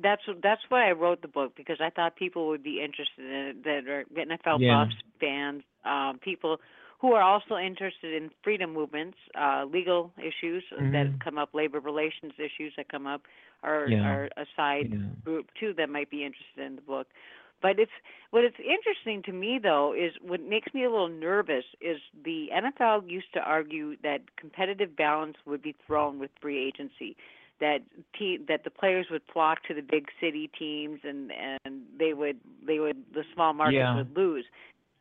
That's 0.01 0.21
that's 0.41 0.61
why 0.69 0.89
I 0.89 0.91
wrote 0.93 1.21
the 1.21 1.27
book 1.27 1.53
because 1.55 1.77
I 1.81 1.89
thought 1.89 2.15
people 2.15 2.47
would 2.47 2.63
be 2.63 2.81
interested 2.81 3.25
in 3.25 3.31
it 3.31 3.63
that 3.63 3.87
are 3.89 4.05
NFL 4.15 4.59
Yeah. 4.61 4.85
buffs, 4.85 4.95
fans, 5.19 5.63
um, 5.85 6.19
people 6.19 6.57
who 6.99 7.13
are 7.13 7.21
also 7.21 7.55
interested 7.57 8.13
in 8.13 8.29
freedom 8.43 8.73
movements, 8.73 9.17
uh, 9.35 9.65
legal 9.65 10.11
issues 10.17 10.63
that 10.69 11.07
Mhm. 11.07 11.19
come 11.19 11.37
up, 11.37 11.53
labor 11.53 11.79
relations 11.79 12.33
issues 12.37 12.75
that 12.75 12.89
come 12.89 13.07
up, 13.07 13.25
are 13.63 13.87
Yeah. 13.89 14.03
are 14.03 14.29
a 14.37 14.45
side 14.55 14.91
Yeah. 14.91 14.97
group 15.23 15.53
too 15.55 15.73
that 15.73 15.89
might 15.89 16.09
be 16.09 16.23
interested 16.23 16.63
in 16.63 16.75
the 16.75 16.81
book. 16.81 17.07
But 17.61 17.79
it's 17.79 17.91
what 18.31 18.43
it's 18.43 18.59
interesting 18.59 19.21
to 19.23 19.31
me 19.33 19.59
though 19.59 19.93
is 19.93 20.13
what 20.21 20.41
makes 20.41 20.73
me 20.73 20.83
a 20.83 20.89
little 20.89 21.09
nervous 21.09 21.65
is 21.81 21.99
the 22.23 22.49
NFL 22.51 23.03
used 23.09 23.33
to 23.33 23.41
argue 23.41 23.97
that 23.97 24.35
competitive 24.37 24.95
balance 24.95 25.37
would 25.45 25.61
be 25.61 25.73
thrown 25.85 26.19
with 26.19 26.31
free 26.39 26.57
agency 26.57 27.17
that 27.59 27.79
te- 28.17 28.39
that 28.47 28.63
the 28.63 28.69
players 28.69 29.07
would 29.11 29.21
flock 29.31 29.63
to 29.67 29.73
the 29.73 29.81
big 29.81 30.07
city 30.19 30.49
teams 30.57 30.99
and 31.03 31.31
and 31.65 31.81
they 31.97 32.13
would 32.13 32.37
they 32.65 32.79
would 32.79 33.03
the 33.13 33.23
small 33.33 33.53
markets 33.53 33.75
Yeah. 33.77 33.95
would 33.95 34.15
lose. 34.15 34.45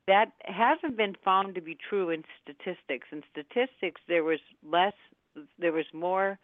That 0.06 0.32
hasn't 0.44 0.96
been 0.96 1.16
found 1.24 1.54
to 1.54 1.60
be 1.60 1.76
true 1.88 2.08
in 2.10 2.24
statistics. 2.42 3.08
In 3.12 3.22
statistics, 3.30 4.00
there 4.08 4.24
was 4.24 4.40
less, 4.66 4.94
there 5.58 5.72
was 5.72 5.84
more 5.92 6.38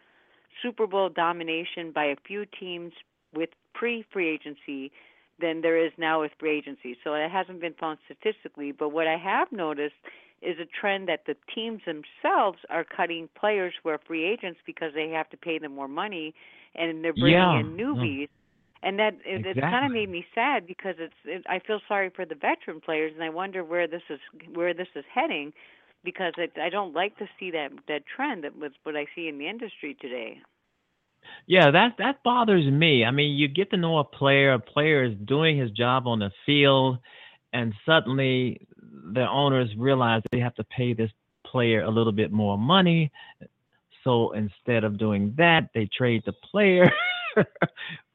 Super 0.61 0.85
Bowl 0.85 1.09
domination 1.09 1.91
by 1.91 2.05
a 2.05 2.15
few 2.27 2.45
teams 2.45 2.93
with 3.33 3.49
pre-free 3.73 4.29
agency 4.29 4.91
than 5.39 5.61
there 5.61 5.83
is 5.83 5.91
now 5.97 6.21
with 6.21 6.31
free 6.39 6.55
agency. 6.57 6.95
So 7.03 7.15
it 7.15 7.29
hasn't 7.31 7.59
been 7.59 7.73
found 7.73 7.97
statistically. 8.05 8.71
But 8.71 8.89
what 8.89 9.07
I 9.07 9.17
have 9.17 9.51
noticed 9.51 9.95
is 10.41 10.59
a 10.59 10.65
trend 10.79 11.07
that 11.09 11.25
the 11.25 11.35
teams 11.53 11.81
themselves 11.85 12.59
are 12.69 12.83
cutting 12.83 13.29
players 13.39 13.73
who 13.81 13.89
are 13.89 13.99
free 14.05 14.25
agents 14.25 14.59
because 14.65 14.93
they 14.93 15.09
have 15.09 15.29
to 15.29 15.37
pay 15.37 15.57
them 15.59 15.73
more 15.75 15.87
money, 15.87 16.33
and 16.75 17.03
they're 17.03 17.13
bringing 17.13 17.51
Yeah. 17.51 17.59
in 17.59 17.77
newbies. 17.77 18.27
And 18.83 18.99
that 18.99 19.15
it, 19.25 19.45
it's 19.45 19.59
kind 19.69 19.85
of 19.85 19.91
made 19.91 20.09
me 20.09 20.25
sad 20.35 20.67
because 20.67 20.95
it's 20.99 21.13
it, 21.25 21.43
I 21.49 21.59
feel 21.59 21.79
sorry 21.87 22.11
for 22.15 22.25
the 22.25 22.35
veteran 22.35 22.81
players, 22.81 23.13
and 23.15 23.23
I 23.23 23.29
wonder 23.29 23.63
where 23.63 23.87
this 23.87 24.03
is 24.09 24.19
where 24.53 24.73
this 24.73 24.89
is 24.95 25.05
heading, 25.11 25.53
because 26.03 26.33
it, 26.37 26.51
I 26.61 26.69
don't 26.69 26.93
like 26.93 27.17
to 27.17 27.27
see 27.39 27.49
that 27.51 27.71
that 27.87 28.03
trend 28.05 28.43
that 28.43 28.55
was 28.57 28.73
what 28.83 28.95
I 28.95 29.07
see 29.15 29.27
in 29.27 29.39
the 29.39 29.47
industry 29.47 29.97
today. 29.99 30.39
Yeah, 31.47 31.71
that 31.71 31.95
that 31.97 32.23
bothers 32.23 32.65
me. 32.65 33.05
I 33.05 33.11
mean, 33.11 33.37
you 33.37 33.47
get 33.47 33.71
to 33.71 33.77
know 33.77 33.97
a 33.99 34.03
player, 34.03 34.53
a 34.53 34.59
player 34.59 35.03
is 35.03 35.15
doing 35.25 35.57
his 35.57 35.71
job 35.71 36.07
on 36.07 36.19
the 36.19 36.31
field, 36.45 36.99
and 37.53 37.73
suddenly 37.85 38.67
the 39.13 39.27
owners 39.29 39.69
realize 39.77 40.21
they 40.31 40.39
have 40.39 40.55
to 40.55 40.63
pay 40.65 40.93
this 40.93 41.11
player 41.45 41.83
a 41.83 41.89
little 41.89 42.11
bit 42.11 42.31
more 42.31 42.57
money. 42.57 43.11
So 44.03 44.31
instead 44.31 44.83
of 44.83 44.97
doing 44.97 45.33
that, 45.37 45.69
they 45.73 45.87
trade 45.97 46.23
the 46.25 46.33
player 46.33 46.91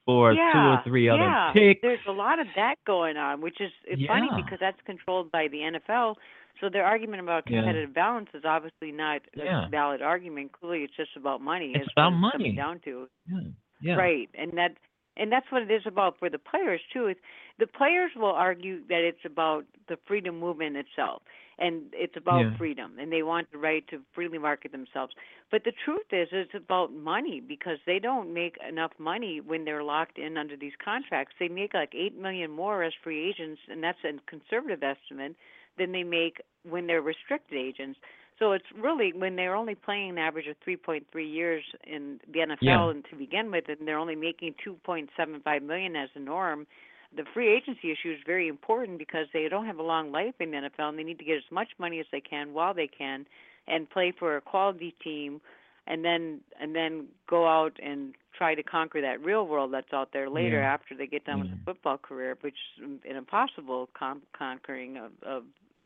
for 0.06 0.32
yeah, 0.32 0.52
two 0.52 0.58
or 0.58 0.80
three 0.84 1.08
other 1.08 1.22
yeah. 1.22 1.52
picks. 1.52 1.80
There's 1.82 1.98
a 2.08 2.12
lot 2.12 2.38
of 2.38 2.46
that 2.56 2.76
going 2.86 3.16
on, 3.16 3.40
which 3.40 3.60
is 3.60 3.70
it's 3.86 4.02
funny 4.06 4.28
because 4.36 4.58
that's 4.60 4.80
controlled 4.86 5.30
by 5.32 5.48
the 5.48 5.58
NFL. 5.58 6.14
So 6.60 6.68
their 6.68 6.84
argument 6.84 7.22
about 7.22 7.44
Yeah. 7.48 7.60
competitive 7.60 7.94
balance 7.94 8.28
is 8.34 8.44
obviously 8.44 8.92
not 8.92 9.22
Yeah. 9.34 9.66
a 9.66 9.68
valid 9.68 10.02
argument. 10.02 10.52
Clearly, 10.52 10.84
it's 10.84 10.96
just 10.96 11.16
about 11.16 11.40
money. 11.40 11.72
It's 11.74 11.90
about 11.96 12.10
money. 12.10 12.52
down 12.52 12.80
to. 12.84 13.08
Yeah. 13.26 13.38
Yeah. 13.82 13.94
Right, 13.94 14.28
and 14.34 14.52
that 14.58 14.76
and 15.16 15.30
that's 15.30 15.50
what 15.50 15.62
it 15.62 15.70
is 15.70 15.82
about 15.86 16.18
for 16.18 16.30
the 16.30 16.38
players 16.38 16.80
too. 16.92 17.08
Is 17.08 17.16
the 17.58 17.66
players 17.66 18.12
will 18.16 18.32
argue 18.32 18.80
that 18.88 19.02
it's 19.02 19.24
about 19.24 19.64
the 19.88 19.96
freedom 20.06 20.38
movement 20.38 20.76
itself, 20.76 21.22
and 21.58 21.82
it's 21.92 22.16
about 22.16 22.44
Yeah. 22.44 22.56
freedom, 22.56 22.98
and 22.98 23.12
they 23.12 23.22
want 23.22 23.50
the 23.50 23.58
right 23.58 23.86
to 23.88 24.02
freely 24.12 24.38
market 24.38 24.72
themselves. 24.72 25.14
But 25.50 25.64
the 25.64 25.72
truth 25.72 26.12
is, 26.12 26.28
it's 26.32 26.54
about 26.54 26.92
money 26.92 27.40
because 27.40 27.78
they 27.84 27.98
don't 27.98 28.32
make 28.32 28.56
enough 28.66 28.92
money 28.98 29.40
when 29.40 29.64
they're 29.64 29.82
locked 29.82 30.18
in 30.18 30.38
under 30.38 30.56
these 30.56 30.76
contracts. 30.76 31.34
They 31.38 31.48
make 31.48 31.74
like 31.74 31.94
eight 31.94 32.16
million 32.16 32.50
more 32.50 32.82
as 32.82 32.94
free 33.02 33.28
agents, 33.28 33.60
and 33.68 33.82
that's 33.82 34.02
a 34.04 34.12
conservative 34.26 34.82
estimate 34.82 35.36
than 35.76 35.92
they 35.92 36.04
make 36.04 36.40
when 36.62 36.86
they're 36.86 37.02
restricted 37.02 37.58
agents. 37.58 37.98
So 38.40 38.52
it's 38.52 38.64
really 38.74 39.12
when 39.12 39.36
they're 39.36 39.54
only 39.54 39.74
playing 39.74 40.10
an 40.10 40.18
average 40.18 40.46
of 40.48 40.56
3.3 40.66 41.04
years 41.22 41.62
in 41.84 42.18
the 42.32 42.40
NFL 42.40 42.56
Yeah. 42.62 42.90
and 42.90 43.04
to 43.10 43.14
begin 43.16 43.50
with, 43.50 43.68
and 43.68 43.86
they're 43.86 43.98
only 43.98 44.16
making 44.16 44.54
2.75 44.66 45.62
million 45.62 45.94
as 45.94 46.08
the 46.14 46.20
norm. 46.20 46.66
The 47.14 47.24
free 47.34 47.48
agency 47.48 47.90
issue 47.92 48.12
is 48.12 48.20
very 48.24 48.48
important 48.48 48.98
because 48.98 49.26
they 49.32 49.46
don't 49.48 49.66
have 49.66 49.78
a 49.78 49.82
long 49.82 50.10
life 50.10 50.34
in 50.40 50.52
the 50.52 50.56
NFL, 50.56 50.88
and 50.88 50.98
they 50.98 51.02
need 51.04 51.18
to 51.18 51.24
get 51.24 51.36
as 51.36 51.50
much 51.50 51.68
money 51.78 52.00
as 52.00 52.06
they 52.10 52.20
can 52.20 52.54
while 52.54 52.72
they 52.72 52.86
can, 52.88 53.26
and 53.68 53.88
play 53.90 54.10
for 54.18 54.36
a 54.36 54.40
quality 54.40 54.94
team, 55.04 55.40
and 55.86 56.02
then 56.04 56.40
and 56.58 56.74
then 56.74 57.08
go 57.28 57.46
out 57.46 57.76
and 57.82 58.14
try 58.32 58.54
to 58.54 58.62
conquer 58.62 59.00
that 59.02 59.22
real 59.22 59.46
world 59.46 59.72
that's 59.72 59.92
out 59.92 60.12
there 60.12 60.30
later 60.30 60.60
Yeah. 60.60 60.72
after 60.72 60.94
they 60.94 61.06
get 61.06 61.24
done 61.24 61.40
with 61.40 61.50
Yeah. 61.50 61.56
the 61.56 61.64
football 61.64 61.98
career, 61.98 62.38
which 62.40 62.56
is 62.78 62.84
an 63.04 63.16
impossible 63.16 63.88
con- 63.92 64.22
conquering 64.32 64.96
of, 64.96 65.12
of 65.22 65.44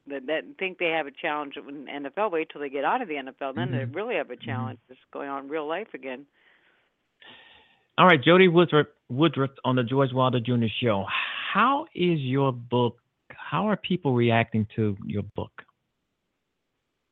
that, 0.09 0.26
that 0.26 0.44
think 0.59 0.78
they 0.78 0.90
have 0.90 1.07
a 1.07 1.11
challenge 1.11 1.57
in 1.57 1.86
NFL. 1.86 2.30
Wait 2.30 2.48
till 2.50 2.61
they 2.61 2.68
get 2.68 2.84
out 2.84 3.02
of 3.02 3.09
the 3.09 3.14
NFL, 3.14 3.55
then 3.55 3.70
they 3.72 3.78
Mhm. 3.78 3.94
really 3.94 4.16
have 4.16 4.30
a 4.30 4.36
challenge. 4.36 4.78
It's 4.88 4.98
going 5.12 5.28
on 5.28 5.44
in 5.44 5.48
real 5.48 5.66
life 5.66 5.94
again. 5.94 6.26
All 7.96 8.07
right, 8.07 8.20
Jodi 8.20 8.48
Woodruff, 8.48 8.88
Woodruff 9.09 9.50
on 9.64 9.76
the 9.76 9.84
George 9.84 10.12
Wilder 10.12 10.40
Jr. 10.40 10.66
Show. 10.80 11.07
How 11.52 11.86
is 11.94 12.18
your 12.20 12.52
book? 12.52 12.98
How 13.30 13.68
are 13.68 13.76
people 13.76 14.14
reacting 14.14 14.66
to 14.74 14.96
your 15.07 15.22
book? 15.22 15.64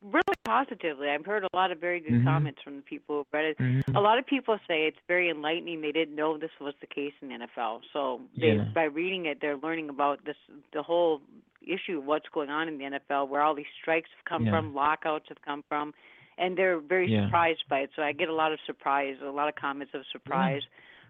Really 0.03 0.23
positively. 0.45 1.09
I've 1.11 1.25
heard 1.25 1.45
a 1.45 1.57
lot 1.57 1.71
of 1.71 1.79
very 1.79 2.01
good 2.01 2.13
Mhm. 2.13 2.25
comments 2.25 2.61
from 2.63 2.77
the 2.77 2.83
people 2.83 3.19
who've 3.19 3.33
read 3.33 3.45
it. 3.45 3.59
Mhm. 3.59 3.95
A 3.97 4.01
lot 4.01 4.19
of 4.19 4.27
people 4.27 4.59
say 4.67 4.87
it's 4.87 4.99
very 5.07 5.29
enlightening. 5.31 5.81
They 5.81 5.93
didn't 5.93 6.17
know 6.17 6.37
this 6.37 6.51
was 6.59 6.75
the 6.81 6.89
case 6.89 7.15
in 7.23 7.29
the 7.29 7.35
NFL. 7.35 7.83
So 7.93 8.21
they, 8.37 8.57
Yeah. 8.57 8.65
by 8.75 8.85
reading 8.85 9.27
it, 9.27 9.41
they're 9.41 9.57
learning 9.59 9.91
about 9.91 10.25
this, 10.25 10.37
the 10.73 10.83
whole 10.83 11.23
issue 11.65 11.99
of 11.99 12.07
what's 12.07 12.29
going 12.31 12.51
on 12.51 12.67
in 12.67 12.79
the 12.79 12.85
NFL, 12.85 13.29
where 13.29 13.43
all 13.43 13.55
these 13.55 13.69
strikes 13.81 14.11
have 14.17 14.25
come 14.25 14.47
Yeah. 14.47 14.53
from, 14.53 14.75
lockouts 14.75 15.29
have 15.29 15.41
come 15.43 15.63
from, 15.69 15.95
and 16.37 16.57
they're 16.57 16.79
very 16.79 17.07
Yeah. 17.07 17.27
surprised 17.27 17.69
by 17.69 17.81
it. 17.81 17.91
So 17.95 18.03
I 18.03 18.11
get 18.11 18.29
a 18.29 18.35
lot 18.35 18.51
of 18.53 18.61
surprise, 18.63 19.17
a 19.23 19.31
lot 19.31 19.49
of 19.49 19.55
comments 19.55 19.95
of 19.95 20.05
surprise 20.07 20.67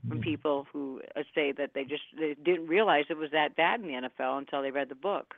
from 0.08 0.20
people 0.20 0.64
who 0.72 1.00
uh, 1.16 1.22
say 1.34 1.52
that 1.52 1.72
they 1.74 1.84
just 1.84 2.02
they 2.16 2.34
didn't 2.34 2.66
realize 2.66 3.06
it 3.08 3.16
was 3.16 3.30
that 3.30 3.54
bad 3.56 3.80
in 3.80 3.86
the 3.86 3.94
NFL 3.94 4.36
until 4.36 4.60
they 4.60 4.70
read 4.72 4.88
the 4.90 4.96
book. 4.96 5.36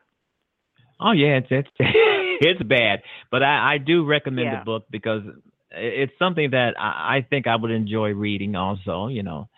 Oh 1.01 1.13
yeah, 1.13 1.39
it's 1.39 1.49
it's 1.51 1.69
it's 1.79 2.63
bad, 2.63 3.03
but 3.31 3.43
I 3.43 3.75
I 3.75 3.79
do 3.79 4.05
recommend 4.05 4.47
Yeah. 4.47 4.61
the 4.61 4.65
book 4.65 4.85
because 4.91 5.23
it's 5.71 6.13
something 6.19 6.51
that 6.51 6.75
I, 6.79 7.17
I 7.17 7.27
think 7.29 7.47
I 7.47 7.57
would 7.57 7.71
enjoy 7.71 8.11
reading 8.13 8.55
also, 8.55 9.09
you 9.09 9.23
know, 9.23 9.49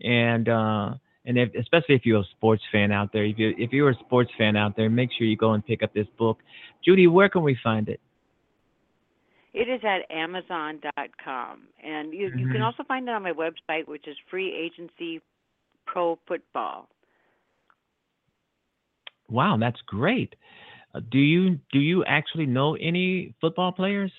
and 0.00 0.48
uh 0.48 0.94
and 1.26 1.38
if, 1.38 1.54
especially 1.54 1.96
if 1.96 2.06
you're 2.06 2.20
a 2.20 2.24
sports 2.36 2.62
fan 2.72 2.92
out 2.92 3.12
there, 3.12 3.24
if 3.24 3.38
you 3.38 3.54
if 3.58 3.72
you're 3.72 3.90
a 3.90 3.94
sports 3.96 4.30
fan 4.38 4.56
out 4.56 4.76
there, 4.76 4.88
make 4.88 5.10
sure 5.16 5.26
you 5.26 5.36
go 5.36 5.52
and 5.52 5.64
pick 5.64 5.82
up 5.82 5.92
this 5.92 6.06
book. 6.18 6.38
Judy, 6.84 7.06
where 7.06 7.28
can 7.28 7.42
we 7.42 7.56
find 7.62 7.88
it? 7.88 8.00
It 9.54 9.68
is 9.68 9.80
at 9.84 10.10
Amazon.com, 10.10 11.68
and 11.82 12.12
you 12.12 12.30
you 12.36 12.46
can 12.46 12.60
Mhm. 12.60 12.62
also 12.62 12.84
find 12.84 13.08
it 13.08 13.12
on 13.12 13.22
my 13.22 13.32
website, 13.32 13.86
which 13.88 14.06
is 14.06 14.16
Free 14.30 14.52
Agency 14.54 15.20
Pro 15.86 16.18
Football. 16.26 16.88
Wow, 19.28 19.56
that's 19.58 19.80
great. 19.82 20.34
Do 21.10 21.18
you 21.18 21.58
do 21.72 21.78
you 21.78 22.04
actually 22.04 22.46
know 22.46 22.74
any 22.76 23.34
football 23.40 23.72
players? 23.72 24.12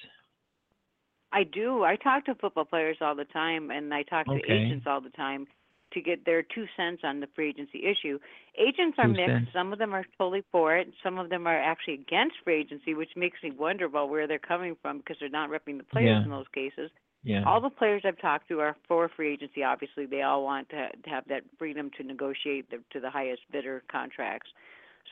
I 1.32 1.44
do. 1.44 1.84
I 1.84 1.96
talk 1.98 2.26
to 2.26 2.36
football 2.36 2.66
players 2.66 2.98
all 3.02 3.16
the 3.16 3.26
time, 3.26 3.70
and 3.70 3.94
I 3.94 4.04
talk 4.04 4.26
to 4.28 4.40
agents 4.50 4.86
all 4.88 5.02
the 5.02 5.10
time 5.10 5.46
to 5.94 6.02
get 6.02 6.26
their 6.26 6.42
two 6.44 6.66
cents 6.76 7.02
on 7.04 7.20
the 7.20 7.28
free 7.36 7.50
agency 7.50 7.84
issue. 7.86 8.20
Agents 8.58 8.98
are 8.98 9.06
Two 9.08 9.14
mixed. 9.14 9.28
cents. 9.32 9.50
Some 9.54 9.72
of 9.72 9.80
them 9.80 9.94
are 9.94 10.06
totally 10.18 10.44
for 10.52 10.76
it. 10.78 10.90
Some 11.04 11.18
of 11.18 11.30
them 11.30 11.48
are 11.48 11.58
actually 11.62 11.96
against 11.96 12.36
free 12.44 12.60
agency, 12.60 12.94
which 12.94 13.10
makes 13.16 13.42
me 13.44 13.52
wonder 13.52 13.86
about 13.86 14.10
where 14.10 14.28
they're 14.28 14.40
coming 14.40 14.76
from 14.82 14.98
because 14.98 15.18
they're 15.20 15.30
not 15.30 15.50
repping 15.50 15.78
the 15.78 15.84
players 15.86 16.08
Yeah. 16.20 16.24
in 16.24 16.30
those 16.30 16.48
cases. 16.54 16.92
Yeah. 17.24 17.44
All 17.46 17.62
the 17.62 17.70
players 17.70 18.04
I've 18.06 18.20
talked 18.20 18.48
to 18.50 18.60
are 18.60 18.76
for 18.88 19.10
free 19.10 19.34
agency. 19.34 19.64
Obviously, 19.64 20.06
they 20.06 20.22
all 20.22 20.44
want 20.44 20.70
to, 20.70 20.90
to 21.04 21.10
have 21.10 21.26
that 21.28 21.44
freedom 21.58 21.90
to 21.98 22.04
negotiate 22.04 22.70
the, 22.70 22.80
to 22.92 23.00
the 23.00 23.10
highest 23.10 23.42
bidder 23.52 23.84
contracts. 23.92 24.50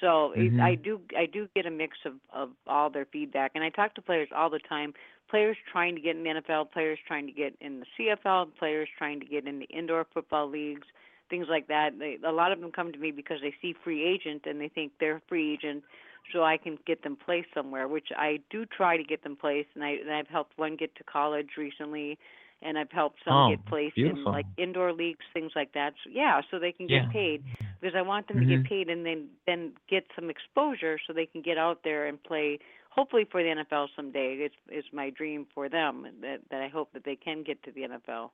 So 0.01 0.31
it, 0.33 0.53
Mhm. 0.53 0.61
I 0.61 0.75
do 0.75 1.01
I 1.17 1.25
do 1.25 1.47
get 1.55 1.65
a 1.65 1.71
mix 1.71 1.97
of 2.05 2.13
of 2.33 2.51
all 2.67 2.89
their 2.89 3.05
feedback, 3.05 3.51
and 3.55 3.63
I 3.63 3.69
talk 3.69 3.95
to 3.95 4.01
players 4.01 4.29
all 4.35 4.49
the 4.49 4.59
time. 4.59 4.93
Players 5.29 5.57
trying 5.71 5.95
to 5.95 6.01
get 6.01 6.15
in 6.15 6.23
the 6.23 6.29
NFL, 6.29 6.65
players 6.71 6.99
trying 7.07 7.25
to 7.25 7.31
get 7.31 7.55
in 7.61 7.79
the 7.81 7.85
CFL, 7.97 8.47
players 8.57 8.87
trying 8.97 9.19
to 9.19 9.25
get 9.25 9.47
in 9.47 9.59
the 9.59 9.65
indoor 9.65 10.05
football 10.13 10.47
leagues, 10.47 10.87
things 11.29 11.47
like 11.49 11.67
that. 11.67 11.97
They, 11.97 12.17
a 12.23 12.31
lot 12.31 12.51
of 12.51 12.59
them 12.59 12.71
come 12.71 12.91
to 12.91 12.99
me 12.99 13.11
because 13.11 13.39
they 13.41 13.53
see 13.61 13.73
free 13.83 14.03
agent 14.05 14.43
and 14.45 14.61
they 14.61 14.67
think 14.69 14.91
they're 14.99 15.21
free 15.27 15.53
agent, 15.53 15.83
so 16.31 16.43
I 16.43 16.57
can 16.57 16.77
get 16.85 17.01
them 17.03 17.15
placed 17.15 17.47
somewhere, 17.53 17.87
which 17.87 18.09
I 18.15 18.39
do 18.49 18.65
try 18.65 18.97
to 18.97 19.03
get 19.03 19.23
them 19.23 19.35
placed, 19.35 19.69
and 19.75 19.83
I 19.83 19.91
and 19.91 20.11
I've 20.11 20.27
helped 20.27 20.57
one 20.57 20.75
get 20.75 20.95
to 20.97 21.03
college 21.03 21.49
recently, 21.57 22.19
and 22.61 22.77
I've 22.77 22.91
helped 22.91 23.19
some 23.25 23.33
Oh, 23.33 23.49
get 23.49 23.65
placed 23.65 23.97
in 23.97 24.23
like 24.25 24.45
indoor 24.57 24.93
leagues, 24.93 25.25
things 25.33 25.53
like 25.55 25.73
that. 25.73 25.93
So, 26.03 26.09
yeah, 26.11 26.41
so 26.51 26.59
they 26.59 26.71
can 26.71 26.87
get 26.87 27.03
Yeah. 27.05 27.07
paid. 27.11 27.43
Because 27.81 27.95
I 27.95 28.01
want 28.01 28.27
them 28.27 28.39
to 28.39 28.45
Mhm. 28.45 28.49
get 28.49 28.63
paid 28.65 28.89
and 28.89 29.05
then 29.05 29.29
then 29.45 29.73
get 29.89 30.05
some 30.15 30.29
exposure 30.29 30.99
so 31.05 31.13
they 31.13 31.25
can 31.25 31.41
get 31.41 31.57
out 31.57 31.83
there 31.83 32.07
and 32.07 32.21
play. 32.23 32.59
Hopefully 32.89 33.25
for 33.25 33.43
the 33.43 33.49
NFL 33.49 33.89
someday. 33.95 34.35
It's 34.39 34.55
it's 34.69 34.87
my 34.93 35.09
dream 35.09 35.45
for 35.53 35.69
them 35.69 36.07
that 36.21 36.39
that 36.49 36.61
I 36.61 36.67
hope 36.67 36.91
that 36.93 37.03
they 37.03 37.15
can 37.15 37.43
get 37.43 37.61
to 37.63 37.71
the 37.71 37.81
NFL. 37.83 38.31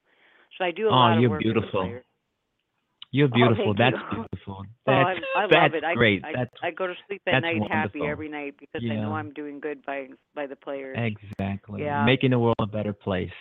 So 0.57 0.65
I 0.65 0.71
do 0.71 0.87
a 0.87 0.89
Oh, 0.89 0.93
lot 0.93 1.13
of 1.17 1.21
you're 1.21 1.29
work 1.31 1.39
with 1.43 1.47
the 1.47 1.61
beautiful. 1.61 2.01
You're 3.11 3.27
Oh, 3.33 3.35
beautiful. 3.35 3.65
thank 3.73 3.77
That's 3.77 3.95
you. 3.95 4.25
beautiful. 4.31 4.65
Oh, 4.87 4.91
That's 4.91 5.19
I, 5.35 5.39
I 5.39 5.45
that's 5.47 5.63
love 5.63 5.73
it. 5.75 5.83
I, 5.83 5.93
great. 5.95 6.25
I, 6.25 6.33
that's 6.33 6.51
I 6.63 6.71
go 6.71 6.87
to 6.87 6.93
sleep 7.07 7.21
at 7.27 7.41
night 7.41 7.61
happy 7.69 8.01
every 8.01 8.29
night 8.29 8.55
because 8.59 8.83
I 8.89 8.95
know 8.95 9.13
I'm 9.13 9.33
doing 9.33 9.59
good 9.59 9.85
by 9.85 10.07
by 10.35 10.47
the 10.47 10.55
players. 10.55 10.97
exactly 10.97 11.81
Yeah. 11.81 12.05
making 12.05 12.31
the 12.31 12.39
world 12.39 12.55
a 12.59 12.65
better 12.67 12.93
place. 12.93 13.31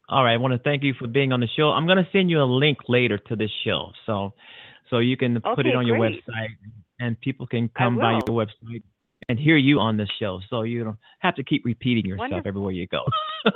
all 0.10 0.24
right. 0.24 0.34
I 0.34 0.38
want 0.38 0.54
to 0.54 0.60
thank 0.60 0.84
you 0.84 0.94
for 0.98 1.08
being 1.08 1.32
on 1.32 1.40
the 1.40 1.48
show. 1.56 1.70
I'm 1.70 1.86
going 1.86 1.98
to 1.98 2.08
send 2.12 2.30
you 2.30 2.42
a 2.42 2.46
link 2.46 2.80
later 2.88 3.18
to 3.18 3.36
this 3.36 3.52
show, 3.64 3.92
so 4.06 4.34
so 4.90 5.00
you 5.00 5.18
can 5.18 5.42
put 5.42 5.66
it 5.66 5.70
Okay, 5.70 5.76
on 5.76 5.88
your 5.88 5.98
website, 5.98 6.50
and 7.00 7.20
people 7.22 7.48
can 7.48 7.70
come 7.70 7.98
by 7.98 8.12
your 8.12 8.46
website 8.46 8.84
and 9.28 9.40
hear 9.40 9.58
you 9.58 9.80
on 9.80 9.98
the 9.98 10.08
show. 10.20 10.40
So 10.50 10.62
you 10.62 10.84
don't 10.84 10.98
have 11.20 11.36
to 11.36 11.44
keep 11.44 11.66
repeating 11.66 12.06
yourself 12.06 12.32
Wonderful. 12.32 12.48
everywhere 12.48 12.72
you 12.72 12.88
go. 12.88 13.04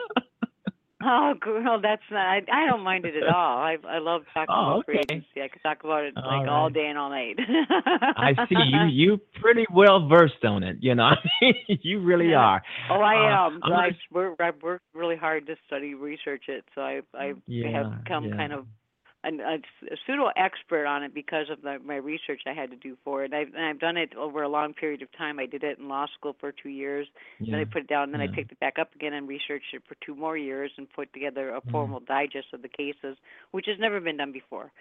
Oh, 1.01 1.33
girl, 1.39 1.79
that's 1.81 2.01
not. 2.11 2.19
I, 2.27 2.41
I 2.51 2.65
don't 2.65 2.83
mind 2.83 3.05
it 3.05 3.15
at 3.15 3.27
all. 3.33 3.57
I 3.57 3.77
I 3.87 3.99
love 3.99 4.23
talking 4.33 4.53
Oh, 4.53 4.71
about 4.73 4.85
free 4.85 4.99
okay. 4.99 5.15
agency. 5.15 5.41
I 5.41 5.47
could 5.47 5.63
talk 5.63 5.83
about 5.83 6.03
it 6.03 6.13
All 6.17 6.23
like 6.25 6.49
all 6.49 6.65
right. 6.65 6.73
day 6.73 6.87
and 6.87 6.97
all 6.97 7.09
night. 7.09 7.37
I 7.39 8.33
see 8.49 8.55
you. 8.55 8.79
You 8.89 9.21
pretty 9.41 9.65
well 9.73 10.07
versed 10.09 10.43
on 10.43 10.63
it. 10.63 10.77
You 10.81 10.95
know, 10.95 11.11
you 11.67 11.99
really 12.01 12.33
are. 12.33 12.61
Oh, 12.89 12.95
I 13.01 13.15
Uh, 13.15 13.47
am. 13.47 13.59
I'm 13.63 13.71
I 13.73 13.89
gonna- 13.89 13.95
work, 14.11 14.39
I've 14.41 14.61
worked 14.61 14.83
really 14.93 15.15
hard 15.15 15.47
to 15.47 15.55
study, 15.67 15.93
research 15.93 16.43
it. 16.49 16.65
So 16.75 16.81
I, 16.81 17.01
I 17.13 17.33
Yeah, 17.47 17.69
have 17.71 17.93
come 18.05 18.25
yeah. 18.25 18.35
kind 18.35 18.51
of 18.53 18.65
an, 19.24 19.39
a, 19.41 19.55
a 19.55 19.97
pseudo 20.05 20.30
expert 20.38 20.86
on 20.86 21.03
it 21.03 21.13
because 21.13 21.49
of 21.49 21.61
the, 21.61 21.78
my 21.84 21.95
research 21.97 22.41
I 22.47 22.53
had 22.53 22.70
to 22.72 22.78
do 22.78 22.97
for 23.03 23.24
it. 23.24 23.34
I've, 23.34 23.53
and 23.53 23.65
I've 23.65 23.80
done 23.80 23.97
it 23.97 24.15
over 24.15 24.43
a 24.43 24.49
long 24.49 24.74
period 24.74 25.01
of 25.01 25.09
time. 25.17 25.39
I 25.39 25.45
did 25.45 25.63
it 25.63 25.78
in 25.78 25.89
law 25.89 26.05
school 26.17 26.36
for 26.39 26.51
two 26.51 26.70
years. 26.70 27.07
Then 27.39 27.55
I 27.55 27.65
put 27.65 27.82
it 27.84 27.88
down. 27.88 28.03
and 28.03 28.13
Then 28.13 28.22
yeah. 28.22 28.32
I 28.32 28.36
picked 28.36 28.51
it 28.51 28.59
back 28.59 28.80
up 28.80 28.95
again 28.95 29.13
and 29.13 29.28
researched 29.28 29.74
it 29.74 29.84
for 29.88 29.95
two 30.05 30.15
more 30.15 30.38
years 30.38 30.72
and 30.78 30.88
put 30.91 31.11
together 31.13 31.53
a 31.55 31.59
Mm. 31.59 31.72
formal 31.72 31.99
digest 31.99 32.47
of 32.53 32.61
the 32.61 32.70
cases, 32.70 33.17
which 33.51 33.65
has 33.67 33.78
never 33.80 33.99
been 33.99 34.17
done 34.17 34.32
before. 34.32 34.72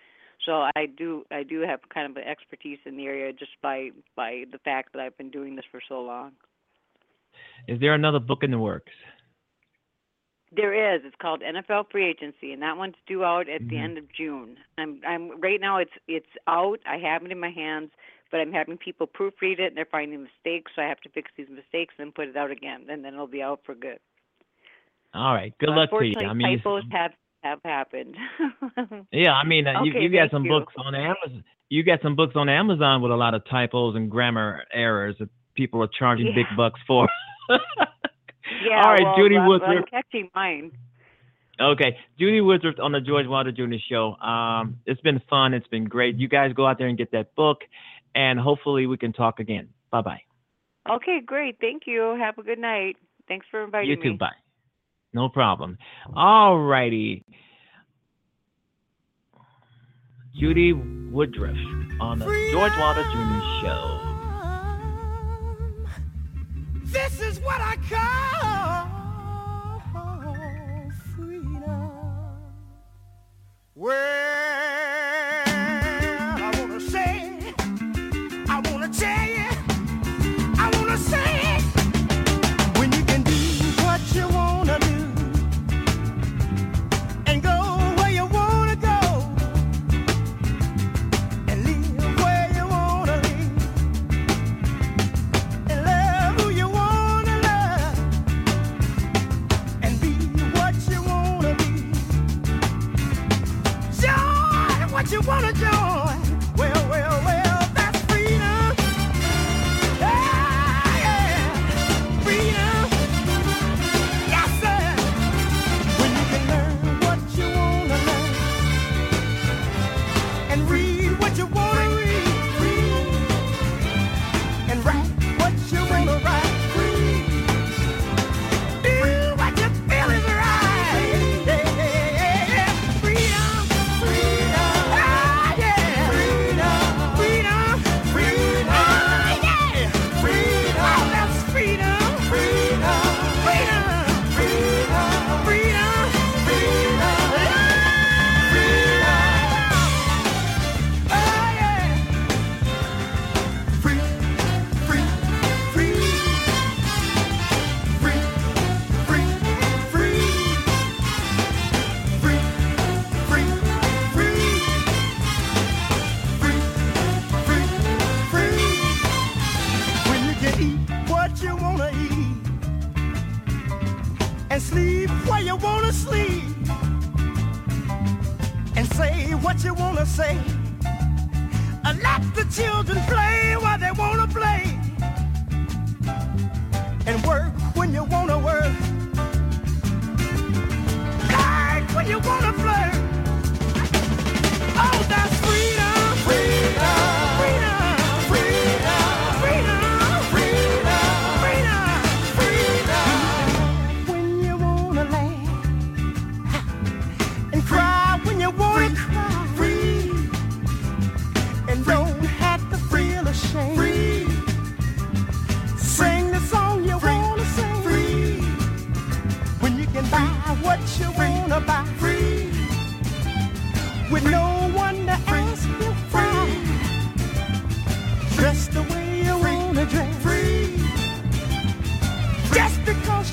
So 0.46 0.52
I 0.76 0.86
do 0.86 1.24
I 1.32 1.42
do 1.42 1.60
have 1.62 1.80
kind 1.92 2.08
of 2.08 2.16
an 2.16 2.22
expertise 2.22 2.78
in 2.86 2.96
the 2.96 3.06
area 3.06 3.32
just 3.32 3.50
by 3.60 3.90
by 4.14 4.44
the 4.52 4.58
fact 4.58 4.92
that 4.92 5.00
I've 5.02 5.16
been 5.18 5.30
doing 5.30 5.56
this 5.56 5.64
for 5.72 5.80
so 5.88 6.00
long. 6.00 6.32
Is 7.66 7.80
there 7.80 7.94
another 7.94 8.20
book 8.20 8.42
in 8.42 8.50
the 8.52 8.58
works? 8.58 8.92
There 10.54 10.94
is. 10.94 11.02
It's 11.04 11.16
called 11.20 11.42
NFL 11.42 11.90
Free 11.90 12.06
Agency, 12.08 12.52
and 12.52 12.62
that 12.62 12.76
one's 12.76 12.94
due 13.06 13.22
out 13.24 13.48
at 13.48 13.60
the 13.68 13.76
Mhm. 13.76 13.82
end 13.84 13.98
of 13.98 14.10
June. 14.12 14.56
I'm 14.78 15.00
I'm 15.06 15.40
right 15.40 15.60
now. 15.60 15.76
It's 15.78 15.92
it's 16.06 16.26
out. 16.46 16.80
I 16.86 16.96
have 16.98 17.24
it 17.24 17.30
in 17.32 17.38
my 17.38 17.50
hands, 17.50 17.90
but 18.30 18.40
I'm 18.40 18.52
having 18.52 18.78
people 18.78 19.06
proofread 19.06 19.58
it, 19.58 19.66
and 19.68 19.76
they're 19.76 19.84
finding 19.84 20.22
mistakes. 20.22 20.72
So 20.74 20.82
I 20.82 20.86
have 20.86 21.00
to 21.02 21.10
fix 21.10 21.30
these 21.36 21.48
mistakes 21.50 21.94
and 21.98 22.14
put 22.14 22.28
it 22.28 22.36
out 22.36 22.50
again, 22.50 22.86
and 22.88 23.04
then 23.04 23.12
it'll 23.14 23.26
be 23.26 23.42
out 23.42 23.60
for 23.64 23.74
good. 23.74 23.98
All 25.14 25.34
right. 25.34 25.52
Good 25.58 25.68
So 25.70 25.74
luck 25.74 25.90
to 25.90 26.04
you. 26.06 26.14
I 26.26 26.32
mean, 26.32 26.50
you- 26.50 26.56
typos 26.58 26.84
have 26.92 27.12
have 27.44 27.60
happened. 27.64 28.16
yeah. 29.12 29.34
I 29.34 29.44
mean, 29.44 29.66
uh, 29.66 29.82
you 29.84 29.92
Okay, 29.92 30.02
you 30.02 30.08
got 30.08 30.30
some 30.30 30.44
you. 30.44 30.50
books 30.50 30.72
on 30.78 30.94
Amazon. 30.94 31.44
You 31.68 31.82
got 31.82 32.00
some 32.02 32.16
books 32.16 32.34
on 32.36 32.48
Amazon 32.48 33.02
with 33.02 33.12
a 33.12 33.16
lot 33.16 33.34
of 33.34 33.44
typos 33.44 33.94
and 33.96 34.10
grammar 34.10 34.64
errors 34.72 35.16
that 35.18 35.28
people 35.54 35.82
are 35.82 35.88
charging 35.88 36.34
big 36.34 36.46
bucks 36.56 36.80
for. 36.86 37.06
yeah. 38.68 38.82
All 38.82 38.92
right, 38.92 39.02
well, 39.02 39.16
Judy 39.16 39.36
Woodward. 39.38 39.78
I'm 39.78 39.84
catching 39.84 40.30
mine. 40.34 40.72
Okay, 41.60 41.96
Judy 42.18 42.40
Woodruff 42.40 42.76
on 42.80 42.92
the 42.92 43.00
George 43.00 43.26
Wilder 43.26 43.50
Jr. 43.50 43.76
Show. 43.90 44.14
Um, 44.16 44.78
it's 44.86 45.00
been 45.00 45.20
fun. 45.28 45.54
It's 45.54 45.66
been 45.66 45.86
great. 45.86 46.16
You 46.16 46.28
guys 46.28 46.52
go 46.52 46.66
out 46.66 46.78
there 46.78 46.86
and 46.86 46.96
get 46.96 47.10
that 47.12 47.34
book, 47.34 47.58
and 48.14 48.38
hopefully 48.38 48.86
we 48.86 48.96
can 48.96 49.12
talk 49.12 49.40
again. 49.40 49.68
Bye 49.90 50.02
bye. 50.02 50.20
Okay, 50.88 51.20
great. 51.24 51.56
Thank 51.60 51.82
you. 51.86 52.16
Have 52.18 52.38
a 52.38 52.42
good 52.42 52.58
night. 52.58 52.96
Thanks 53.26 53.46
for 53.50 53.64
inviting 53.64 53.90
You 53.90 53.96
me. 53.96 54.02
You 54.04 54.12
too. 54.12 54.18
Bye. 54.18 54.32
No 55.12 55.28
problem. 55.28 55.78
All 56.14 56.60
righty. 56.60 57.24
Judy 60.38 60.72
Woodruff 60.72 61.56
on 62.00 62.20
the 62.20 62.26
George 62.52 62.72
Wilder 62.78 63.02
Jr. 63.02 63.66
Show. 63.66 64.17
This 67.08 67.20
is 67.20 67.40
what 67.40 67.58
I 67.58 67.76
call 67.88 68.84
freedom. 71.16 71.90
Well, 73.74 74.07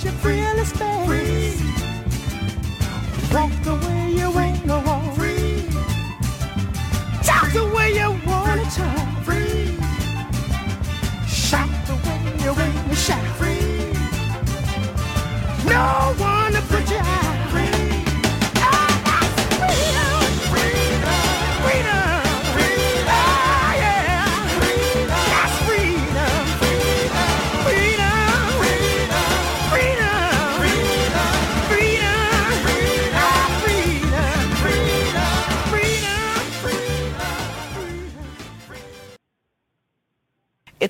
Just 0.01 0.03
because 0.03 0.03
you 0.03 0.11
feel 0.11 0.59
it's 0.59 0.73
best. 0.77 1.07
Free. 1.07 1.55
Walk 3.33 3.51
the 3.63 4.04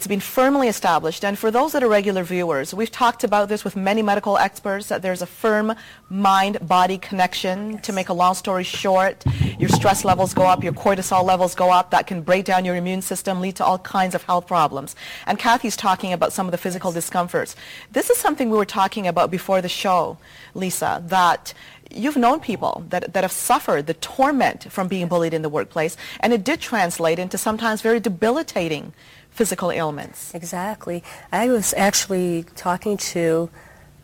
It's 0.05 0.07
been 0.07 0.19
firmly 0.19 0.67
established, 0.67 1.25
and 1.25 1.35
for 1.35 1.49
those 1.49 1.71
that 1.71 1.81
are 1.81 1.87
regular 1.87 2.23
viewers, 2.23 2.75
we've 2.75 2.91
talked 2.91 3.23
about 3.23 3.49
this 3.49 3.63
with 3.63 3.75
many 3.75 4.03
medical 4.03 4.37
experts, 4.37 4.85
that 4.89 5.01
there's 5.01 5.23
a 5.23 5.25
firm 5.25 5.73
mind-body 6.11 6.99
connection. 6.99 7.79
To 7.79 7.91
make 7.91 8.09
a 8.09 8.13
long 8.13 8.35
story 8.35 8.63
short, 8.63 9.23
your 9.57 9.69
stress 9.69 10.05
levels 10.05 10.35
go 10.35 10.43
up, 10.43 10.63
your 10.63 10.73
cortisol 10.73 11.23
levels 11.23 11.55
go 11.55 11.71
up, 11.71 11.89
that 11.89 12.05
can 12.05 12.21
break 12.21 12.45
down 12.45 12.65
your 12.65 12.75
immune 12.75 13.01
system, 13.01 13.41
lead 13.41 13.55
to 13.55 13.65
all 13.65 13.79
kinds 13.79 14.13
of 14.13 14.21
health 14.21 14.45
problems. 14.45 14.95
And 15.25 15.39
Kathy's 15.39 15.75
talking 15.75 16.13
about 16.13 16.31
some 16.31 16.45
of 16.45 16.51
the 16.51 16.59
physical 16.59 16.91
discomforts. 16.91 17.55
This 17.91 18.11
is 18.11 18.17
something 18.19 18.51
we 18.51 18.57
were 18.59 18.63
talking 18.63 19.07
about 19.07 19.31
before 19.31 19.59
the 19.59 19.69
show, 19.69 20.19
Lisa, 20.53 21.01
that 21.07 21.55
you've 21.89 22.15
known 22.15 22.41
people 22.41 22.83
that, 22.89 23.11
that 23.13 23.23
have 23.23 23.31
suffered 23.31 23.87
the 23.87 23.95
torment 23.95 24.71
from 24.71 24.87
being 24.87 25.07
bullied 25.07 25.33
in 25.33 25.41
the 25.41 25.49
workplace, 25.49 25.97
and 26.19 26.31
it 26.31 26.43
did 26.43 26.61
translate 26.61 27.17
into 27.17 27.39
sometimes 27.39 27.81
very 27.81 27.99
debilitating 27.99 28.93
physical 29.35 29.69
ailments. 29.69 30.33
Exactly. 30.33 31.03
I 31.31 31.49
was 31.49 31.73
actually 31.75 32.45
talking 32.55 32.97
to 33.13 33.49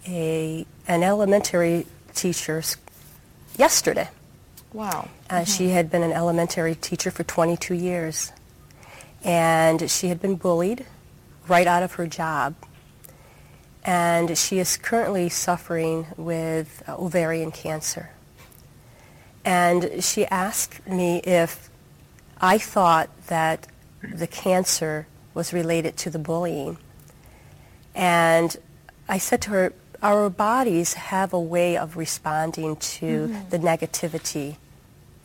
a 0.06 0.66
an 0.88 1.04
elementary 1.04 1.88
teacher 2.14 2.62
yesterday. 3.58 4.10
Wow. 4.74 5.08
Uh, 5.30 5.46
She 5.46 5.70
had 5.70 5.90
been 5.90 6.04
an 6.04 6.12
elementary 6.12 6.76
teacher 6.76 7.12
for 7.12 7.24
22 7.24 7.74
years, 7.74 8.32
and 9.24 9.90
she 9.90 10.10
had 10.10 10.22
been 10.22 10.36
bullied 10.36 10.86
right 11.48 11.68
out 11.68 11.84
of 11.84 11.94
her 11.94 12.08
job. 12.08 12.56
And 13.84 14.38
she 14.38 14.60
is 14.60 14.78
currently 14.78 15.30
suffering 15.30 16.08
with 16.16 16.84
uh, 16.88 16.96
ovarian 16.98 17.52
cancer. 17.52 18.12
And 19.44 20.04
she 20.04 20.26
asked 20.28 20.86
me 20.88 21.18
if 21.24 21.70
I 22.40 22.58
thought 22.60 23.10
that 23.28 23.68
the 24.04 24.28
cancer 24.28 25.08
was 25.34 25.54
related 25.54 25.98
to 25.98 26.10
the 26.10 26.20
bullying. 26.20 26.78
And 27.96 28.56
I 29.08 29.18
said 29.18 29.42
to 29.44 29.50
her, 29.52 29.74
our 30.02 30.30
bodies 30.30 30.94
have 30.96 31.34
a 31.34 31.40
way 31.40 31.78
of 31.78 31.96
responding 31.98 32.76
to 32.78 33.28
Mhm. 33.28 33.50
the 33.50 33.60
negativity 33.60 34.56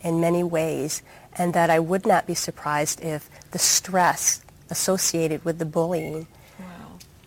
in 0.01 0.19
many 0.21 0.43
ways, 0.43 1.01
and 1.35 1.53
that 1.53 1.69
I 1.69 1.79
would 1.79 2.05
not 2.05 2.25
be 2.27 2.35
surprised 2.35 3.01
if 3.01 3.29
the 3.51 3.59
stress 3.59 4.41
associated 4.69 5.43
with 5.45 5.57
the 5.59 5.65
bullying 5.65 6.27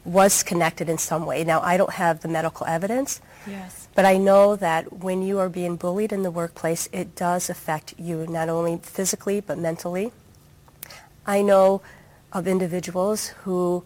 was 0.04 0.42
connected 0.42 0.88
in 0.88 0.96
some 0.96 1.26
way. 1.26 1.44
Now, 1.44 1.60
I 1.60 1.76
don't 1.76 1.92
have 1.94 2.20
the 2.20 2.28
medical 2.28 2.66
evidence, 2.66 3.20
Yes. 3.46 3.86
but 3.94 4.06
I 4.06 4.16
know 4.16 4.56
that 4.56 4.92
when 5.04 5.20
you 5.22 5.38
are 5.38 5.48
being 5.50 5.76
bullied 5.76 6.10
in 6.12 6.22
the 6.22 6.30
workplace, 6.30 6.88
it 6.90 7.14
does 7.14 7.50
affect 7.50 7.92
you 7.98 8.26
not 8.26 8.48
only 8.48 8.78
physically 8.82 9.40
but 9.40 9.58
mentally. 9.58 10.10
I 11.26 11.42
know 11.42 11.82
of 12.32 12.46
individuals 12.46 13.28
who 13.44 13.84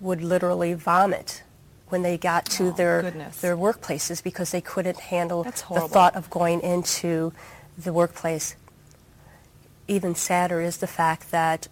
would 0.00 0.22
literally 0.22 0.74
vomit 0.74 1.42
when 1.88 2.02
they 2.02 2.18
got 2.18 2.46
to 2.46 2.68
oh, 2.68 2.70
their 2.72 3.02
goodness. 3.02 3.40
their 3.40 3.56
workplaces 3.56 4.22
because 4.22 4.50
they 4.50 4.60
couldn't 4.60 4.98
handle 4.98 5.44
the 5.44 5.52
thought 5.52 6.14
of 6.16 6.28
going 6.30 6.60
into 6.60 7.32
the 7.76 7.92
workplace. 7.92 8.56
Even 9.86 10.14
sadder 10.14 10.60
is 10.60 10.78
the 10.78 10.86
fact 10.86 11.30
that 11.30 11.68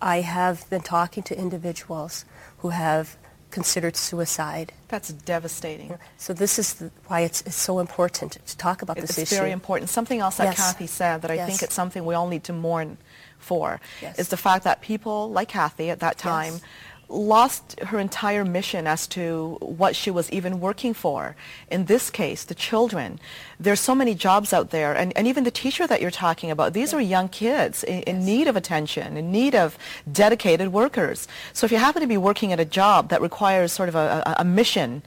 I 0.00 0.22
have 0.22 0.68
been 0.70 0.80
talking 0.80 1.22
to 1.24 1.38
individuals 1.38 2.24
who 2.58 2.70
have 2.70 3.16
considered 3.50 3.96
suicide. 3.96 4.72
That's 4.88 5.12
devastating. 5.12 5.98
So 6.16 6.32
this 6.32 6.58
is 6.58 6.74
the, 6.74 6.90
why 7.06 7.20
it's, 7.20 7.42
it's 7.42 7.56
so 7.56 7.80
important 7.80 8.38
to 8.46 8.56
talk 8.56 8.82
about 8.82 8.96
this 8.96 9.10
issue. 9.10 9.22
It's 9.22 9.32
very 9.32 9.50
important. 9.50 9.90
Something 9.90 10.20
else 10.20 10.36
that 10.36 10.44
Yes. 10.44 10.56
Kathy 10.56 10.86
said 10.86 11.22
that 11.22 11.30
I 11.30 11.44
think 11.46 11.62
it's 11.62 11.74
something 11.74 12.04
we 12.04 12.14
all 12.14 12.28
need 12.28 12.44
to 12.44 12.52
mourn 12.52 12.96
for 13.40 13.80
Yes. 14.02 14.18
is 14.18 14.28
the 14.28 14.36
fact 14.36 14.64
that 14.64 14.80
people 14.80 15.30
like 15.30 15.48
Kathy 15.48 15.90
at 15.90 16.00
that 16.00 16.18
time 16.18 16.54
Yes. 16.54 16.62
lost 17.08 17.80
her 17.86 17.98
entire 17.98 18.44
mission 18.44 18.86
as 18.86 19.06
to 19.08 19.56
what 19.60 19.96
she 19.96 20.10
was 20.12 20.30
even 20.30 20.60
working 20.60 20.94
for. 20.94 21.34
In 21.68 21.86
this 21.86 22.08
case, 22.08 22.44
the 22.44 22.54
children. 22.54 23.18
There's 23.58 23.80
so 23.80 23.94
many 23.96 24.14
jobs 24.14 24.52
out 24.52 24.70
there, 24.70 24.92
and, 24.94 25.12
and 25.16 25.26
even 25.26 25.42
the 25.42 25.50
teacher 25.50 25.86
that 25.88 26.00
you're 26.00 26.12
talking 26.12 26.52
about, 26.52 26.72
these 26.72 26.94
are 26.94 27.00
young 27.00 27.28
kids 27.28 27.82
in, 27.82 28.02
in 28.02 28.24
need 28.24 28.46
of 28.46 28.54
attention, 28.56 29.16
in 29.16 29.32
need 29.32 29.54
of 29.56 29.76
dedicated 30.10 30.72
workers. 30.72 31.26
So 31.52 31.64
if 31.66 31.72
you 31.72 31.78
happen 31.78 32.00
to 32.02 32.06
be 32.06 32.16
working 32.16 32.52
at 32.52 32.60
a 32.60 32.64
job 32.64 33.08
that 33.08 33.20
requires 33.20 33.72
sort 33.72 33.88
of 33.88 33.96
a, 33.96 34.22
a, 34.26 34.36
a 34.42 34.44
mission 34.44 35.02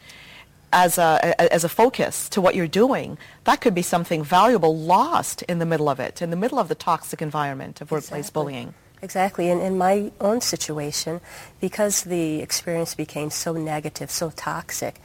as 0.74 0.98
a, 0.98 1.42
as 1.54 1.64
a 1.64 1.70
focus 1.70 2.28
to 2.30 2.42
what 2.42 2.56
you're 2.56 2.68
doing, 2.68 3.18
that 3.46 3.62
could 3.62 3.76
be 3.76 3.82
something 3.84 4.24
valuable 4.24 4.78
lost 4.78 5.44
in 5.44 5.60
the 5.60 5.66
middle 5.66 5.88
of 5.88 6.00
it, 6.00 6.22
in 6.22 6.32
the 6.32 6.36
middle 6.36 6.60
of 6.60 6.68
the 6.68 6.76
toxic 6.76 7.22
environment 7.22 7.80
of 7.80 7.92
workplace 7.92 8.28
Exactly. 8.28 8.44
bullying. 8.44 8.74
Exactly. 9.04 9.50
And 9.50 9.62
in 9.62 9.78
my 9.78 10.14
own 10.22 10.40
situation, 10.40 11.20
because 11.60 12.04
the 12.04 12.40
experience 12.40 12.96
became 12.96 13.32
so 13.32 13.52
negative, 13.52 14.10
so 14.10 14.30
toxic, 14.30 14.96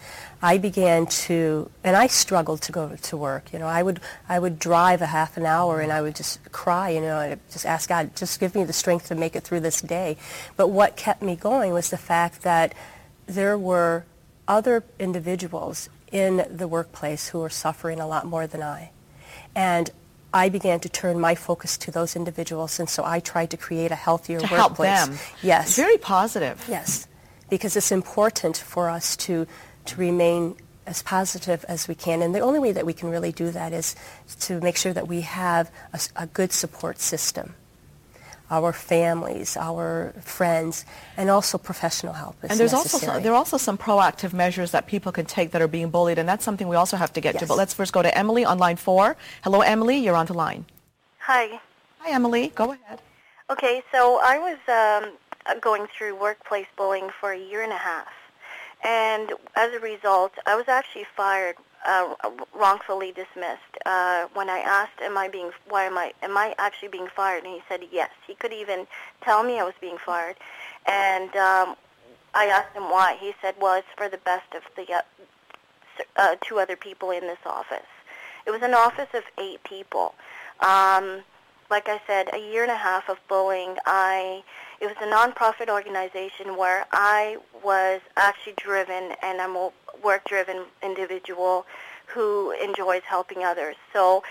I 0.41 0.57
began 0.57 1.07
to, 1.27 1.69
and 1.83 1.97
I 1.97 2.07
struggled 2.07 2.63
to 2.63 2.73
go 2.73 2.95
to 2.95 3.17
work. 3.17 3.53
You 3.53 3.59
know, 3.59 3.67
I 3.67 3.83
would, 3.83 3.99
I 4.29 4.39
would 4.39 4.61
drive 4.61 5.03
a 5.03 5.07
half 5.07 5.37
an 5.37 5.47
hour 5.47 5.81
and 5.81 5.91
I 5.91 6.01
would 6.01 6.15
just 6.15 6.53
cry, 6.53 6.91
you 6.91 7.01
know, 7.01 7.19
and 7.19 7.41
just 7.51 7.67
ask 7.67 7.89
God, 7.89 8.15
just 8.15 8.39
give 8.39 8.55
me 8.55 8.63
the 8.63 8.73
strength 8.73 9.09
to 9.09 9.17
make 9.17 9.35
it 9.35 9.43
through 9.43 9.61
this 9.61 9.81
day. 9.81 10.17
But 10.57 10.69
what 10.69 10.97
kept 10.97 11.21
me 11.21 11.35
going 11.35 11.73
was 11.73 11.91
the 11.91 11.99
fact 11.99 12.43
that 12.43 12.75
there 13.27 13.59
were 13.59 14.05
other 14.49 14.83
individuals 14.99 15.89
in 16.11 16.45
the 16.51 16.67
workplace 16.67 17.29
who 17.29 17.43
are 17.43 17.51
suffering 17.51 18.01
a 18.01 18.07
lot 18.07 18.25
more 18.27 18.47
than 18.47 18.63
I. 18.63 18.91
And 19.55 19.91
I 20.33 20.49
began 20.49 20.81
to 20.81 20.89
turn 20.89 21.21
my 21.21 21.35
focus 21.35 21.77
to 21.79 21.91
those 21.91 22.17
individuals, 22.17 22.81
and 22.81 22.89
so 22.89 23.05
I 23.05 23.21
tried 23.21 23.51
to 23.51 23.57
create 23.57 23.91
a 23.91 23.95
healthier 23.95 24.41
To 24.41 24.47
help 24.47 24.73
workplace. 24.73 25.07
them. 25.07 25.19
Yes. 25.43 25.77
Very 25.77 25.99
positive. 25.99 26.65
Yes, 26.69 27.07
because 27.49 27.77
it's 27.77 27.93
important 27.93 28.57
for 28.57 28.91
us 28.91 29.17
to 29.29 29.47
to 29.87 29.97
remain 29.97 30.55
as 30.87 31.03
positive 31.03 31.65
as 31.69 31.89
we 31.89 31.95
can, 31.95 32.21
and 32.23 32.35
the 32.35 32.41
only 32.41 32.59
way 32.59 32.73
that 32.73 32.85
we 32.85 32.93
can 32.93 33.11
really 33.11 33.33
do 33.33 33.51
that 33.51 33.73
is 33.73 33.95
to 34.41 34.61
make 34.61 34.77
sure 34.77 34.93
that 34.93 35.07
we 35.09 35.23
have 35.23 35.71
a 36.17 36.27
good 36.27 36.53
support 36.53 36.99
system, 36.99 37.55
our 38.51 38.73
families, 38.73 39.57
our 39.57 40.15
friends, 40.21 40.85
and 41.17 41.29
also 41.31 41.59
professional 41.59 42.15
help. 42.15 42.37
is 42.43 42.51
And 42.51 42.61
there's 42.61 42.73
also 42.73 42.97
necessary. 42.97 43.15
some, 43.17 43.23
there 43.23 43.33
are 43.33 43.37
also 43.37 43.57
some 43.57 43.77
proactive 43.77 44.33
measures 44.33 44.71
that 44.71 44.87
people 44.87 45.13
can 45.13 45.27
take 45.27 45.51
that 45.51 45.61
are 45.61 45.69
being 45.69 45.91
bullied, 45.91 46.19
and 46.19 46.29
that's 46.29 46.45
something 46.45 46.67
we 46.69 46.77
also 46.77 46.97
have 46.97 47.13
to 47.13 47.21
get 47.21 47.39
to. 47.39 47.47
But 47.47 47.57
let's 47.57 47.75
first 47.75 47.93
go 47.93 48.03
to 48.03 48.17
Emily 48.17 48.45
on 48.45 48.59
line 48.59 48.77
four. 48.77 49.17
Hello, 49.43 49.61
Emily. 49.61 49.99
You're 49.99 50.17
on 50.17 50.27
the 50.27 50.35
line. 50.35 50.65
Hi. 51.21 51.47
Hi, 51.47 51.61
Hi, 52.01 52.11
Emily. 52.13 52.53
Go 52.55 52.73
ahead. 52.73 53.01
Okay, 53.51 53.83
so 53.93 54.21
I 54.23 54.39
was 54.39 54.59
um, 54.69 55.13
uh, 55.47 55.59
going 55.61 55.87
through 55.97 56.19
workplace 56.19 56.67
bullying 56.77 57.11
for 57.21 57.33
a 57.33 57.39
year 57.39 57.63
and 57.63 57.73
a 57.73 57.77
half, 57.77 58.09
and 58.85 59.33
as 59.57 59.73
a 59.73 59.81
result, 59.81 60.33
I 60.47 60.55
was 60.57 60.69
actually 60.69 61.07
fired, 61.17 61.57
uh, 61.87 62.15
wrongfully 62.55 63.13
dismissed. 63.13 63.63
Uh, 63.87 64.27
when 64.35 64.51
I 64.51 64.59
asked, 64.59 65.01
"Am 65.03 65.17
I 65.17 65.29
being? 65.29 65.51
Why 65.69 65.85
am 65.85 65.99
I? 65.99 66.13
Am 66.23 66.37
I 66.37 66.55
actually 66.59 66.89
being 66.89 67.09
fired?" 67.09 67.45
and 67.45 67.55
he 67.55 67.63
said, 67.69 67.81
"Yes." 67.91 68.11
He 68.27 68.35
could 68.35 68.53
even 68.53 68.87
tell 69.23 69.43
me 69.43 69.59
I 69.59 69.65
was 69.65 69.75
being 69.81 69.99
fired, 69.99 70.37
and 70.87 71.35
um, 71.37 71.77
I 72.35 72.47
asked 72.47 72.75
him 72.75 72.91
why. 72.91 73.17
He 73.21 73.35
said, 73.41 73.55
"Well, 73.61 73.75
it's 73.75 73.89
for 73.97 74.09
the 74.09 74.19
best 74.19 74.55
of 74.55 74.63
the 74.77 74.93
uh, 74.93 75.03
uh, 76.17 76.37
two 76.41 76.59
other 76.59 76.77
people 76.77 77.11
in 77.11 77.23
this 77.23 77.45
office." 77.47 77.87
It 78.47 78.51
was 78.51 78.63
an 78.63 78.75
office 78.75 79.13
of 79.15 79.25
eight 79.39 79.63
people. 79.65 80.15
Um, 80.61 81.23
like 81.71 81.89
I 81.89 82.01
said, 82.07 82.31
a 82.33 82.39
year 82.39 82.63
and 82.63 82.73
a 82.73 82.77
half 82.77 83.09
of 83.09 83.19
bullying. 83.29 83.77
I 83.85 84.43
it 84.81 84.87
was 84.87 84.97
a 85.01 85.07
nonprofit 85.07 85.69
organization 85.69 86.57
where 86.57 86.87
I 86.93 87.39
was 87.65 88.01
actually 88.17 88.55
driven, 88.57 89.13
and 89.23 89.41
I'm 89.41 89.57
a 89.57 89.71
work-driven 90.03 90.65
individual 90.83 91.67
who 92.07 92.53
enjoys 92.53 93.03
helping 93.03 93.45
others. 93.45 93.77
So, 93.93 94.23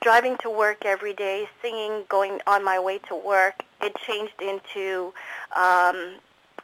driving 0.00 0.36
to 0.38 0.50
work 0.50 0.84
every 0.84 1.14
day, 1.14 1.48
singing, 1.62 2.04
going 2.08 2.40
on 2.46 2.64
my 2.64 2.78
way 2.80 2.98
to 3.08 3.14
work, 3.14 3.62
it 3.80 3.96
changed 3.96 4.42
into 4.42 5.14
um, 5.54 6.16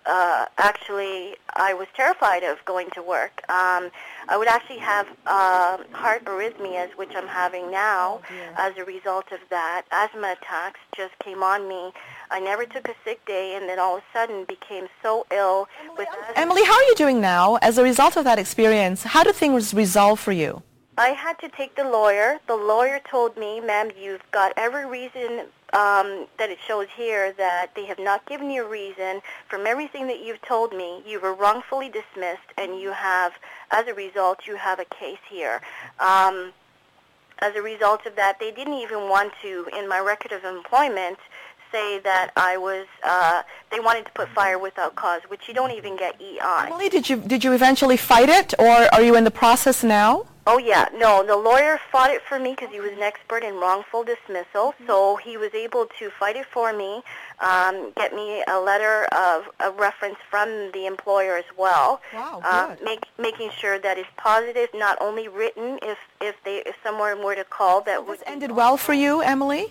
uh, 0.08 0.46
actually, 0.56 1.36
I 1.54 1.74
was 1.74 1.86
terrified 1.94 2.42
of 2.42 2.64
going 2.64 2.88
to 2.94 3.02
work. 3.02 3.42
Um, 3.50 3.90
I 4.28 4.36
would 4.38 4.48
actually 4.48 4.78
have 4.78 5.06
uh, 5.26 5.78
heart 5.92 6.24
arrhythmias, 6.24 6.96
which 6.96 7.10
I'm 7.14 7.26
having 7.26 7.70
now 7.70 8.22
as 8.56 8.76
a 8.78 8.84
result 8.84 9.32
of 9.32 9.40
that. 9.50 9.82
Asthma 9.92 10.36
attacks 10.40 10.80
just 10.96 11.18
came 11.18 11.42
on 11.42 11.68
me. 11.68 11.92
I 12.30 12.40
never 12.40 12.64
took 12.66 12.88
a 12.88 12.94
sick 13.04 13.24
day, 13.26 13.56
and 13.56 13.68
then 13.68 13.78
all 13.78 13.96
of 13.96 14.02
a 14.02 14.18
sudden 14.18 14.44
became 14.44 14.86
so 15.02 15.26
ill 15.32 15.68
with 15.96 16.08
asthma. 16.08 16.32
Emily, 16.36 16.64
how 16.64 16.74
are 16.74 16.82
you 16.84 16.94
doing 16.94 17.20
now? 17.20 17.56
As 17.56 17.78
a 17.78 17.82
result 17.82 18.16
of 18.16 18.24
that 18.24 18.38
experience, 18.38 19.02
how 19.02 19.22
do 19.24 19.32
things 19.32 19.72
resolve 19.74 20.20
for 20.20 20.32
you? 20.32 20.62
I 20.98 21.10
had 21.10 21.38
to 21.38 21.48
take 21.48 21.76
the 21.76 21.84
lawyer. 21.84 22.38
The 22.48 22.56
lawyer 22.56 23.00
told 23.08 23.36
me, 23.36 23.60
ma'am, 23.60 23.90
you've 23.98 24.28
got 24.32 24.52
every 24.56 24.84
reason 24.84 25.46
um, 25.72 26.26
that 26.38 26.50
it 26.50 26.58
shows 26.66 26.88
here 26.96 27.32
that 27.34 27.74
they 27.76 27.86
have 27.86 28.00
not 28.00 28.26
given 28.26 28.50
you 28.50 28.64
a 28.64 28.68
reason. 28.68 29.20
From 29.48 29.66
everything 29.66 30.08
that 30.08 30.24
you've 30.24 30.42
told 30.42 30.72
me, 30.72 31.02
you 31.06 31.20
were 31.20 31.34
wrongfully 31.34 31.88
dismissed, 31.88 32.48
and 32.56 32.80
you 32.80 32.90
have, 32.90 33.32
as 33.70 33.86
a 33.86 33.94
result, 33.94 34.46
you 34.46 34.56
have 34.56 34.80
a 34.80 34.84
case 34.86 35.18
here. 35.30 35.60
Um, 36.00 36.52
as 37.40 37.54
a 37.54 37.62
result 37.62 38.04
of 38.04 38.16
that, 38.16 38.40
they 38.40 38.50
didn't 38.50 38.74
even 38.74 39.08
want 39.08 39.32
to, 39.42 39.68
in 39.78 39.88
my 39.88 40.00
record 40.00 40.32
of 40.32 40.44
employment, 40.44 41.18
say 41.72 41.98
that 42.00 42.30
I 42.36 42.56
was. 42.56 42.86
Uh, 43.02 43.42
they 43.70 43.80
wanted 43.80 44.06
to 44.06 44.12
put 44.12 44.28
fire 44.30 44.58
without 44.58 44.94
cause, 44.96 45.22
which 45.28 45.48
you 45.48 45.54
don't 45.54 45.72
even 45.72 45.96
get 45.96 46.20
EI. 46.20 46.66
Emily, 46.66 46.88
did 46.88 47.08
you 47.08 47.16
did 47.16 47.44
you 47.44 47.52
eventually 47.52 47.96
fight 47.96 48.28
it, 48.28 48.54
or 48.58 48.92
are 48.94 49.02
you 49.02 49.16
in 49.16 49.24
the 49.24 49.30
process 49.30 49.82
now? 49.82 50.26
Oh 50.50 50.56
yeah, 50.56 50.88
no, 50.94 51.22
the 51.22 51.36
lawyer 51.36 51.78
fought 51.92 52.08
it 52.10 52.22
for 52.22 52.38
me 52.38 52.52
because 52.54 52.70
he 52.70 52.80
was 52.80 52.92
an 52.92 53.02
expert 53.02 53.44
in 53.44 53.56
wrongful 53.56 54.02
dismissal, 54.02 54.72
so 54.86 55.16
he 55.16 55.36
was 55.36 55.52
able 55.52 55.84
to 55.98 56.08
fight 56.18 56.36
it 56.36 56.46
for 56.46 56.72
me, 56.72 57.02
um, 57.40 57.92
get 57.98 58.14
me 58.14 58.42
a 58.48 58.58
letter 58.58 59.04
of 59.12 59.44
a 59.60 59.70
reference 59.72 60.16
from 60.30 60.70
the 60.72 60.86
employer 60.86 61.36
as 61.36 61.44
well, 61.58 62.00
Wow, 62.14 62.40
uh, 62.42 62.76
make, 62.82 63.04
making 63.18 63.50
sure 63.50 63.78
that 63.78 63.98
it's 63.98 64.08
positive, 64.16 64.70
not 64.72 64.96
only 65.02 65.28
written. 65.28 65.78
If 65.82 65.98
if 66.22 66.42
they 66.44 66.62
if 66.64 66.76
someone 66.82 67.22
were 67.22 67.34
to 67.34 67.44
call, 67.44 67.82
that 67.82 68.06
would 68.08 68.20
ended 68.24 68.52
well 68.52 68.78
for 68.78 68.94
you, 68.94 69.20
Emily. 69.20 69.66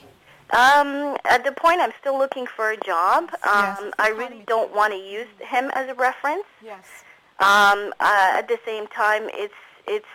Um, 0.51 1.17
at 1.25 1.43
the 1.43 1.51
point, 1.51 1.81
I'm 1.81 1.91
still 1.99 2.17
looking 2.17 2.47
for 2.47 2.71
a 2.71 2.77
job. 2.77 3.29
Um, 3.43 3.93
I 3.99 4.13
really 4.15 4.43
don't 4.47 4.73
want 4.73 4.93
to 4.93 4.99
use 4.99 5.27
him 5.39 5.69
as 5.73 5.89
a 5.89 5.93
reference. 5.93 6.45
Yes. 6.63 6.85
Um, 7.39 7.93
uh, 7.99 8.31
at 8.39 8.47
the 8.47 8.57
same 8.65 8.87
time, 8.87 9.23
it's 9.33 9.53
it's 9.87 10.07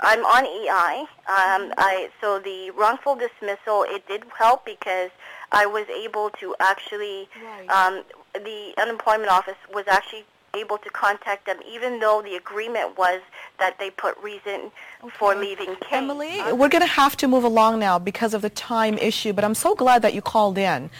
I'm 0.00 0.24
on 0.24 0.44
EI. 0.44 1.00
Um, 1.28 1.72
I 1.78 2.10
so 2.20 2.38
the 2.38 2.70
wrongful 2.70 3.16
dismissal 3.16 3.84
it 3.88 4.06
did 4.08 4.24
help 4.38 4.64
because 4.64 5.10
I 5.52 5.66
was 5.66 5.86
able 5.88 6.30
to 6.40 6.54
actually 6.58 7.28
um, 7.68 8.02
the 8.34 8.74
unemployment 8.78 9.30
office 9.30 9.56
was 9.72 9.84
actually 9.88 10.24
able 10.56 10.78
to 10.78 10.90
contact 10.90 11.46
them 11.46 11.58
even 11.68 12.00
though 12.00 12.22
the 12.22 12.34
agreement 12.34 12.96
was 12.98 13.20
that 13.58 13.78
they 13.78 13.90
put 13.90 14.16
reason 14.18 14.72
for 15.18 15.34
leaving 15.34 15.76
case. 15.76 15.92
Emily, 15.92 16.40
we're 16.52 16.68
going 16.68 16.82
to 16.82 16.86
have 16.86 17.16
to 17.18 17.28
move 17.28 17.44
along 17.44 17.78
now 17.78 17.98
because 17.98 18.34
of 18.34 18.42
the 18.42 18.50
time 18.50 18.98
issue, 18.98 19.32
but 19.32 19.44
I'm 19.44 19.54
so 19.54 19.74
glad 19.74 20.02
that 20.02 20.14
you 20.14 20.22
called 20.22 20.58
in. 20.58 20.90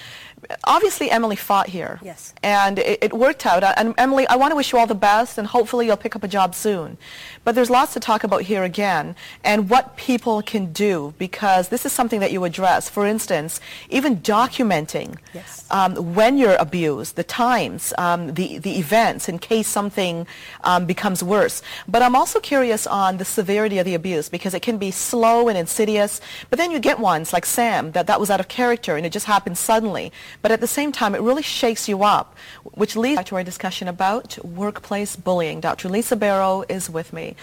Obviously, 0.64 1.10
Emily 1.10 1.36
fought 1.36 1.68
here. 1.68 1.98
Yes. 2.02 2.34
And 2.42 2.78
it, 2.78 2.98
it 3.02 3.12
worked 3.12 3.46
out. 3.46 3.62
And 3.64 3.94
Emily, 3.98 4.26
I 4.28 4.36
want 4.36 4.52
to 4.52 4.56
wish 4.56 4.72
you 4.72 4.78
all 4.78 4.86
the 4.86 4.94
best, 4.94 5.38
and 5.38 5.46
hopefully 5.46 5.86
you'll 5.86 5.96
pick 5.96 6.14
up 6.16 6.22
a 6.22 6.28
job 6.28 6.54
soon. 6.54 6.98
But 7.44 7.54
there's 7.54 7.70
lots 7.70 7.92
to 7.94 8.00
talk 8.00 8.24
about 8.24 8.42
here 8.42 8.64
again, 8.64 9.16
and 9.44 9.70
what 9.70 9.96
people 9.96 10.42
can 10.42 10.72
do, 10.72 11.14
because 11.18 11.68
this 11.68 11.86
is 11.86 11.92
something 11.92 12.20
that 12.20 12.32
you 12.32 12.44
address. 12.44 12.88
For 12.88 13.06
instance, 13.06 13.60
even 13.88 14.18
documenting 14.18 15.16
Yes. 15.32 15.64
um, 15.70 16.14
when 16.14 16.38
you're 16.38 16.56
abused, 16.56 17.16
the 17.16 17.24
times, 17.24 17.92
um, 17.98 18.34
the, 18.34 18.58
the 18.58 18.78
events, 18.78 19.28
in 19.28 19.38
case 19.38 19.68
something 19.68 20.26
um, 20.64 20.86
becomes 20.86 21.22
worse. 21.22 21.62
But 21.86 22.02
I'm 22.02 22.16
also 22.16 22.40
curious 22.40 22.86
on 22.86 23.16
the 23.18 23.24
severity 23.24 23.78
of 23.78 23.84
the 23.84 23.94
abuse, 23.94 24.28
because 24.28 24.54
it 24.54 24.60
can 24.62 24.78
be 24.78 24.90
slow 24.90 25.48
and 25.48 25.56
insidious, 25.56 26.20
but 26.50 26.58
then 26.58 26.70
you 26.70 26.78
get 26.78 26.98
ones 26.98 27.32
like 27.32 27.46
Sam, 27.46 27.92
that 27.92 28.06
that 28.06 28.20
was 28.20 28.30
out 28.30 28.40
of 28.40 28.48
character, 28.48 28.96
and 28.96 29.06
it 29.06 29.12
just 29.12 29.26
happened 29.26 29.58
suddenly. 29.58 30.12
But 30.42 30.52
at 30.52 30.60
the 30.60 30.66
same 30.66 30.92
time, 30.92 31.14
it 31.14 31.20
really 31.20 31.42
shakes 31.42 31.88
you 31.88 32.02
up, 32.02 32.36
which 32.64 32.96
leads 32.96 33.24
to 33.24 33.36
our 33.36 33.44
discussion 33.44 33.88
about 33.88 34.38
workplace 34.44 35.16
bullying. 35.16 35.60
Dr. 35.60 35.88
Lisa 35.88 36.16
Barrow 36.16 36.64
is 36.68 36.88
with 36.90 37.12
me. 37.12 37.34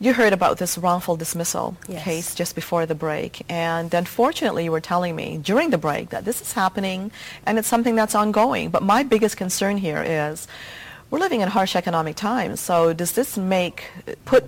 You 0.00 0.12
heard 0.14 0.32
about 0.32 0.58
this 0.58 0.78
wrongful 0.78 1.16
dismissal 1.16 1.76
Yes. 1.88 2.04
case 2.04 2.34
just 2.34 2.54
before 2.54 2.86
the 2.86 2.94
break, 2.94 3.42
and 3.48 3.92
unfortunately 3.92 4.62
you 4.64 4.70
were 4.70 4.80
telling 4.80 5.16
me 5.16 5.38
during 5.38 5.70
the 5.70 5.78
break 5.78 6.10
that 6.10 6.24
this 6.24 6.40
is 6.40 6.52
happening 6.52 7.10
and 7.44 7.58
it's 7.58 7.66
something 7.66 7.96
that's 7.96 8.14
ongoing. 8.14 8.70
But 8.70 8.84
my 8.84 9.02
biggest 9.02 9.36
concern 9.36 9.76
here 9.78 10.00
is 10.06 10.46
we're 11.10 11.18
living 11.18 11.40
in 11.40 11.48
harsh 11.48 11.74
economic 11.74 12.14
times, 12.14 12.60
so 12.60 12.92
does 12.92 13.12
this 13.12 13.36
make, 13.36 13.86
put 14.24 14.44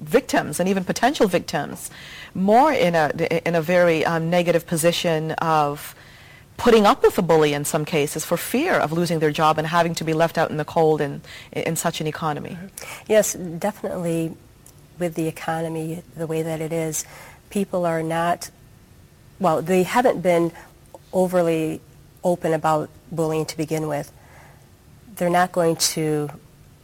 victims 0.00 0.60
and 0.60 0.68
even 0.68 0.84
potential 0.84 1.26
victims 1.26 1.90
more 2.32 2.72
in 2.72 2.94
a, 2.94 3.10
in 3.46 3.54
a 3.56 3.60
very 3.60 4.04
um, 4.04 4.30
negative 4.30 4.66
position 4.66 5.32
of 5.32 5.95
putting 6.56 6.86
up 6.86 7.02
with 7.02 7.18
a 7.18 7.22
bully 7.22 7.52
in 7.52 7.64
some 7.64 7.84
cases 7.84 8.24
for 8.24 8.36
fear 8.36 8.74
of 8.74 8.92
losing 8.92 9.18
their 9.18 9.30
job 9.30 9.58
and 9.58 9.66
having 9.66 9.94
to 9.94 10.04
be 10.04 10.12
left 10.12 10.38
out 10.38 10.50
in 10.50 10.56
the 10.56 10.64
cold 10.64 11.00
in, 11.00 11.20
in 11.52 11.76
such 11.76 12.00
an 12.00 12.06
economy? 12.06 12.56
Yes, 13.08 13.34
definitely 13.34 14.34
with 14.98 15.14
the 15.14 15.26
economy 15.28 16.02
the 16.16 16.26
way 16.26 16.42
that 16.42 16.60
it 16.60 16.72
is, 16.72 17.04
people 17.50 17.84
are 17.84 18.02
not, 18.02 18.50
well, 19.38 19.60
they 19.60 19.82
haven't 19.82 20.22
been 20.22 20.52
overly 21.12 21.80
open 22.24 22.52
about 22.52 22.90
bullying 23.12 23.46
to 23.46 23.56
begin 23.56 23.88
with. 23.88 24.12
They're 25.16 25.30
not 25.30 25.52
going 25.52 25.76
to 25.76 26.30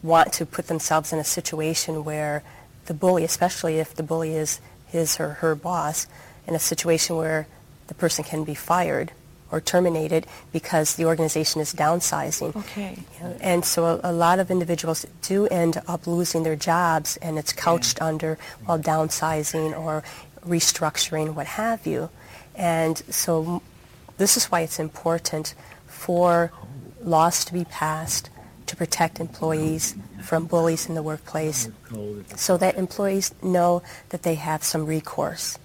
want 0.03 0.33
to 0.35 0.47
put 0.47 0.67
themselves 0.67 1.13
in 1.13 1.19
a 1.19 1.25
situation 1.25 2.05
where 2.05 2.43
the 2.87 2.95
bully, 2.95 3.25
especially 3.25 3.79
if 3.79 3.95
the 3.95 4.03
bully 4.03 4.35
is 4.35 4.61
his 4.87 5.19
or 5.19 5.35
her 5.35 5.55
boss, 5.55 6.07
in 6.47 6.55
a 6.55 6.59
situation 6.59 7.17
where 7.17 7.47
the 7.87 7.95
person 7.95 8.25
can 8.25 8.45
be 8.45 8.55
fired 8.55 9.13
or 9.53 9.61
terminated 9.61 10.27
because 10.51 10.97
the 10.97 11.05
organization 11.05 11.61
is 11.61 11.73
downsizing. 11.75 12.57
Okay. 12.57 12.99
You 13.15 13.21
know, 13.21 13.37
and 13.41 13.65
so 13.65 13.85
a, 13.85 14.01
a 14.03 14.13
lot 14.13 14.41
of 14.41 14.51
individuals 14.51 15.07
do 15.21 15.47
end 15.49 15.81
up 15.87 16.07
losing 16.07 16.43
their 16.43 16.57
jobs, 16.57 17.19
and 17.19 17.39
it's 17.39 17.53
couched 17.53 18.03
under, 18.03 18.39
well, 18.67 18.79
downsizing 18.79 19.79
or 19.79 20.03
restructuring, 20.45 21.35
what 21.35 21.47
have 21.47 21.87
you. 21.87 22.09
And 22.57 22.99
so 23.11 23.63
this 24.17 24.37
is 24.37 24.47
why 24.47 24.63
it's 24.63 24.81
important 24.81 25.55
for 25.87 26.51
laws 27.03 27.45
to 27.45 27.53
be 27.53 27.65
passed 27.65 28.31
to 28.67 28.77
protect 28.77 29.21
employees 29.21 29.95
from 30.23 30.47
bullies 30.47 30.89
in 30.89 30.95
the 30.95 31.03
workplace 31.03 31.69
so 32.37 32.57
that 32.57 32.77
employees 32.77 33.35
know 33.43 33.83
that 34.11 34.23
they 34.23 34.35
have 34.35 34.65
some 34.65 34.87
recourse. 34.87 35.59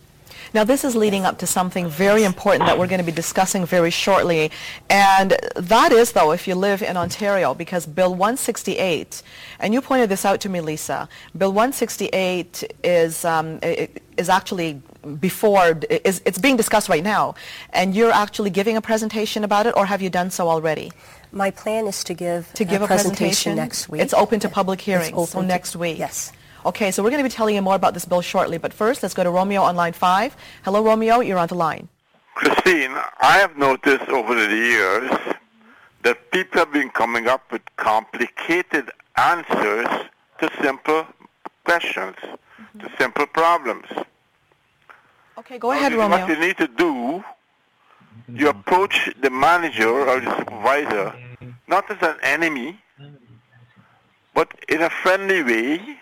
Now, 0.54 0.64
this 0.64 0.84
is 0.84 0.96
leading 0.96 1.26
up 1.26 1.38
to 1.40 1.48
something 1.48 1.88
very 1.88 2.24
important 2.24 2.66
that 2.66 2.78
we're 2.78 2.88
going 2.88 3.00
to 3.00 3.06
be 3.06 3.12
discussing 3.12 3.66
very 3.66 3.92
shortly, 3.92 4.52
and 4.90 5.36
that 5.56 5.92
is, 5.92 6.12
though, 6.14 6.32
if 6.32 6.48
you 6.48 6.56
live 6.56 6.82
in 6.82 6.98
Ontario, 6.98 7.54
because 7.54 7.86
Bill 7.86 8.12
168, 8.12 9.22
and 9.60 9.74
you 9.74 9.82
pointed 9.82 10.10
this 10.10 10.26
out 10.26 10.42
to 10.42 10.50
me, 10.50 10.62
Lisa, 10.62 11.10
Bill 11.38 11.52
168 11.52 12.64
is, 12.84 13.26
um, 13.26 13.60
is 13.62 14.30
actually 14.30 14.82
before, 15.20 15.80
is, 15.90 16.22
it's 16.26 16.38
being 16.38 16.58
discussed 16.58 16.90
right 16.90 17.04
now, 17.04 17.36
and 17.72 17.96
you're 17.96 18.12
actually 18.12 18.50
giving 18.50 18.78
a 18.78 18.82
presentation 18.82 19.44
about 19.44 19.68
it, 19.68 19.76
or 19.78 19.86
have 19.86 20.02
you 20.02 20.10
done 20.10 20.32
so 20.32 20.50
already? 20.50 20.92
My 21.32 21.52
plan 21.52 21.88
is 21.88 22.04
to 22.06 22.14
give, 22.14 22.52
To 22.54 22.66
give 22.66 22.82
a 22.82 22.88
presentation 22.88 23.56
next 23.56 23.90
week. 23.90 24.02
It's 24.02 24.14
open 24.14 24.40
to 24.42 24.50
public 24.50 24.82
hearings, 24.82 25.30
so 25.30 25.42
next 25.42 25.76
week. 25.76 25.98
Yes. 25.98 26.32
Okay, 26.66 26.91
so 26.91 27.03
we're 27.03 27.10
going 27.10 27.24
to 27.24 27.30
be 27.30 27.34
telling 27.34 27.55
you 27.55 27.62
more 27.62 27.76
about 27.76 27.93
this 27.93 28.05
bill 28.05 28.22
shortly, 28.22 28.58
but 28.58 28.74
first, 28.74 29.03
let's 29.03 29.14
go 29.14 29.24
to 29.24 29.30
Romeo 29.30 29.62
on 29.62 29.76
line 29.76 29.93
five. 29.93 30.36
Hello, 30.64 30.84
Romeo, 30.84 31.20
you're 31.20 31.38
on 31.38 31.47
the 31.47 31.55
line. 31.55 31.88
Christine, 32.36 32.91
I 33.20 33.38
have 33.39 33.58
noticed 33.58 34.10
over 34.10 34.36
the 34.36 34.55
years 34.55 35.12
that 36.03 36.32
people 36.32 36.60
have 36.60 36.72
been 36.72 36.89
coming 36.89 37.28
up 37.28 37.51
with 37.51 37.62
complicated 37.78 38.91
answers 39.16 39.88
to 40.39 40.49
simple 40.62 41.08
questions, 41.64 42.16
to 42.22 42.28
mm-hmm. 42.28 42.88
simple 42.97 43.26
problems. 43.28 43.88
Okay, 45.38 45.58
go 45.58 45.72
ahead, 45.72 45.93
Romeo. 45.93 46.20
What 46.20 46.30
you 46.30 46.39
need 46.39 46.58
to 46.58 46.68
do, 46.68 47.24
you 48.28 48.49
approach 48.49 49.10
the 49.22 49.30
manager 49.30 49.89
or 49.89 50.20
the 50.20 50.38
supervisor 50.38 51.14
not 51.68 51.89
as 51.91 51.97
an 52.01 52.18
enemy, 52.24 52.80
but 54.34 54.53
in 54.70 54.82
a 54.82 54.89
friendly 54.89 55.43
way, 55.43 55.97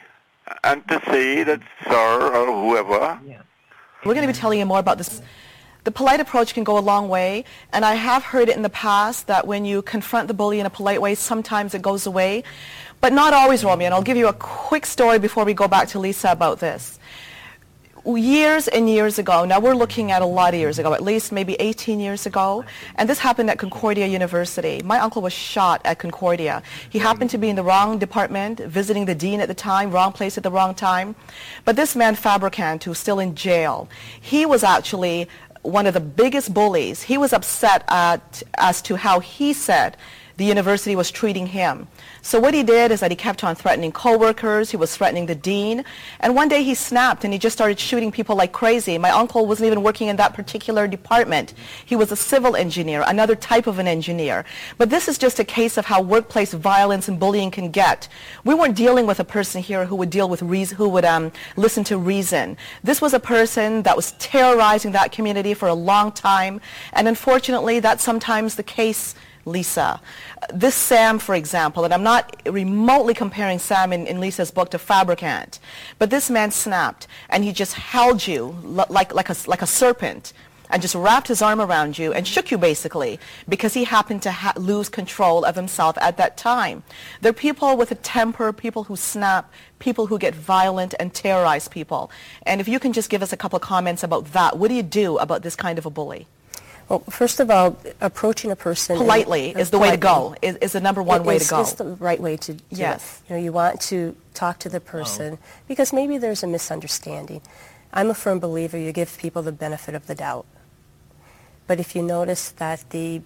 and 0.64 0.88
to 0.88 1.02
say 1.06 1.44
that 1.44 1.62
sir 1.84 2.32
or 2.34 2.46
whoever, 2.46 3.20
We're 4.06 4.14
going 4.14 4.28
to 4.28 4.32
be 4.32 4.38
telling 4.38 4.60
you 4.60 4.66
more 4.66 4.80
about 4.80 4.98
this. 4.98 5.22
The 5.84 5.92
polite 5.92 6.20
approach 6.20 6.54
can 6.56 6.64
go 6.64 6.78
a 6.78 6.82
long 6.82 7.10
way, 7.10 7.46
and 7.72 7.86
I 7.86 7.94
have 7.94 8.24
heard 8.24 8.50
it 8.50 8.56
in 8.56 8.64
the 8.64 8.70
past 8.70 9.28
that 9.28 9.46
when 9.46 9.66
you 9.66 9.82
confront 9.84 10.28
the 10.28 10.34
bully 10.34 10.60
in 10.60 10.66
a 10.66 10.70
polite 10.70 11.00
way, 11.00 11.14
sometimes 11.14 11.76
it 11.76 11.84
goes 11.84 12.08
away, 12.08 12.44
but 13.02 13.14
not 13.14 13.34
always, 13.34 13.64
Romeo. 13.64 13.86
And 13.86 13.94
I'll 13.94 14.02
give 14.02 14.18
you 14.18 14.28
a 14.28 14.34
quick 14.34 14.86
story 14.86 15.20
before 15.20 15.46
we 15.46 15.54
go 15.54 15.68
back 15.68 15.88
to 15.90 16.00
Lisa 16.00 16.32
about 16.32 16.60
this. 16.60 17.00
Years 18.06 18.68
and 18.68 18.88
years 18.88 19.18
ago, 19.18 19.46
now 19.46 19.60
we're 19.60 19.74
looking 19.74 20.12
at 20.12 20.22
a 20.22 20.28
lot 20.28 20.54
of 20.54 20.60
years 20.60 20.78
ago, 20.78 20.94
at 20.94 21.02
least 21.02 21.32
maybe 21.32 21.56
18 21.56 22.00
years 22.00 22.28
ago, 22.28 22.64
and 22.98 23.10
this 23.10 23.18
happened 23.18 23.50
at 23.50 23.58
Concordia 23.58 24.06
University. 24.06 24.80
My 24.84 25.00
uncle 25.00 25.24
was 25.24 25.34
shot 25.34 25.82
at 25.86 25.98
Concordia. 25.98 26.62
He 26.88 27.00
happened 27.00 27.32
to 27.32 27.40
be 27.40 27.50
in 27.50 27.56
the 27.56 27.64
wrong 27.64 27.98
department, 27.98 28.60
visiting 28.60 29.06
the 29.06 29.16
dean 29.16 29.42
at 29.42 29.48
the 29.48 29.56
time, 29.56 29.90
wrong 29.90 30.12
place 30.12 30.38
at 30.38 30.44
the 30.44 30.52
wrong 30.52 30.76
time. 30.76 31.16
But 31.66 31.78
this 31.78 31.96
man, 31.96 32.16
Fabrikant, 32.16 32.84
who's 32.84 33.00
still 33.00 33.20
in 33.20 33.34
jail, 33.34 33.90
he 34.22 34.46
was 34.46 34.64
actually 34.64 35.28
one 35.64 35.88
of 35.88 35.96
the 35.96 36.00
biggest 36.00 36.54
bullies. 36.54 37.02
He 37.02 37.18
was 37.18 37.34
upset 37.34 37.84
at, 37.88 38.44
as 38.60 38.84
to 38.84 38.98
how 38.98 39.20
he 39.20 39.52
said 39.52 39.98
the 40.38 40.46
university 40.46 40.96
was 40.96 41.10
treating 41.10 41.48
him. 41.48 41.88
So 42.26 42.40
what 42.40 42.56
he 42.56 42.64
did 42.64 42.92
is 42.92 43.02
that 43.02 43.12
he 43.12 43.16
kept 43.16 43.44
on 43.44 43.54
threatening 43.54 43.92
coworkers, 43.92 44.72
he 44.72 44.78
was 44.78 44.98
threatening 44.98 45.28
the 45.28 45.36
dean, 45.36 45.86
and 46.20 46.34
one 46.34 46.48
day 46.48 46.64
he 46.64 46.74
snapped 46.74 47.24
and 47.24 47.32
he 47.32 47.38
just 47.38 47.56
started 47.56 47.80
shooting 47.80 48.12
people 48.12 48.36
like 48.36 48.52
crazy. 48.52 48.98
My 48.98 49.12
uncle 49.12 49.46
wasn't 49.46 49.68
even 49.68 49.84
working 49.84 50.08
in 50.08 50.16
that 50.16 50.34
particular 50.34 50.88
department. 50.88 51.54
He 51.86 51.96
was 51.96 52.12
a 52.12 52.16
civil 52.16 52.56
engineer, 52.56 53.04
another 53.06 53.36
type 53.36 53.68
of 53.68 53.78
an 53.78 53.88
engineer. 53.88 54.44
But 54.80 54.90
this 54.90 55.08
is 55.08 55.20
just 55.20 55.40
a 55.40 55.44
case 55.44 55.78
of 55.78 55.86
how 55.86 56.02
workplace 56.02 56.52
violence 56.52 57.08
and 57.08 57.20
bullying 57.20 57.52
can 57.52 57.70
get. 57.70 58.08
We 58.44 58.56
weren't 58.56 58.76
dealing 58.76 59.06
with 59.06 59.20
a 59.20 59.24
person 59.24 59.62
here 59.62 59.86
who 59.86 59.96
would 59.98 60.10
deal 60.10 60.28
with 60.28 60.42
reason, 60.42 60.78
who 60.78 60.90
would 60.90 61.06
um, 61.06 61.32
listen 61.58 61.84
to 61.84 61.98
reason. 62.00 62.58
This 62.84 63.02
was 63.02 63.14
a 63.14 63.20
person 63.20 63.84
that 63.84 63.96
was 63.96 64.14
terrorizing 64.14 64.94
that 64.94 65.12
community 65.12 65.54
for 65.54 65.68
a 65.68 65.76
long 65.76 66.12
time, 66.12 66.60
and 66.94 67.08
unfortunately 67.08 67.82
that's 67.82 68.04
sometimes 68.04 68.56
the 68.56 68.64
case 68.64 69.14
Lisa. 69.46 70.02
This 70.54 70.76
Sam, 70.76 71.20
for 71.20 71.36
example, 71.36 71.84
and 71.86 71.94
I'm 71.94 72.04
not 72.04 72.42
remotely 72.46 73.14
comparing 73.14 73.60
Sam 73.60 73.92
in, 73.92 74.06
in 74.08 74.20
Lisa's 74.20 74.52
book 74.52 74.70
to 74.72 74.78
Fabrikant, 74.78 75.60
but 75.98 76.10
this 76.10 76.30
man 76.30 76.52
snapped 76.52 77.08
and 77.30 77.44
he 77.44 77.52
just 77.52 77.74
held 77.74 78.26
you 78.28 78.56
li- 78.64 78.86
like, 78.90 79.14
like, 79.14 79.30
a, 79.30 79.36
like 79.48 79.62
a 79.62 79.68
serpent 79.68 80.34
and 80.70 80.82
just 80.82 80.96
wrapped 80.96 81.28
his 81.28 81.42
arm 81.42 81.62
around 81.62 81.98
you 81.98 82.14
and 82.14 82.28
shook 82.28 82.52
you 82.52 82.58
basically 82.58 83.20
because 83.48 83.74
he 83.74 83.84
happened 83.84 84.22
to 84.24 84.32
ha- 84.32 84.54
lose 84.58 84.90
control 84.90 85.46
of 85.46 85.56
himself 85.56 85.98
at 86.00 86.18
that 86.18 86.38
time. 86.38 86.84
There 87.22 87.30
are 87.30 87.34
people 87.34 87.78
with 87.78 87.92
a 87.92 87.96
temper, 87.96 88.52
people 88.52 88.86
who 88.86 88.96
snap, 88.96 89.52
people 89.80 90.08
who 90.08 90.18
get 90.18 90.34
violent 90.34 90.94
and 91.00 91.14
terrorize 91.14 91.68
people. 91.68 92.12
And 92.44 92.62
if 92.62 92.68
you 92.68 92.80
can 92.80 92.94
just 92.94 93.10
give 93.10 93.22
us 93.22 93.34
a 93.34 93.38
couple 93.38 93.60
comments 93.60 94.04
about 94.04 94.34
that, 94.34 94.58
what 94.58 94.70
do 94.70 94.74
you 94.74 94.84
do 94.84 95.18
about 95.18 95.44
this 95.44 95.56
kind 95.56 95.78
of 95.78 95.86
a 95.86 95.90
bully? 95.90 96.28
Well, 96.88 97.00
first 97.10 97.40
of 97.40 97.50
all, 97.50 97.78
approaching 98.00 98.52
a 98.52 98.56
person 98.56 98.98
Politely 98.98 99.50
is 99.58 99.72
the 99.72 99.80
way 99.80 99.90
to 99.90 99.98
go, 99.98 100.36
is, 100.42 100.56
is 100.58 100.74
the 100.74 100.80
number 100.82 101.02
one 101.02 101.22
It 101.22 101.28
way 101.28 101.36
is- 101.38 101.46
to 101.46 101.50
go. 101.50 101.62
It's 101.62 101.74
the 101.74 101.86
right 101.96 102.22
way 102.22 102.38
to 102.38 102.54
do 102.54 102.64
Yes. 102.70 103.22
it. 103.26 103.30
You 103.30 103.36
know, 103.38 103.44
you 103.44 103.52
want 103.52 103.82
to 103.82 104.16
talk 104.34 104.60
to 104.60 104.70
the 104.70 104.78
oh. 104.78 104.92
person 104.92 105.40
because 105.68 105.92
maybe 105.92 106.18
there's 106.20 106.44
a 106.44 106.48
misunderstanding. 106.48 107.42
I'm 107.92 108.10
a 108.10 108.14
firm 108.14 108.40
believer 108.40 108.78
you 108.78 108.92
give 108.92 109.18
people 109.18 109.42
the 109.42 109.52
benefit 109.52 109.96
of 109.96 110.06
the 110.06 110.16
doubt. 110.16 110.46
But 111.66 111.80
if 111.80 111.96
you 111.96 112.04
notice 112.04 112.50
that 112.52 112.84
the 112.92 113.22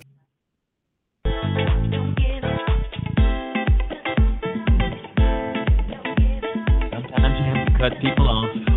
Sometimes 6.91 7.39
you 7.39 7.45
have 7.45 7.68
to 7.68 7.74
cut 7.78 7.99
people 8.01 8.28
off. 8.28 8.68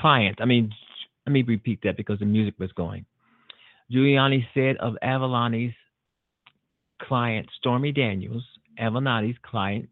Clients. 0.00 0.40
I 0.40 0.44
mean, 0.44 0.72
let 1.26 1.32
me 1.32 1.42
repeat 1.42 1.80
that 1.84 1.96
because 1.96 2.18
the 2.18 2.24
music 2.24 2.54
was 2.58 2.72
going. 2.72 3.04
Giuliani 3.92 4.44
said 4.54 4.76
of 4.78 4.96
Avenatti's 5.02 5.74
client, 7.02 7.48
Stormy 7.58 7.92
Daniels, 7.92 8.44
Avenatti's 8.80 9.36
client, 9.42 9.88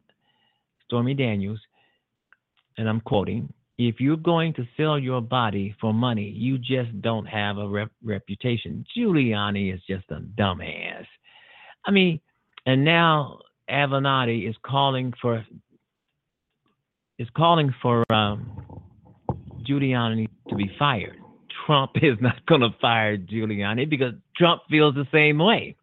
Stormy 0.87 1.15
Daniels, 1.15 1.61
and 2.79 2.89
I'm 2.89 3.01
quoting, 3.01 3.53
if 3.79 4.01
you're 4.01 4.17
going 4.17 4.53
to 4.55 4.67
sell 4.77 4.99
your 4.99 5.21
body 5.21 5.75
for 5.81 5.95
money, 5.95 6.29
you 6.31 6.59
just 6.59 7.01
don't 7.01 7.27
have 7.27 7.59
a 7.59 7.69
rep- 7.69 7.91
reputation. 8.03 8.85
Giuliani 8.97 9.75
is 9.75 9.81
just 9.89 10.05
a 10.11 10.21
dumbass. 10.21 11.07
I 11.87 11.91
mean, 11.91 12.21
and 12.67 12.85
now 12.85 13.39
Avenatti 13.71 14.49
is 14.49 14.57
calling 14.63 15.13
for 15.21 15.45
is 17.19 17.29
calling 17.37 17.73
for 17.83 18.05
um, 18.13 18.70
Giuliani 19.71 20.29
to 20.49 20.55
be 20.55 20.71
fired. 20.79 21.17
Trump 21.67 21.93
is 22.03 22.17
not 22.21 22.45
going 22.47 22.63
to 22.63 22.71
fire 22.81 23.17
Giuliani 23.17 23.89
because 23.89 24.15
Trump 24.37 24.63
feels 24.71 24.95
the 24.95 25.07
same 25.13 25.39
way. 25.39 25.77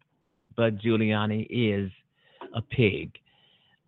But 0.56 0.78
Giuliani 0.78 1.46
is 1.48 1.90
a 2.54 2.60
pig. 2.60 3.12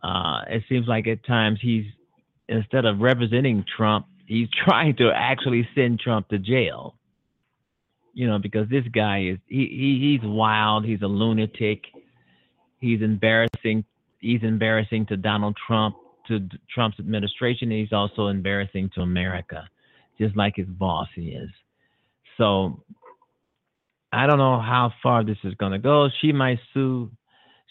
Uh, 0.02 0.42
it 0.48 0.62
seems 0.68 0.86
like 0.86 1.06
at 1.06 1.24
times 1.26 1.58
he's 1.60 1.84
instead 2.48 2.84
of 2.84 3.00
representing 3.00 3.64
Trump, 3.76 4.06
he's 4.26 4.48
trying 4.64 4.96
to 4.96 5.10
actually 5.14 5.68
send 5.74 6.00
Trump 6.00 6.28
to 6.28 6.38
jail. 6.38 6.94
You 8.12 8.26
know, 8.26 8.38
because 8.38 8.68
this 8.68 8.84
guy 8.92 9.22
is 9.32 9.38
he, 9.46 9.66
he 9.66 10.18
he's 10.18 10.28
wild. 10.28 10.84
He's 10.84 11.02
a 11.02 11.06
lunatic. 11.06 11.84
He's 12.80 13.02
embarrassing. 13.02 13.84
He's 14.18 14.42
embarrassing 14.42 15.06
to 15.06 15.16
Donald 15.16 15.56
Trump, 15.66 15.96
to 16.28 16.40
Trump's 16.74 16.98
administration. 16.98 17.70
He's 17.70 17.92
also 17.92 18.26
embarrassing 18.26 18.90
to 18.94 19.02
America, 19.02 19.68
just 20.20 20.36
like 20.36 20.56
his 20.56 20.66
boss 20.66 21.08
is. 21.16 21.48
So 22.36 22.82
I 24.12 24.26
don't 24.26 24.38
know 24.38 24.60
how 24.60 24.92
far 25.02 25.24
this 25.24 25.38
is 25.44 25.54
going 25.54 25.72
to 25.72 25.78
go. 25.78 26.08
She 26.20 26.32
might 26.32 26.58
sue. 26.74 27.10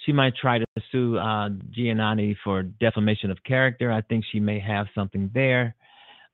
She 0.06 0.14
might 0.14 0.34
try 0.36 0.60
to 0.60 0.66
sue 0.92 1.18
uh, 1.18 1.50
for 2.44 2.64
defamation 2.64 3.32
of 3.32 3.44
character. 3.44 3.92
I 3.92 4.02
think 4.02 4.24
she 4.32 4.40
may 4.40 4.60
have 4.60 4.88
something 4.96 5.30
there, 5.34 5.76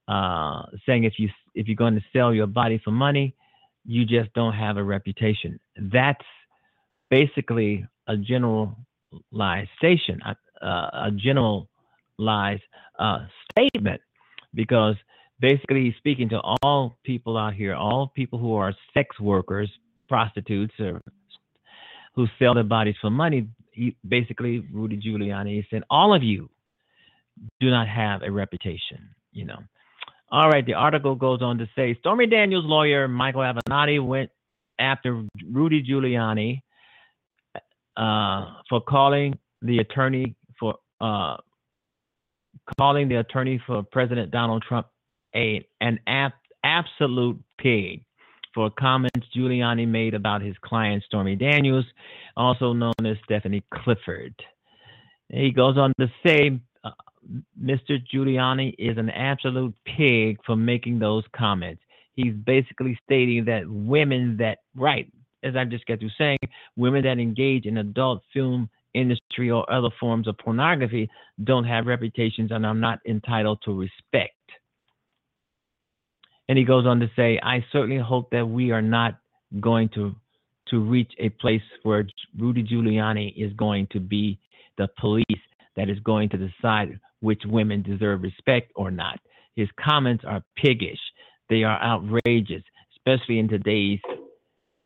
uh, 0.07 0.63
saying 0.85 1.05
if 1.05 1.13
you 1.17 1.29
if 1.55 1.67
you're 1.67 1.75
going 1.75 1.95
to 1.95 2.03
sell 2.13 2.33
your 2.33 2.47
body 2.47 2.79
for 2.83 2.91
money, 2.91 3.35
you 3.85 4.05
just 4.05 4.31
don't 4.33 4.53
have 4.53 4.77
a 4.77 4.83
reputation. 4.83 5.59
That's 5.77 6.25
basically 7.09 7.87
a 8.07 8.17
generalization, 8.17 10.21
uh, 10.23 10.35
a 10.61 11.11
generalized 11.15 12.63
uh, 12.99 13.25
statement, 13.51 14.01
because 14.53 14.95
basically 15.39 15.85
he's 15.85 15.95
speaking 15.97 16.29
to 16.29 16.39
all 16.39 16.97
people 17.03 17.37
out 17.37 17.53
here, 17.53 17.75
all 17.75 18.11
people 18.15 18.39
who 18.39 18.55
are 18.55 18.73
sex 18.93 19.19
workers, 19.19 19.69
prostitutes, 20.07 20.73
or 20.79 21.01
who 22.15 22.27
sell 22.39 22.53
their 22.53 22.63
bodies 22.63 22.95
for 23.01 23.09
money. 23.09 23.47
He, 23.71 23.95
basically, 24.07 24.65
Rudy 24.71 24.97
Giuliani 24.97 25.55
he 25.55 25.65
said, 25.69 25.83
all 25.89 26.13
of 26.13 26.23
you 26.23 26.49
do 27.59 27.69
not 27.69 27.87
have 27.87 28.21
a 28.21 28.31
reputation, 28.31 29.09
you 29.31 29.45
know. 29.45 29.59
All 30.31 30.49
right, 30.49 30.65
the 30.65 30.73
article 30.73 31.15
goes 31.15 31.41
on 31.41 31.57
to 31.59 31.69
say 31.75 31.95
Stormy 31.99 32.25
Daniels' 32.27 32.65
lawyer, 32.65 33.07
Michael 33.07 33.41
Avenatti, 33.41 34.03
went 34.03 34.31
after 34.79 35.23
Rudy 35.49 35.83
Giuliani 35.83 36.61
uh, 37.95 38.55
for 38.69 38.81
calling 38.81 39.37
the 39.61 39.79
attorney 39.79 40.35
for 40.59 40.75
uh, 40.99 41.37
calling 42.77 43.07
the 43.07 43.15
attorney 43.15 43.61
for 43.65 43.83
President 43.83 44.31
Donald 44.31 44.63
Trump 44.67 44.87
a 45.35 45.65
an 45.81 45.99
ab- 46.07 46.31
absolute 46.63 47.39
pig 47.59 48.03
for 48.53 48.69
comments 48.71 49.27
Giuliani 49.35 49.87
made 49.87 50.13
about 50.13 50.41
his 50.41 50.55
client 50.63 51.03
Stormy 51.05 51.35
Daniels, 51.35 51.85
also 52.37 52.73
known 52.73 52.93
as 53.05 53.17
Stephanie 53.25 53.63
Clifford. 53.73 54.33
He 55.29 55.51
goes 55.51 55.77
on 55.77 55.91
to 55.99 56.07
say, 56.25 56.59
uh, 56.83 56.91
Mr. 57.61 57.99
Giuliani 58.13 58.73
is 58.79 58.97
an 58.97 59.09
absolute 59.09 59.75
pig 59.85 60.37
for 60.45 60.55
making 60.55 60.99
those 60.99 61.23
comments. 61.35 61.81
He's 62.13 62.33
basically 62.33 62.97
stating 63.03 63.43
that 63.45 63.63
women 63.67 64.37
that, 64.37 64.59
right, 64.73 65.11
as 65.43 65.55
I 65.55 65.65
just 65.65 65.85
got 65.85 65.99
through 65.99 66.09
saying, 66.17 66.39
women 66.77 67.03
that 67.03 67.19
engage 67.19 67.65
in 67.65 67.77
adult 67.77 68.21
film 68.33 68.69
industry 68.93 69.51
or 69.51 69.69
other 69.71 69.89
forms 69.99 70.27
of 70.27 70.37
pornography 70.37 71.09
don't 71.43 71.65
have 71.65 71.85
reputations 71.85 72.51
and 72.51 72.65
are 72.65 72.73
not 72.73 72.99
entitled 73.05 73.59
to 73.65 73.73
respect. 73.73 74.33
And 76.47 76.57
he 76.57 76.63
goes 76.63 76.85
on 76.85 76.99
to 76.99 77.09
say, 77.15 77.39
I 77.41 77.65
certainly 77.71 78.01
hope 78.01 78.29
that 78.31 78.47
we 78.47 78.71
are 78.71 78.81
not 78.81 79.19
going 79.59 79.89
to 79.95 80.15
to 80.69 80.79
reach 80.79 81.11
a 81.19 81.29
place 81.29 81.61
where 81.83 82.07
Rudy 82.39 82.63
Giuliani 82.63 83.33
is 83.37 83.53
going 83.53 83.87
to 83.91 83.99
be 83.99 84.39
the 84.79 84.87
police 84.99 85.25
that 85.75 85.89
is 85.89 85.99
going 85.99 86.29
to 86.29 86.37
decide 86.37 86.99
which 87.19 87.43
women 87.45 87.83
deserve 87.83 88.23
respect 88.23 88.71
or 88.75 88.89
not. 88.89 89.19
His 89.55 89.69
comments 89.79 90.23
are 90.27 90.43
piggish. 90.57 90.99
They 91.49 91.63
are 91.63 91.79
outrageous, 91.81 92.63
especially 92.97 93.39
in 93.39 93.47
today's 93.47 93.99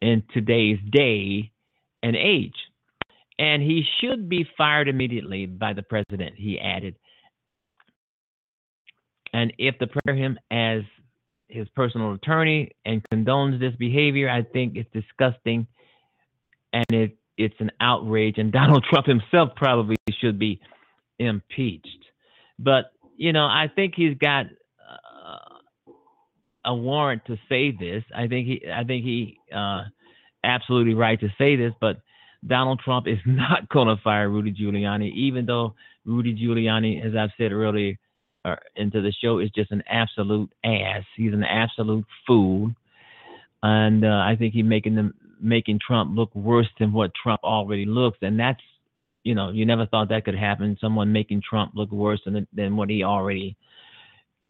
in 0.01 0.23
today's 0.33 0.79
day 0.91 1.51
and 2.03 2.15
age. 2.15 2.55
And 3.37 3.61
he 3.61 3.85
should 3.99 4.29
be 4.29 4.47
fired 4.57 4.89
immediately 4.89 5.45
by 5.45 5.73
the 5.73 5.83
president, 5.83 6.35
he 6.35 6.59
added. 6.59 6.95
And 9.33 9.53
if 9.57 9.77
the 9.79 9.87
prayer 9.87 10.15
him 10.15 10.37
as 10.51 10.81
his 11.49 11.67
personal 11.69 12.13
attorney 12.13 12.71
and 12.85 13.01
condones 13.11 13.59
this 13.59 13.75
behavior, 13.75 14.29
I 14.29 14.43
think 14.43 14.75
it's 14.75 14.89
disgusting 14.93 15.67
and 16.71 16.85
it 16.89 17.17
it's 17.37 17.55
an 17.59 17.71
outrage. 17.81 18.37
And 18.37 18.51
Donald 18.59 18.85
Trump 18.89 19.07
himself 19.07 19.49
probably 19.55 19.97
should 20.19 20.39
be 20.39 20.59
impeached. 21.17 22.05
But 22.57 22.91
you 23.17 23.33
know, 23.33 23.45
I 23.45 23.69
think 23.73 23.93
he's 23.95 24.17
got 24.17 24.45
uh, 24.45 25.55
a 26.65 26.75
warrant 26.75 27.25
to 27.25 27.37
say 27.49 27.71
this. 27.71 28.03
I 28.15 28.27
think 28.27 28.47
he 28.47 28.61
I 28.71 28.83
think 28.83 29.03
he 29.03 29.39
uh, 29.53 29.83
absolutely 30.43 30.93
right 30.93 31.19
to 31.19 31.29
say 31.37 31.55
this, 31.55 31.73
but 31.81 32.01
Donald 32.45 32.79
Trump 32.83 33.07
is 33.07 33.19
not 33.25 33.67
going 33.69 33.87
to 33.87 34.01
fire 34.01 34.29
Rudy 34.29 34.53
Giuliani, 34.53 35.11
even 35.13 35.45
though 35.45 35.75
Rudy 36.05 36.33
Giuliani, 36.35 37.05
as 37.05 37.15
I've 37.15 37.31
said 37.37 37.51
earlier, 37.51 37.95
into 38.75 39.01
the 39.01 39.13
show, 39.21 39.39
is 39.39 39.49
just 39.51 39.71
an 39.71 39.83
absolute 39.87 40.51
ass. 40.63 41.03
He's 41.15 41.33
an 41.33 41.43
absolute 41.43 42.05
fool, 42.25 42.71
and 43.63 44.05
uh, 44.05 44.23
I 44.25 44.35
think 44.37 44.53
he's 44.53 44.65
making 44.65 44.95
them 44.95 45.13
making 45.41 45.79
Trump 45.85 46.15
look 46.15 46.33
worse 46.35 46.67
than 46.79 46.91
what 46.91 47.11
Trump 47.21 47.41
already 47.43 47.85
looks, 47.85 48.17
and 48.21 48.39
that's 48.39 48.61
you 49.23 49.35
know 49.35 49.51
you 49.51 49.65
never 49.65 49.85
thought 49.85 50.09
that 50.09 50.25
could 50.25 50.37
happen. 50.37 50.77
Someone 50.79 51.11
making 51.11 51.41
Trump 51.47 51.71
look 51.75 51.91
worse 51.91 52.21
than 52.25 52.47
than 52.53 52.75
what 52.75 52.89
he 52.89 53.03
already 53.03 53.57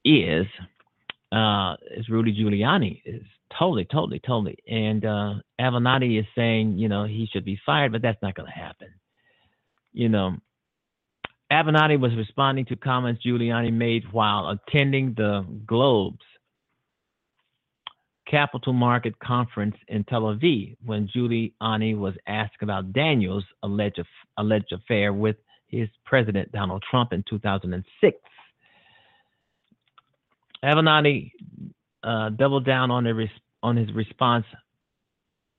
is. 0.06 0.45
Uh, 1.32 1.76
is 1.95 2.10
Rudy 2.10 2.34
Giuliani 2.34 3.02
is 3.06 3.22
totally, 3.57 3.86
totally, 3.86 4.20
totally. 4.20 4.57
And 4.68 5.06
uh, 5.06 5.34
Avenatti 5.60 6.20
is 6.20 6.26
saying, 6.36 6.78
you 6.78 6.90
know, 6.90 7.06
he 7.06 7.28
should 7.32 7.45
be 7.45 7.60
fired, 7.66 7.91
but 7.91 8.02
that's 8.02 8.22
not 8.22 8.36
going 8.36 8.52
to 8.52 8.60
happen. 8.60 8.88
You 9.94 10.10
know, 10.10 10.38
Avenatti 11.51 11.99
was 11.99 12.15
responding 12.15 12.65
to 12.65 12.76
comments 12.76 13.23
Giuliani 13.26 13.73
made 13.73 14.03
while 14.11 14.49
attending 14.49 15.13
the 15.15 15.45
Globes 15.65 16.23
Capital 18.30 18.73
Market 18.73 19.17
Conference 19.19 19.76
in 19.88 20.03
Tel 20.03 20.23
Aviv 20.23 20.77
when 20.85 21.07
Giuliani 21.07 21.97
was 21.97 22.13
asked 22.27 22.61
about 22.61 22.93
Daniels' 22.93 23.43
alleged, 23.63 24.03
alleged 24.38 24.71
affair 24.71 25.11
with 25.11 25.38
his 25.67 25.89
president, 26.05 26.51
Donald 26.51 26.84
Trump, 26.89 27.13
in 27.13 27.23
2006. 27.27 28.17
Avenatti 30.63 31.31
uh, 32.03 32.30
doubled 32.30 32.65
down 32.65 32.91
on, 32.91 33.05
res- 33.05 33.30
on 33.63 33.76
his 33.76 33.91
response 33.93 34.45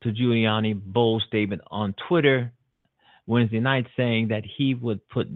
to 0.02 0.12
Giuliani 0.12 0.80
bold 0.80 1.22
statement 1.26 1.62
on 1.70 1.94
Twitter 2.08 2.52
Wednesday 3.26 3.60
night, 3.60 3.86
saying 3.96 4.28
that 4.28 4.44
he 4.44 4.74
would 4.74 5.06
put 5.08 5.28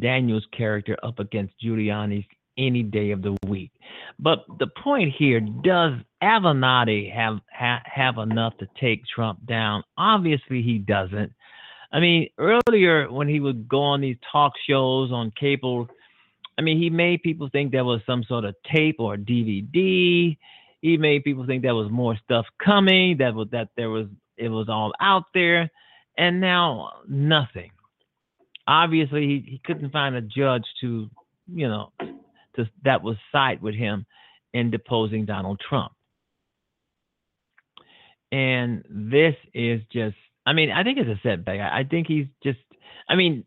Daniel's 0.00 0.46
character 0.56 0.96
up 1.02 1.18
against 1.18 1.54
Giuliani's 1.62 2.24
any 2.56 2.82
day 2.82 3.12
of 3.12 3.22
the 3.22 3.36
week. 3.46 3.70
But 4.18 4.44
the 4.58 4.66
point 4.82 5.14
here: 5.16 5.40
Does 5.40 5.92
Avenatti 6.22 7.12
have 7.14 7.38
ha, 7.52 7.80
have 7.84 8.18
enough 8.18 8.56
to 8.58 8.68
take 8.80 9.02
Trump 9.06 9.44
down? 9.46 9.82
Obviously, 9.96 10.62
he 10.62 10.78
doesn't. 10.78 11.32
I 11.92 12.00
mean, 12.00 12.28
earlier 12.38 13.10
when 13.10 13.28
he 13.28 13.40
would 13.40 13.68
go 13.68 13.80
on 13.80 14.00
these 14.00 14.18
talk 14.32 14.52
shows 14.66 15.10
on 15.10 15.32
cable 15.38 15.88
I 16.58 16.60
mean, 16.60 16.78
he 16.78 16.90
made 16.90 17.22
people 17.22 17.48
think 17.50 17.70
there 17.70 17.84
was 17.84 18.00
some 18.04 18.24
sort 18.24 18.44
of 18.44 18.56
tape 18.70 18.96
or 18.98 19.16
DVD. 19.16 20.36
He 20.82 20.96
made 20.96 21.22
people 21.22 21.46
think 21.46 21.62
there 21.62 21.74
was 21.74 21.90
more 21.90 22.18
stuff 22.24 22.46
coming. 22.62 23.18
That 23.18 23.34
was 23.34 23.48
that 23.52 23.68
there 23.76 23.90
was 23.90 24.08
it 24.36 24.48
was 24.48 24.68
all 24.68 24.92
out 25.00 25.24
there, 25.34 25.70
and 26.16 26.40
now 26.40 26.90
nothing. 27.08 27.70
Obviously, 28.68 29.22
he, 29.22 29.50
he 29.52 29.60
couldn't 29.64 29.90
find 29.90 30.14
a 30.14 30.20
judge 30.20 30.64
to, 30.82 31.08
you 31.52 31.68
know, 31.68 31.90
to 32.56 32.68
that 32.84 33.02
was 33.02 33.16
side 33.32 33.62
with 33.62 33.74
him 33.74 34.04
in 34.52 34.70
deposing 34.70 35.24
Donald 35.24 35.58
Trump. 35.66 35.92
And 38.30 38.84
this 38.90 39.34
is 39.54 39.80
just, 39.90 40.16
I 40.44 40.52
mean, 40.52 40.70
I 40.70 40.84
think 40.84 40.98
it's 40.98 41.08
a 41.08 41.20
setback. 41.26 41.60
I 41.60 41.84
think 41.88 42.06
he's 42.06 42.26
just, 42.42 42.58
I 43.08 43.16
mean, 43.16 43.44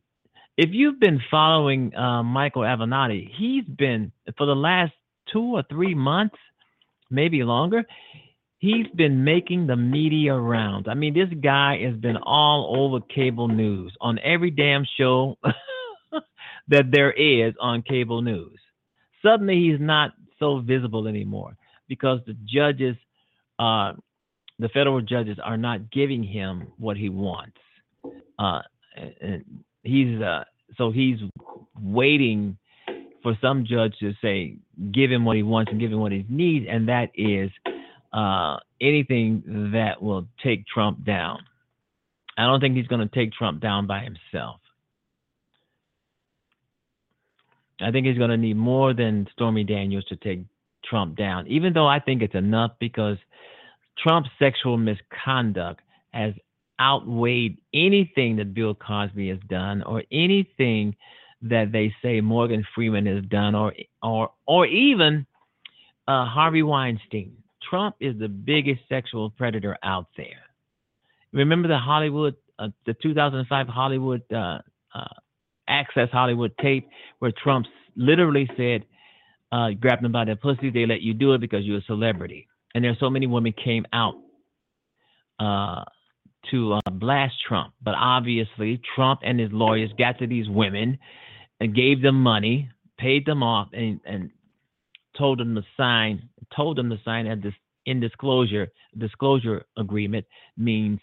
if 0.57 0.69
you've 0.72 0.99
been 0.99 1.22
following 1.30 1.95
uh, 1.95 2.23
Michael 2.23 2.64
Avenatti, 2.64 3.30
he's 3.38 3.64
been 3.65 4.11
for 4.38 4.48
the 4.48 4.56
last 4.56 4.93
two 5.31 5.56
or 5.56 5.64
three 5.69 5.93
months, 5.93 6.38
maybe 7.11 7.43
longer. 7.43 7.85
He's 8.61 8.85
been 8.93 9.23
making 9.23 9.65
the 9.65 9.75
media 9.75 10.35
rounds. 10.35 10.88
I 10.88 10.93
mean, 10.93 11.15
this 11.15 11.29
guy 11.41 11.81
has 11.83 11.95
been 11.95 12.17
all 12.17 12.75
over 12.77 13.03
cable 13.03 13.47
news 13.47 13.91
on 13.99 14.19
every 14.19 14.51
damn 14.51 14.85
show 14.99 15.35
that 16.67 16.91
there 16.91 17.11
is 17.11 17.55
on 17.59 17.81
cable 17.81 18.21
news. 18.21 18.59
Suddenly, 19.25 19.55
he's 19.55 19.79
not 19.79 20.11
so 20.38 20.59
visible 20.59 21.07
anymore 21.07 21.57
because 21.88 22.19
the 22.27 22.38
judges, 22.45 22.95
uh, 23.57 23.93
the 24.59 24.69
federal 24.69 25.01
judges, 25.01 25.39
are 25.43 25.57
not 25.57 25.89
giving 25.89 26.21
him 26.21 26.67
what 26.77 26.97
he 26.97 27.09
wants. 27.09 27.57
Uh, 28.38 28.61
he's 29.81 30.21
uh, 30.21 30.43
so 30.77 30.91
he's 30.91 31.17
waiting 31.81 32.55
for 33.23 33.35
some 33.41 33.65
judge 33.65 33.95
to 34.01 34.13
say, 34.21 34.57
give 34.91 35.11
him 35.11 35.25
what 35.25 35.35
he 35.35 35.41
wants 35.41 35.71
and 35.71 35.79
give 35.79 35.91
him 35.91 35.99
what 35.99 36.11
he 36.11 36.23
needs, 36.29 36.67
and 36.69 36.88
that 36.89 37.09
is 37.15 37.49
uh, 38.13 38.57
anything 38.79 39.71
that 39.73 40.01
will 40.01 40.27
take 40.43 40.65
Trump 40.67 41.03
down. 41.05 41.39
I 42.38 42.45
don't 42.45 42.59
think 42.59 42.75
he's 42.75 42.88
going 42.88 43.07
to 43.07 43.13
take 43.13 43.33
Trump 43.33 43.61
down 43.61 43.88
by 43.88 43.99
himself. 43.99 44.59
I 47.81 47.91
think 47.91 48.05
he's 48.05 48.17
going 48.17 48.29
to 48.29 48.38
need 48.38 48.57
more 48.57 48.93
than 48.93 49.27
Stormy 49.33 49.63
Daniels 49.63 50.05
to 50.05 50.15
take 50.15 50.41
Trump 50.85 51.15
down, 51.15 51.47
even 51.47 51.73
though 51.73 51.88
I 51.88 51.99
think 51.99 52.21
it's 52.21 52.35
enough 52.35 52.71
because 52.79 53.17
Trump's 53.97 54.29
sexual 54.39 54.77
misconduct 54.77 55.81
has 56.11 56.33
outweighed 56.79 57.57
anything 57.73 58.38
that 58.38 58.53
Bill 58.53 58.73
Cosby 58.73 59.29
has 59.29 59.39
done 59.49 59.83
or 59.83 60.03
anything 60.11 60.95
that 61.43 61.71
they 61.71 61.93
say 62.01 62.21
Morgan 62.21 62.65
Freeman 62.75 63.05
has 63.05 63.23
done 63.25 63.55
or 63.55 63.73
or 64.03 64.31
or 64.45 64.65
even 64.65 65.25
uh, 66.07 66.25
Harvey 66.25 66.63
Weinstein. 66.63 67.40
Trump 67.72 67.95
is 68.02 68.19
the 68.19 68.27
biggest 68.27 68.81
sexual 68.89 69.30
predator 69.30 69.77
out 69.81 70.07
there. 70.18 70.43
Remember 71.31 71.69
the 71.69 71.77
Hollywood, 71.77 72.35
uh, 72.60 72.68
the 72.85 72.93
2005 73.02 73.68
Hollywood 73.68 74.22
uh, 74.31 74.60
uh, 74.93 75.06
Access 75.69 76.10
Hollywood 76.11 76.52
tape 76.61 76.89
where 77.19 77.31
Trump 77.41 77.65
literally 77.95 78.49
said, 78.57 78.84
uh, 79.53 79.69
"Grab 79.80 80.02
them 80.02 80.11
by 80.11 80.26
the 80.26 80.35
pussy. 80.35 80.69
They 80.69 80.85
let 80.85 81.02
you 81.02 81.14
do 81.14 81.34
it 81.34 81.39
because 81.39 81.64
you're 81.64 81.77
a 81.77 81.84
celebrity." 81.84 82.48
And 82.76 82.84
there's 82.84 82.99
so 82.99 83.10
many 83.10 83.26
women 83.26 83.53
came 83.53 83.85
out 83.93 84.15
uh, 85.39 85.85
to 86.52 86.73
uh, 86.73 86.91
blast 86.91 87.35
Trump, 87.48 87.73
but 87.81 87.95
obviously 87.98 88.81
Trump 88.95 89.22
and 89.23 89.39
his 89.39 89.52
lawyers 89.53 89.91
got 89.98 90.19
to 90.19 90.27
these 90.27 90.49
women 90.49 90.98
and 91.61 91.73
gave 91.73 92.02
them 92.02 92.22
money, 92.22 92.69
paid 92.98 93.26
them 93.26 93.43
off, 93.43 93.69
and, 93.72 94.02
and 94.06 94.31
told 95.18 95.39
them 95.39 95.56
to 95.56 95.61
sign 95.77 96.30
told 96.56 96.77
them 96.77 96.89
to 96.89 96.98
sign 97.03 97.27
a 97.27 97.35
dis, 97.35 97.53
in 97.86 97.99
disclosure 97.99 98.68
disclosure 98.98 99.66
agreement 99.78 100.26
means 100.58 100.99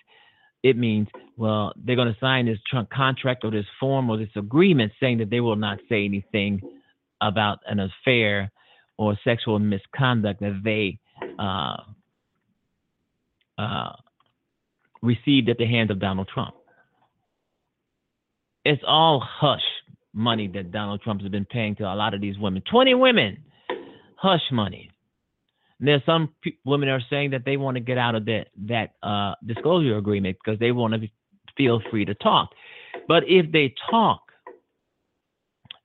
it 0.63 0.77
means 0.77 1.09
well 1.37 1.73
they're 1.77 1.97
going 1.97 2.13
to 2.13 2.21
sign 2.21 2.47
this 2.47 2.59
tr- 2.69 2.79
contract 2.93 3.45
or 3.45 3.51
this 3.51 3.67
form 3.81 4.11
or 4.11 4.17
this 4.17 4.29
agreement 4.37 4.93
saying 5.01 5.19
that 5.19 5.31
they 5.31 5.41
will 5.41 5.57
not 5.57 5.79
say 5.89 6.05
anything 6.05 6.61
about 7.21 7.59
an 7.67 7.81
affair 7.81 8.51
or 8.97 9.19
sexual 9.25 9.59
misconduct 9.59 10.41
that 10.41 10.61
they 10.65 10.99
uh, 11.39 11.77
uh, 13.57 13.93
received 15.03 15.49
at 15.49 15.59
the 15.59 15.67
hands 15.67 15.91
of 15.91 16.01
Donald 16.01 16.29
Trump. 16.33 16.55
It's 18.65 18.83
all 18.87 19.21
hush 19.25 19.63
money 20.13 20.49
that 20.49 20.73
Donald 20.73 21.01
Trump 21.03 21.23
has 21.23 21.31
been 21.31 21.45
paying 21.45 21.77
to 21.77 21.85
a 21.85 21.95
lot 21.95 22.13
of 22.13 22.21
these 22.21 22.39
women. 22.39 22.63
20 22.71 22.95
women, 22.95 23.39
hush 24.17 24.43
money. 24.53 24.91
There's 25.81 26.05
some 26.05 26.35
pe- 26.43 26.57
women 26.65 26.89
are 26.89 27.01
saying 27.09 27.31
that 27.31 27.45
they 27.45 27.57
want 27.57 27.77
to 27.77 27.81
get 27.81 27.99
out 27.99 28.15
of 28.15 28.25
that 28.27 28.47
that 28.67 28.95
uh, 29.03 29.35
disclosure 29.47 29.97
agreement 29.97 30.37
because 30.43 30.59
they 30.59 30.73
want 30.73 30.95
to 30.95 31.09
feel 31.57 31.81
free 31.91 32.05
to 32.05 32.15
talk. 32.15 32.51
But 33.07 33.25
if 33.27 33.51
they 33.53 33.75
talk, 33.91 34.21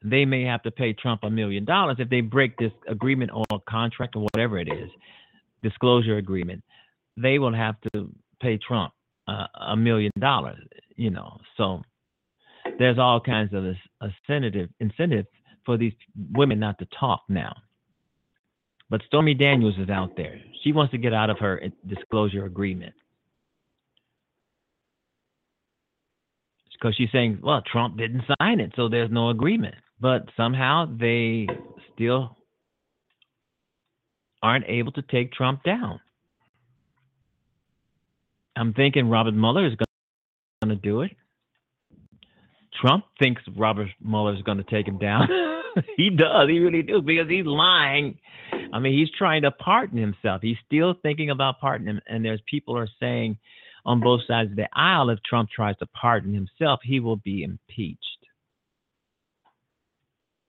they 0.03 0.25
may 0.25 0.43
have 0.43 0.63
to 0.63 0.71
pay 0.71 0.93
Trump 0.93 1.23
a 1.23 1.29
million 1.29 1.65
dollars 1.65 1.97
if 1.99 2.09
they 2.09 2.21
break 2.21 2.57
this 2.57 2.71
agreement 2.87 3.31
or 3.33 3.45
contract 3.69 4.15
or 4.15 4.23
whatever 4.23 4.57
it 4.59 4.67
is, 4.67 4.89
disclosure 5.61 6.17
agreement. 6.17 6.63
They 7.15 7.39
will 7.39 7.53
have 7.53 7.75
to 7.93 8.09
pay 8.41 8.57
Trump 8.57 8.93
uh, 9.27 9.47
a 9.67 9.77
million 9.77 10.11
dollars. 10.19 10.59
You 10.95 11.11
know, 11.11 11.39
so 11.57 11.81
there's 12.79 12.97
all 12.99 13.19
kinds 13.19 13.53
of 13.53 13.63
incentive 14.01 14.69
incentive 14.79 15.25
for 15.65 15.77
these 15.77 15.93
women 16.33 16.59
not 16.59 16.77
to 16.79 16.87
talk 16.99 17.21
now. 17.29 17.55
But 18.93 19.01
Stormy 19.07 19.33
Daniels 19.33 19.73
is 19.79 19.89
out 19.89 20.15
there. 20.15 20.39
She 20.63 20.71
wants 20.71 20.91
to 20.91 20.99
get 20.99 21.15
out 21.15 21.31
of 21.31 21.39
her 21.39 21.59
disclosure 21.87 22.45
agreement. 22.45 22.93
Because 26.71 26.93
she's 26.95 27.09
saying, 27.11 27.39
well, 27.41 27.63
Trump 27.65 27.97
didn't 27.97 28.21
sign 28.39 28.59
it, 28.59 28.73
so 28.75 28.89
there's 28.89 29.09
no 29.09 29.31
agreement. 29.31 29.73
But 29.99 30.29
somehow 30.37 30.85
they 30.85 31.47
still 31.95 32.37
aren't 34.43 34.65
able 34.67 34.91
to 34.91 35.01
take 35.01 35.33
Trump 35.33 35.63
down. 35.63 35.99
I'm 38.55 38.75
thinking 38.75 39.09
Robert 39.09 39.33
Mueller 39.33 39.65
is 39.65 39.73
going 39.73 40.69
to 40.69 40.75
do 40.75 41.01
it. 41.01 41.13
Trump 42.79 43.05
thinks 43.17 43.41
Robert 43.57 43.87
Mueller 43.99 44.35
is 44.35 44.43
going 44.43 44.59
to 44.59 44.63
take 44.63 44.87
him 44.87 44.99
down. 44.99 45.27
he 45.97 46.11
does. 46.11 46.47
He 46.47 46.59
really 46.59 46.83
does 46.83 47.01
because 47.01 47.27
he's 47.27 47.47
lying. 47.47 48.19
I 48.73 48.79
mean, 48.79 48.97
he's 48.97 49.11
trying 49.15 49.43
to 49.43 49.51
pardon 49.51 49.99
himself. 49.99 50.41
He's 50.41 50.57
still 50.65 50.95
thinking 51.03 51.29
about 51.29 51.59
pardoning. 51.61 51.99
And 52.07 52.25
there's 52.25 52.41
people 52.49 52.75
are 52.75 52.89
saying 52.99 53.37
on 53.85 53.99
both 53.99 54.21
sides 54.27 54.49
of 54.49 54.57
the 54.57 54.67
aisle, 54.73 55.11
if 55.11 55.19
Trump 55.23 55.49
tries 55.55 55.77
to 55.77 55.85
pardon 55.85 56.33
himself, 56.33 56.79
he 56.83 56.99
will 56.99 57.17
be 57.17 57.43
impeached. 57.43 57.99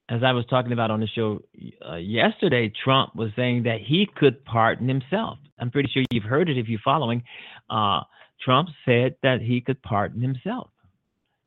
As 0.08 0.22
I 0.22 0.32
was 0.32 0.46
talking 0.46 0.72
about 0.72 0.90
on 0.90 1.00
the 1.00 1.06
show 1.06 1.42
uh, 1.86 1.96
yesterday, 1.96 2.72
Trump 2.82 3.14
was 3.14 3.30
saying 3.36 3.64
that 3.64 3.80
he 3.80 4.08
could 4.16 4.42
pardon 4.46 4.88
himself. 4.88 5.38
I'm 5.58 5.70
pretty 5.70 5.90
sure 5.92 6.02
you've 6.10 6.24
heard 6.24 6.48
it 6.48 6.56
if 6.56 6.66
you're 6.66 6.80
following. 6.82 7.22
Uh, 7.68 8.00
Trump 8.42 8.70
said 8.86 9.16
that 9.22 9.42
he 9.42 9.60
could 9.60 9.82
pardon 9.82 10.22
himself. 10.22 10.70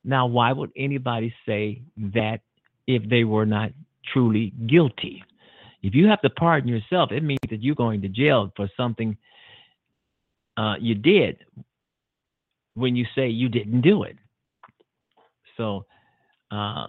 Now, 0.04 0.26
why 0.26 0.52
would 0.52 0.70
anybody 0.76 1.34
say 1.44 1.82
that 2.14 2.40
if 2.86 3.08
they 3.08 3.24
were 3.24 3.46
not 3.46 3.72
truly 4.12 4.52
guilty? 4.66 5.24
If 5.82 5.94
you 5.94 6.06
have 6.08 6.20
to 6.22 6.30
pardon 6.30 6.68
yourself, 6.68 7.12
it 7.12 7.22
means 7.22 7.40
that 7.50 7.62
you're 7.62 7.74
going 7.74 8.02
to 8.02 8.08
jail 8.08 8.52
for 8.56 8.68
something 8.76 9.16
uh, 10.56 10.74
you 10.80 10.94
did 10.94 11.38
when 12.74 12.96
you 12.96 13.06
say 13.14 13.28
you 13.28 13.48
didn't 13.48 13.82
do 13.82 14.02
it. 14.02 14.16
So 15.56 15.86
uh, 16.50 16.86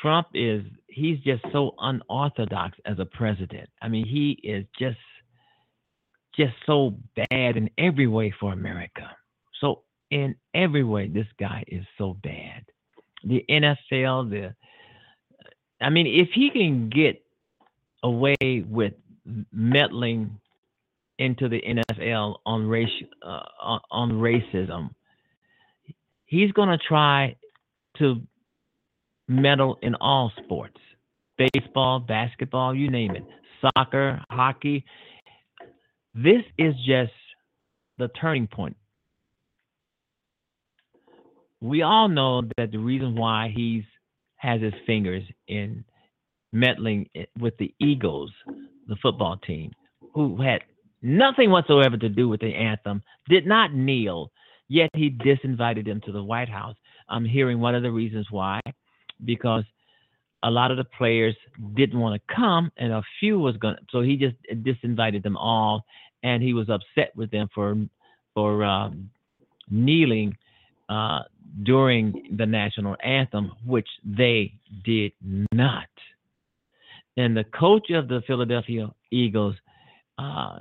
Trump 0.00 0.28
is, 0.34 0.62
he's 0.88 1.18
just 1.20 1.42
so 1.52 1.74
unorthodox 1.78 2.78
as 2.84 2.98
a 2.98 3.04
president. 3.04 3.68
I 3.82 3.88
mean, 3.88 4.06
he 4.06 4.32
is 4.42 4.64
just, 4.78 4.98
just 6.36 6.54
so 6.66 6.94
bad 7.16 7.56
in 7.56 7.70
every 7.78 8.06
way 8.06 8.32
for 8.38 8.52
America. 8.52 9.10
So 9.60 9.82
in 10.10 10.36
every 10.54 10.84
way, 10.84 11.08
this 11.08 11.26
guy 11.38 11.64
is 11.66 11.84
so 11.96 12.16
bad. 12.22 12.64
The 13.24 13.44
NFL, 13.48 14.30
the 14.30 14.54
I 15.80 15.90
mean, 15.90 16.06
if 16.06 16.30
he 16.30 16.50
can 16.50 16.88
get 16.88 17.22
away 18.02 18.64
with 18.68 18.92
meddling 19.52 20.38
into 21.18 21.48
the 21.48 21.60
NFL 21.60 22.36
on 22.46 22.66
race 22.66 22.88
uh, 23.22 23.42
on, 23.90 24.12
racism, 24.12 24.90
he's 26.26 26.52
going 26.52 26.68
to 26.68 26.78
try 26.78 27.36
to 27.98 28.20
meddle 29.26 29.78
in 29.82 29.94
all 29.96 30.32
sports 30.44 30.76
baseball, 31.36 32.00
basketball, 32.00 32.74
you 32.74 32.90
name 32.90 33.14
it, 33.14 33.24
soccer, 33.60 34.20
hockey. 34.30 34.84
This 36.14 36.42
is 36.56 36.74
just 36.84 37.12
the 37.98 38.08
turning 38.20 38.46
point 38.46 38.76
we 41.60 41.82
all 41.82 42.08
know 42.08 42.42
that 42.56 42.70
the 42.70 42.78
reason 42.78 43.16
why 43.16 43.52
he's 43.54 43.84
has 44.36 44.60
his 44.60 44.74
fingers 44.86 45.24
in 45.48 45.84
meddling 46.52 47.08
with 47.38 47.56
the 47.58 47.74
Eagles, 47.80 48.30
the 48.88 48.96
football 49.02 49.36
team, 49.36 49.72
who 50.14 50.40
had 50.40 50.62
nothing 51.02 51.50
whatsoever 51.50 51.96
to 51.96 52.08
do 52.08 52.28
with 52.28 52.40
the 52.40 52.54
anthem, 52.54 53.02
did 53.28 53.46
not 53.46 53.74
kneel, 53.74 54.30
yet 54.68 54.90
he 54.94 55.10
disinvited 55.10 55.86
them 55.86 56.00
to 56.02 56.12
the 56.12 56.22
White 56.22 56.48
House. 56.48 56.76
I'm 57.08 57.24
hearing 57.24 57.60
one 57.60 57.74
of 57.74 57.82
the 57.82 57.90
reasons 57.90 58.26
why, 58.30 58.60
because 59.24 59.64
a 60.42 60.50
lot 60.50 60.70
of 60.70 60.76
the 60.76 60.84
players 60.84 61.36
didn't 61.74 61.98
want 61.98 62.20
to 62.20 62.34
come, 62.34 62.70
and 62.76 62.92
a 62.92 63.02
few 63.20 63.38
was 63.38 63.56
going. 63.56 63.76
to 63.76 63.82
So 63.90 64.00
he 64.02 64.16
just 64.16 64.36
disinvited 64.52 65.22
them 65.22 65.36
all, 65.36 65.84
and 66.22 66.42
he 66.42 66.54
was 66.54 66.68
upset 66.68 67.14
with 67.16 67.30
them 67.30 67.48
for 67.54 67.76
for 68.34 68.64
um, 68.64 69.10
kneeling 69.70 70.36
uh, 70.88 71.20
during 71.64 72.36
the 72.36 72.46
national 72.46 72.96
anthem, 73.02 73.52
which 73.64 73.88
they 74.04 74.52
did 74.84 75.12
not. 75.52 75.88
And 77.18 77.36
the 77.36 77.44
coach 77.44 77.90
of 77.90 78.08
the 78.08 78.22
Philadelphia 78.26 78.88
Eagles 79.10 79.54
uh, 80.16 80.60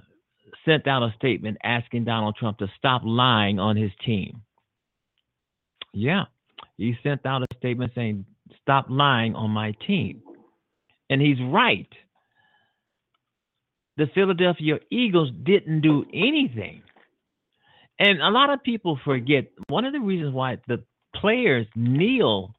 sent 0.65 0.88
out 0.88 1.03
a 1.03 1.13
statement 1.15 1.57
asking 1.63 2.03
Donald 2.03 2.35
Trump 2.35 2.57
to 2.57 2.67
stop 2.77 3.03
lying 3.05 3.59
on 3.59 3.77
his 3.77 3.91
team. 4.05 4.41
Yeah, 5.93 6.25
he 6.75 6.97
sent 7.01 7.25
out 7.25 7.43
a 7.43 7.47
statement 7.57 7.93
saying, 7.95 8.25
Stop 8.61 8.88
lying 8.89 9.34
on 9.35 9.51
my 9.51 9.73
team. 9.88 10.21
And 11.09 11.21
he's 11.21 11.38
right. 11.39 11.88
The 13.95 14.07
Philadelphia 14.13 14.79
Eagles 14.91 15.31
didn't 15.45 15.79
do 15.79 16.05
anything 16.13 16.81
and 17.99 18.21
a 18.21 18.29
lot 18.29 18.51
of 18.51 18.63
people 18.63 18.99
forget 19.03 19.47
one 19.69 19.85
of 19.85 19.93
the 19.93 19.99
reasons 19.99 20.34
why 20.34 20.57
the 20.67 20.84
players 21.15 21.65
kneel 21.75 22.53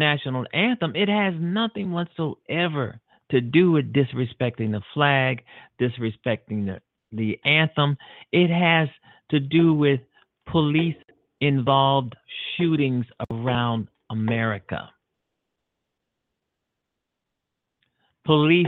national 0.00 0.46
anthem, 0.52 0.96
it 0.96 1.08
has 1.08 1.34
nothing 1.38 1.92
whatsoever 1.92 3.00
to 3.30 3.40
do 3.40 3.70
with 3.70 3.92
disrespecting 3.92 4.72
the 4.72 4.82
flag, 4.92 5.44
disrespecting 5.80 6.66
the, 6.66 6.80
the 7.12 7.38
anthem. 7.44 7.96
It 8.32 8.50
has 8.50 8.88
to 9.30 9.38
do 9.38 9.72
with 9.72 10.00
police 10.48 10.96
involved 11.40 12.16
shootings 12.56 13.06
around 13.30 13.86
America. 14.10 14.90
Police 18.26 18.66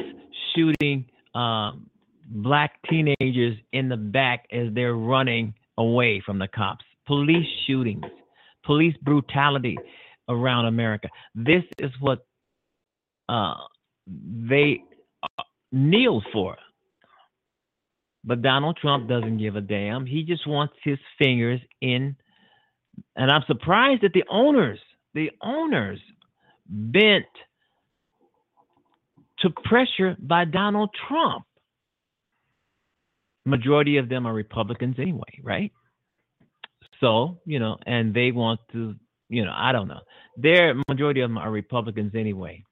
shooting 0.54 1.04
um, 1.34 1.90
black 2.26 2.78
teenagers 2.88 3.56
in 3.72 3.88
the 3.88 3.96
back 3.96 4.46
as 4.52 4.68
they're 4.74 4.94
running 4.94 5.54
away 5.76 6.22
from 6.24 6.38
the 6.38 6.48
cops. 6.48 6.84
Police 7.06 7.46
shootings, 7.66 8.04
police 8.64 8.94
brutality 9.02 9.76
around 10.32 10.66
America. 10.66 11.08
This 11.34 11.64
is 11.78 11.90
what 12.00 12.26
uh, 13.28 13.54
they 14.06 14.82
uh, 15.22 15.42
kneel 15.70 16.22
for. 16.32 16.56
But 18.24 18.42
Donald 18.42 18.78
Trump 18.80 19.08
doesn't 19.08 19.38
give 19.38 19.56
a 19.56 19.60
damn. 19.60 20.06
He 20.06 20.22
just 20.22 20.46
wants 20.46 20.74
his 20.84 20.98
fingers 21.18 21.60
in. 21.80 22.16
And 23.16 23.30
I'm 23.30 23.42
surprised 23.46 24.02
that 24.02 24.12
the 24.12 24.24
owners, 24.30 24.78
the 25.14 25.30
owners, 25.42 25.98
bent 26.66 27.26
to 29.40 29.50
pressure 29.64 30.16
by 30.20 30.44
Donald 30.44 30.90
Trump. 31.08 31.44
Majority 33.44 33.96
of 33.96 34.08
them 34.08 34.24
are 34.26 34.32
Republicans 34.32 34.96
anyway, 34.98 35.40
right? 35.42 35.72
So, 37.00 37.40
you 37.44 37.58
know, 37.58 37.76
and 37.84 38.14
they 38.14 38.30
want 38.30 38.60
to, 38.72 38.94
you 39.32 39.44
know, 39.44 39.54
I 39.56 39.72
don't 39.72 39.88
know. 39.88 40.00
Their 40.36 40.74
majority 40.88 41.22
of 41.22 41.30
them 41.30 41.38
are 41.38 41.50
Republicans 41.50 42.12
anyway. 42.14 42.64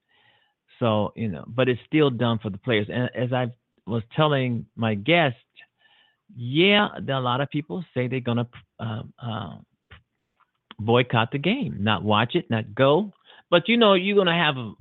So, 0.79 1.13
you 1.17 1.29
know, 1.29 1.45
but 1.47 1.69
it's 1.69 1.81
still 1.87 2.11
done 2.11 2.39
for 2.39 2.51
the 2.51 2.59
players. 2.59 2.87
And 2.93 3.11
as 3.15 3.33
I 3.33 3.49
was 3.87 4.03
telling 4.15 4.67
my 4.77 4.95
guest, 4.95 5.37
yeah, 6.37 6.89
there 7.03 7.17
are 7.17 7.21
a 7.21 7.25
lot 7.25 7.41
of 7.41 7.51
people 7.51 7.83
say 7.95 8.07
they're 8.09 8.21
going 8.21 8.39
to 8.39 8.47
uh, 8.79 9.03
uh, 9.23 9.57
boycott 10.79 11.33
the 11.33 11.39
game, 11.39 11.79
not 11.81 12.05
watch 12.05 12.35
it, 12.35 12.51
not 12.51 12.75
go. 12.75 13.13
But 13.51 13.69
you 13.69 13.79
know, 13.79 13.95
you're 13.95 14.15
going 14.15 14.27
to 14.27 14.33
have 14.33 14.57
a, 14.57 14.73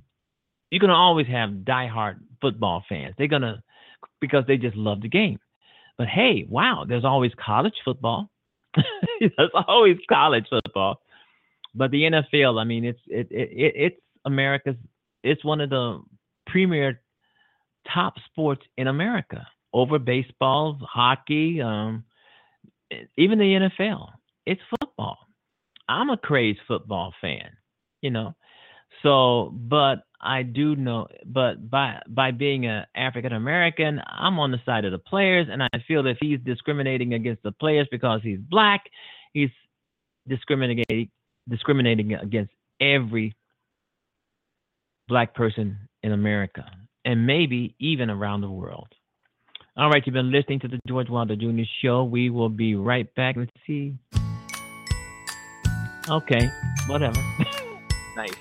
you're 0.69 0.79
going 0.79 0.89
to 0.89 0.95
always 0.95 1.27
have 1.27 1.49
diehard 1.49 2.19
football 2.41 2.83
fans. 2.89 3.15
They're 3.17 3.27
going 3.27 3.41
to 3.41 3.63
because 4.19 4.43
they 4.47 4.57
just 4.57 4.75
love 4.75 5.01
the 5.01 5.07
game. 5.07 5.39
But 5.97 6.07
hey, 6.07 6.45
wow, 6.47 6.85
there's 6.87 7.05
always 7.05 7.31
college 7.43 7.73
football. 7.85 8.29
there's 9.19 9.51
always 9.67 9.97
college 10.09 10.45
football. 10.49 11.01
But 11.75 11.91
the 11.91 12.03
NFL, 12.03 12.59
I 12.59 12.63
mean, 12.63 12.85
it's 12.85 12.99
it, 13.07 13.27
it, 13.31 13.49
it 13.51 13.73
it's 13.75 14.01
America's. 14.25 14.75
It's 15.23 15.43
one 15.43 15.61
of 15.61 15.69
the 15.69 16.01
premier 16.47 17.01
top 17.93 18.15
sports 18.31 18.63
in 18.77 18.87
America 18.87 19.45
over 19.73 19.99
baseball, 19.99 20.79
hockey, 20.81 21.61
um, 21.61 22.03
even 23.17 23.37
the 23.37 23.69
NFL. 23.79 24.09
It's 24.45 24.61
football. 24.79 25.17
I'm 25.87 26.09
a 26.09 26.17
crazed 26.17 26.59
football 26.67 27.13
fan, 27.21 27.49
you 28.01 28.11
know. 28.11 28.35
So, 29.03 29.51
but 29.53 30.03
I 30.21 30.43
do 30.43 30.75
know, 30.75 31.07
but 31.25 31.69
by 31.69 32.01
by 32.07 32.31
being 32.31 32.65
an 32.65 32.85
African 32.95 33.33
American, 33.33 34.01
I'm 34.05 34.39
on 34.39 34.51
the 34.51 34.61
side 34.65 34.85
of 34.85 34.91
the 34.91 34.99
players, 34.99 35.47
and 35.49 35.63
I 35.63 35.69
feel 35.87 36.03
that 36.03 36.11
if 36.11 36.17
he's 36.19 36.39
discriminating 36.43 37.13
against 37.13 37.43
the 37.43 37.51
players 37.53 37.87
because 37.91 38.21
he's 38.23 38.39
black, 38.39 38.81
he's 39.33 39.51
discriminating 40.27 41.09
discriminating 41.49 42.13
against 42.13 42.51
every 42.79 43.35
black 45.07 45.33
person 45.33 45.77
in 46.03 46.11
America, 46.11 46.65
and 47.03 47.25
maybe 47.25 47.75
even 47.79 48.09
around 48.09 48.41
the 48.41 48.49
world. 48.49 48.87
All 49.75 49.89
right, 49.89 50.03
you've 50.05 50.13
been 50.13 50.31
listening 50.31 50.59
to 50.61 50.67
the 50.67 50.79
George 50.87 51.09
Wilder 51.09 51.35
Jr. 51.35 51.61
Show. 51.81 52.03
We 52.03 52.29
will 52.29 52.49
be 52.49 52.75
right 52.75 53.13
back. 53.15 53.35
Let's 53.37 53.51
see. 53.65 53.95
Okay, 56.09 56.49
whatever. 56.87 57.21
nice. 58.15 58.33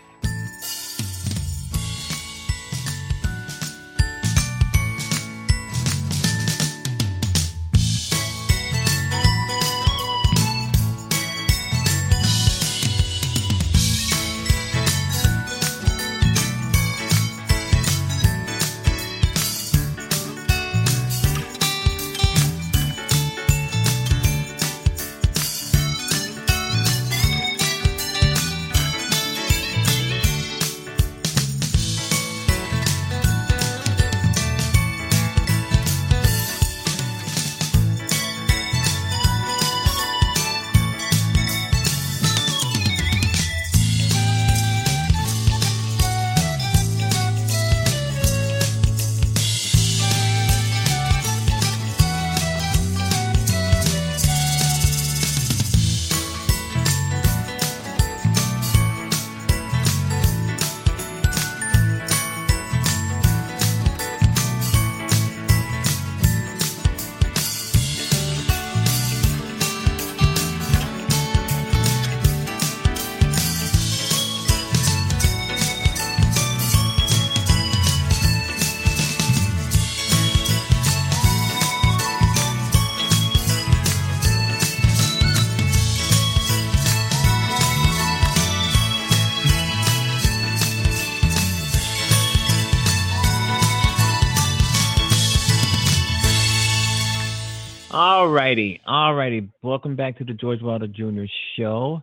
All 98.19 98.31
righty, 98.31 98.81
all 98.85 99.15
righty. 99.15 99.49
Welcome 99.63 99.95
back 99.95 100.19
to 100.19 100.25
the 100.25 100.33
George 100.33 100.61
Wilder 100.61 100.89
Jr. 100.89 101.23
Show. 101.57 102.03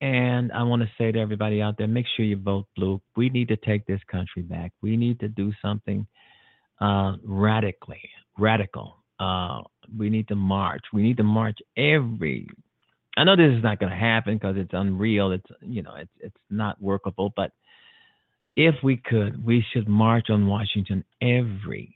And 0.00 0.50
I 0.52 0.62
want 0.62 0.80
to 0.80 0.88
say 0.96 1.12
to 1.12 1.20
everybody 1.20 1.60
out 1.60 1.76
there, 1.76 1.86
make 1.86 2.06
sure 2.16 2.24
you 2.24 2.38
vote 2.38 2.64
blue. 2.76 2.98
We 3.14 3.28
need 3.28 3.48
to 3.48 3.56
take 3.56 3.86
this 3.86 4.00
country 4.10 4.40
back. 4.40 4.72
We 4.80 4.96
need 4.96 5.20
to 5.20 5.28
do 5.28 5.52
something 5.60 6.06
uh, 6.80 7.16
radically, 7.22 8.00
radical. 8.38 9.04
Uh, 9.18 9.60
we 9.94 10.08
need 10.08 10.28
to 10.28 10.34
march. 10.34 10.80
We 10.94 11.02
need 11.02 11.18
to 11.18 11.24
march 11.24 11.58
every. 11.76 12.48
I 13.18 13.24
know 13.24 13.36
this 13.36 13.52
is 13.54 13.62
not 13.62 13.80
going 13.80 13.92
to 13.92 13.98
happen 13.98 14.36
because 14.36 14.56
it's 14.56 14.72
unreal. 14.72 15.32
It's 15.32 15.50
you 15.60 15.82
know 15.82 15.94
it's 15.94 16.12
it's 16.20 16.40
not 16.48 16.80
workable. 16.80 17.34
But 17.36 17.52
if 18.56 18.76
we 18.82 18.96
could, 18.96 19.44
we 19.44 19.62
should 19.74 19.86
march 19.86 20.30
on 20.30 20.46
Washington 20.46 21.04
every 21.20 21.94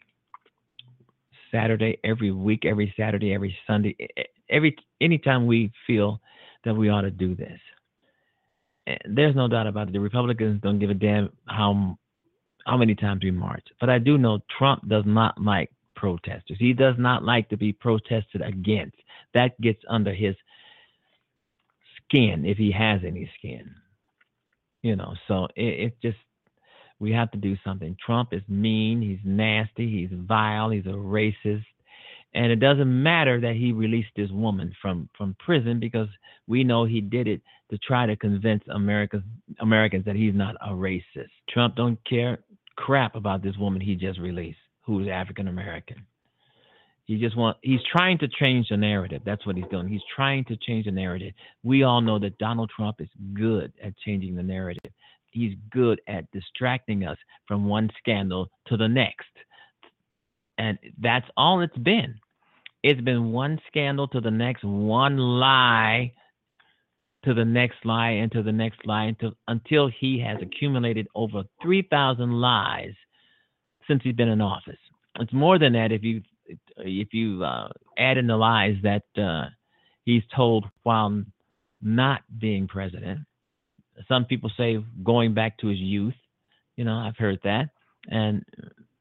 Saturday, 1.55 1.99
every 2.03 2.33
week, 2.33 2.65
every 2.65 2.93
Saturday, 2.97 3.33
every 3.33 3.57
Sunday, 3.67 3.97
every 4.51 4.77
anytime 5.01 5.47
we 5.47 5.71
feel 5.87 6.21
that 6.65 6.75
we 6.75 6.89
ought 6.89 7.03
to 7.03 7.11
do 7.11 7.37
this. 7.37 7.61
And 8.87 8.99
there's 9.17 9.37
no 9.37 9.47
doubt 9.47 9.67
about 9.67 9.89
it. 9.89 9.93
The 9.93 10.01
Republicans 10.01 10.61
don't 10.63 10.79
give 10.79 10.91
a 10.91 10.95
damn 10.95 11.31
how 11.47 11.97
how 12.67 12.77
many 12.77 12.95
times 12.95 13.23
we 13.23 13.31
march. 13.31 13.67
But 13.79 13.91
I 13.91 13.99
do 13.99 14.19
know 14.19 14.41
Trump 14.59 14.89
does 14.89 15.05
not 15.07 15.41
like 15.41 15.71
protesters. 15.95 16.57
He 16.59 16.73
does 16.73 16.97
not 16.99 17.23
like 17.23 17.49
to 17.51 17.57
be 17.57 17.73
protested 17.73 18.43
against. 18.43 18.97
That 19.33 19.59
gets 19.61 19.83
under 19.89 20.13
his 20.13 20.35
skin 22.03 22.45
if 22.45 22.59
he 22.59 22.73
has 22.73 23.01
any 23.07 23.31
skin. 23.39 23.71
You 24.83 24.97
know, 24.97 25.15
so 25.29 25.47
it, 25.57 25.63
it 25.63 25.97
just 26.03 26.19
we 27.01 27.13
have 27.13 27.31
to 27.33 27.39
do 27.39 27.57
something. 27.65 27.97
Trump 28.05 28.33
is 28.33 28.43
mean, 28.49 29.03
he's 29.03 29.19
nasty, 29.25 29.91
he's 29.91 30.19
vile, 30.27 30.71
he's 30.71 30.87
a 30.87 30.91
racist. 30.91 31.65
And 32.35 32.51
it 32.51 32.57
doesn't 32.57 33.03
matter 33.03 33.41
that 33.41 33.55
he 33.55 33.73
released 33.73 34.11
this 34.17 34.31
woman 34.31 34.75
from, 34.83 35.09
from 35.17 35.37
prison 35.39 35.79
because 35.79 36.09
we 36.49 36.65
know 36.65 36.85
he 36.85 37.01
did 37.01 37.29
it 37.29 37.41
to 37.71 37.79
try 37.79 38.07
to 38.07 38.17
convince 38.17 38.63
America, 38.73 39.23
Americans 39.61 40.05
that 40.05 40.17
he's 40.17 40.35
not 40.35 40.57
a 40.61 40.71
racist. 40.71 41.31
Trump 41.49 41.77
don't 41.77 41.99
care 42.09 42.39
crap 42.77 43.15
about 43.15 43.43
this 43.43 43.57
woman 43.57 43.81
he 43.81 43.95
just 43.95 44.19
released, 44.19 44.59
who 44.83 45.01
is 45.01 45.09
African 45.09 45.49
American. 45.49 46.05
He 47.07 47.19
just 47.19 47.37
want 47.37 47.59
he's 47.61 47.81
trying 47.93 48.19
to 48.19 48.29
change 48.43 48.69
the 48.71 48.77
narrative. 48.77 49.23
That's 49.27 49.45
what 49.47 49.57
he's 49.57 49.67
doing. 49.71 49.89
He's 49.89 50.01
trying 50.15 50.45
to 50.47 50.57
change 50.57 50.87
the 50.87 50.91
narrative. 50.91 51.35
We 51.63 51.83
all 51.83 52.01
know 52.01 52.19
that 52.19 52.39
Donald 52.39 52.71
Trump 52.75 53.01
is 53.01 53.09
good 53.35 53.73
at 53.83 53.97
changing 53.99 54.35
the 54.35 54.43
narrative. 54.43 54.91
He's 55.35 55.57
good 55.71 56.01
at 56.09 56.31
distracting 56.31 57.05
us 57.05 57.19
from 57.47 57.67
one 57.67 57.91
scandal 57.99 58.49
to 58.69 58.77
the 58.77 58.89
next. 58.89 59.27
And 60.59 60.79
that's 61.01 61.27
all 61.37 61.61
it's 61.61 61.77
been. 61.77 62.15
It's 62.85 63.01
been 63.01 63.33
one 63.33 63.61
scandal 63.67 64.07
to 64.09 64.21
the 64.21 64.31
next, 64.31 64.63
one 64.63 65.19
lie 65.19 66.13
to 67.25 67.35
the 67.35 67.45
next 67.45 67.79
lie 67.85 68.11
and 68.11 68.31
to 68.33 68.43
the 68.43 68.53
next 68.53 68.87
lie 68.87 69.05
until, 69.05 69.33
until 69.49 69.89
he 69.89 70.21
has 70.21 70.39
accumulated 70.41 71.09
over 71.15 71.43
3,000 71.63 72.33
lies 72.33 72.93
since 73.89 74.03
he's 74.05 74.15
been 74.15 74.29
in 74.29 74.41
office. 74.41 74.79
It's 75.19 75.33
more 75.33 75.59
than 75.59 75.73
that 75.73 75.93
if 75.93 76.03
you 76.03 76.23
if 76.77 77.15
you 77.15 77.43
uh, 77.43 77.69
add 77.97 78.19
in 78.19 78.27
the 78.27 78.37
lies 78.37 78.77
that 78.83 79.05
uh, 79.17 79.47
he's 80.05 80.23
told 80.35 80.67
while 80.83 81.25
not 81.81 82.23
being 82.39 82.69
president. 82.69 83.21
Some 84.09 84.25
people 84.25 84.51
say 84.57 84.79
going 85.03 85.35
back 85.35 85.59
to 85.59 85.69
his 85.69 85.79
youth. 85.79 86.15
You 86.77 86.85
know, 86.85 86.97
I've 86.97 87.17
heard 87.17 87.39
that, 87.45 87.71
and 88.09 88.45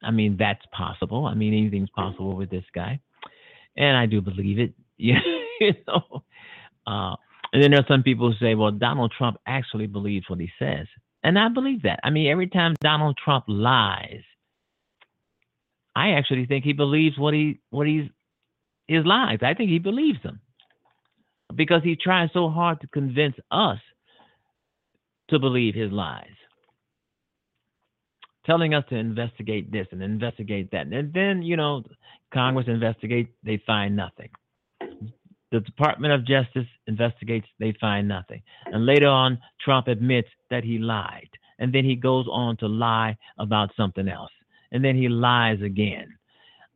I 0.04 0.12
mean 0.12 0.38
that's 0.38 0.66
possible. 0.72 1.26
I 1.26 1.34
mean 1.34 1.54
anything's 1.54 1.90
possible 1.90 2.36
with 2.36 2.50
this 2.50 2.66
guy, 2.74 3.00
and 3.76 3.98
I 3.98 4.06
do 4.06 4.22
believe 4.22 4.60
it. 4.60 4.74
you 4.98 5.16
know. 5.88 6.24
Uh, 6.86 7.16
and 7.54 7.62
then 7.62 7.72
there 7.72 7.80
are 7.80 7.88
some 7.88 8.04
people 8.04 8.32
who 8.32 8.38
say, 8.46 8.56
well, 8.56 8.72
Donald 8.72 9.14
Trump 9.18 9.38
actually 9.46 9.88
believes 9.88 10.30
what 10.30 10.40
he 10.40 10.50
says. 10.60 10.88
And 11.24 11.40
I 11.40 11.50
believe 11.50 11.84
that. 11.84 12.00
I 12.04 12.10
mean, 12.10 12.30
every 12.30 12.48
time 12.48 12.76
Donald 12.82 13.18
Trump 13.24 13.46
lies, 13.48 14.24
I 15.96 16.12
actually 16.12 16.46
think 16.48 16.66
he 16.66 16.74
believes 16.74 17.18
what 17.18 17.34
he 17.34 17.60
what 17.70 17.88
he's 17.88 18.10
his 18.88 19.06
lies. 19.06 19.40
I 19.42 19.54
think 19.54 19.70
he 19.70 19.80
believes 19.80 20.22
them. 20.24 20.42
Because 21.56 21.84
he 21.84 21.96
tries 21.96 22.30
so 22.34 22.50
hard 22.50 22.82
to 22.82 22.88
convince 22.88 23.36
us 23.52 23.80
to 25.34 25.40
believe 25.40 25.76
his 25.76 25.92
lies. 25.92 26.36
Telling 28.46 28.74
us 28.74 28.84
to 28.90 28.96
investigate 28.96 29.72
this 29.72 29.88
and 29.92 30.02
investigate 30.02 30.70
that. 30.72 30.88
And 30.88 31.14
then, 31.14 31.42
you 31.42 31.56
know, 31.56 31.84
Congress 32.34 32.68
investigates, 32.68 33.32
they 33.44 33.62
find 33.66 33.96
nothing. 33.96 34.30
The 35.52 35.60
Department 35.60 36.14
of 36.14 36.26
Justice 36.26 36.68
investigates, 36.88 37.48
they 37.60 37.74
find 37.80 38.08
nothing. 38.08 38.42
And 38.66 38.86
later 38.86 39.08
on, 39.08 39.40
Trump 39.64 39.88
admits 39.88 40.28
that 40.50 40.64
he 40.64 40.78
lied. 40.78 41.30
And 41.60 41.72
then 41.74 41.86
he 41.86 41.96
goes 41.96 42.26
on 42.30 42.58
to 42.58 42.68
lie 42.68 43.16
about 43.38 43.70
something 43.78 44.08
else. 44.08 44.32
And 44.72 44.84
then 44.84 44.96
he 44.96 45.08
lies 45.08 45.62
again. 45.62 46.08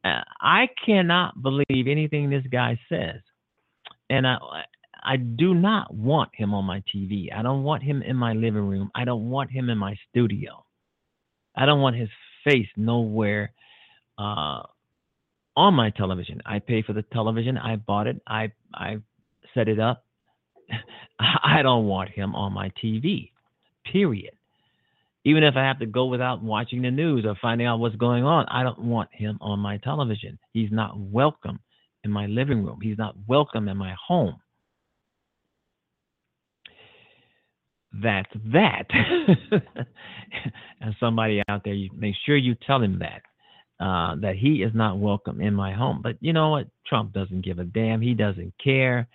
Uh, 0.04 0.22
I 0.40 0.70
cannot 0.86 1.42
believe 1.42 1.88
anything 1.88 2.30
this 2.30 2.46
guy 2.52 2.80
says. 2.88 3.20
And 4.10 4.26
I, 4.26 4.38
I 5.08 5.16
do 5.16 5.56
not 5.56 5.94
want 5.94 6.32
him 6.34 6.54
on 6.54 6.66
my 6.66 6.84
TV. 6.94 7.34
I 7.34 7.42
don't 7.42 7.64
want 7.64 7.82
him 7.82 8.02
in 8.02 8.18
my 8.18 8.34
living 8.34 8.68
room. 8.68 8.92
I 8.94 9.06
don't 9.06 9.30
want 9.30 9.50
him 9.50 9.70
in 9.70 9.78
my 9.78 9.96
studio. 10.10 10.66
I 11.56 11.66
don't 11.66 11.80
want 11.80 11.96
his 11.96 12.10
face 12.44 12.68
nowhere 12.76 13.54
uh, 14.20 14.64
on 15.56 15.74
my 15.74 15.92
television. 15.92 16.42
I 16.46 16.60
pay 16.60 16.82
for 16.82 16.92
the 16.92 17.04
television. 17.14 17.58
I 17.58 17.78
bought 17.78 18.08
it. 18.08 18.22
I 18.28 18.52
I 18.74 18.98
set 19.54 19.70
it 19.70 19.80
up. 19.80 20.04
I 21.20 21.62
don't 21.64 21.86
want 21.86 22.10
him 22.10 22.36
on 22.36 22.52
my 22.52 22.70
TV. 22.84 23.32
Period. 23.90 24.34
Even 25.24 25.44
if 25.44 25.56
I 25.56 25.62
have 25.64 25.80
to 25.80 25.86
go 25.86 26.08
without 26.08 26.44
watching 26.44 26.82
the 26.82 26.92
news 26.92 27.26
or 27.26 27.36
finding 27.42 27.66
out 27.66 27.80
what's 27.80 27.96
going 27.96 28.26
on, 28.26 28.46
I 28.50 28.64
don't 28.64 28.80
want 28.80 29.10
him 29.14 29.38
on 29.40 29.60
my 29.60 29.78
television. 29.78 30.38
He's 30.52 30.72
not 30.72 31.00
welcome 31.00 31.60
in 32.04 32.12
my 32.12 32.26
living 32.28 32.66
room. 32.66 32.80
He's 32.82 32.98
not 32.98 33.16
welcome 33.26 33.70
in 33.70 33.78
my 33.78 33.96
home. 34.06 34.36
That's 38.02 38.30
that. 38.54 38.86
and 40.82 40.96
somebody 41.00 41.42
out 41.48 41.64
there, 41.64 41.74
you 41.74 41.90
make 41.96 42.16
sure 42.26 42.38
you 42.38 42.56
tell 42.66 42.82
him 42.82 43.00
that 43.00 43.22
uh, 43.80 44.16
that 44.22 44.36
he 44.36 44.64
is 44.64 44.72
not 44.74 44.98
welcome 44.98 45.42
in 45.42 45.54
my 45.54 45.74
home. 45.74 46.02
But 46.02 46.18
you 46.20 46.34
know 46.34 46.50
what? 46.50 46.68
Trump 46.86 47.14
doesn't 47.14 47.46
give 47.46 47.60
a 47.60 47.64
damn. 47.64 48.02
He 48.02 48.14
doesn't 48.14 48.54
care. 48.64 49.08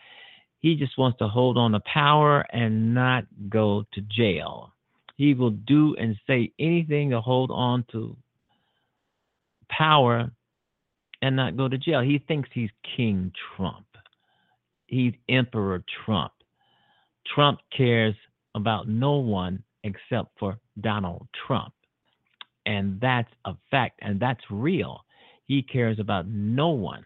He 0.61 0.77
just 0.77 0.97
wants 0.97 1.19
to 1.19 1.29
hold 1.29 1.59
on 1.59 1.73
to 1.73 1.81
power 1.81 2.47
and 2.53 2.95
not 2.95 3.25
go 3.49 3.85
to 3.95 4.01
jail. 4.01 4.73
He 5.17 5.35
will 5.35 5.51
do 5.51 5.97
and 5.97 6.17
say 6.27 6.53
anything 6.59 7.11
to 7.11 7.21
hold 7.21 7.51
on 7.51 7.85
to 7.93 8.17
power 9.69 10.31
and 11.21 11.37
not 11.37 11.57
go 11.57 11.69
to 11.69 11.79
jail. 11.79 12.01
He 12.01 12.23
thinks 12.27 12.49
he's 12.53 12.71
King 12.97 13.33
Trump. 13.57 13.87
He's 14.87 15.15
Emperor 15.29 15.83
Trump. 16.05 16.33
Trump 17.35 17.61
cares 17.77 18.15
about 18.55 18.89
no 18.89 19.12
one 19.16 19.62
except 19.85 20.39
for 20.39 20.59
Donald 20.81 21.27
Trump. 21.47 21.73
And 22.66 23.01
that's 23.01 23.31
a 23.45 23.55
fact, 23.70 23.99
and 24.03 24.20
that's 24.20 24.41
real. 24.51 25.01
He 25.47 25.62
cares 25.62 25.99
about 25.99 26.29
no 26.29 26.69
one, 26.69 27.05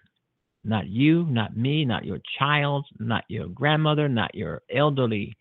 not 0.64 0.86
you, 0.86 1.24
not 1.24 1.56
me, 1.56 1.84
not 1.84 2.04
your 2.04 2.20
child, 2.38 2.86
not 2.98 3.24
your 3.28 3.48
grandmother, 3.48 4.08
not 4.08 4.34
your 4.34 4.62
elderly 4.74 5.36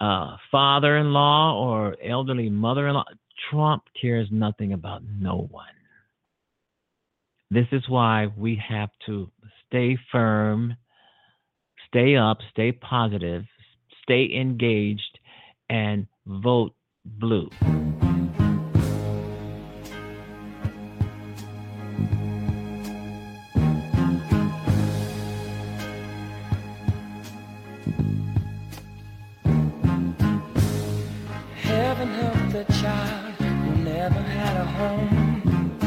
uh, 0.00 0.36
father 0.50 0.96
in 0.96 1.12
law 1.12 1.54
or 1.62 1.96
elderly 2.02 2.48
mother 2.48 2.88
in 2.88 2.94
law. 2.94 3.04
Trump 3.50 3.82
cares 4.00 4.28
nothing 4.30 4.72
about 4.72 5.02
no 5.04 5.48
one. 5.50 5.66
This 7.50 7.66
is 7.72 7.88
why 7.88 8.28
we 8.36 8.60
have 8.66 8.90
to 9.06 9.30
stay 9.66 9.98
firm, 10.12 10.76
stay 11.88 12.16
up, 12.16 12.38
stay 12.52 12.72
positive, 12.72 13.44
stay 14.10 14.28
engaged, 14.34 15.20
and 15.68 16.08
vote 16.26 16.74
blue. 17.04 17.48
Heaven 31.54 32.08
help 32.08 32.52
the 32.52 32.64
child 32.82 33.34
who 33.34 33.76
never 33.84 34.20
had 34.20 34.56
a 34.56 34.64
home. 34.64 35.78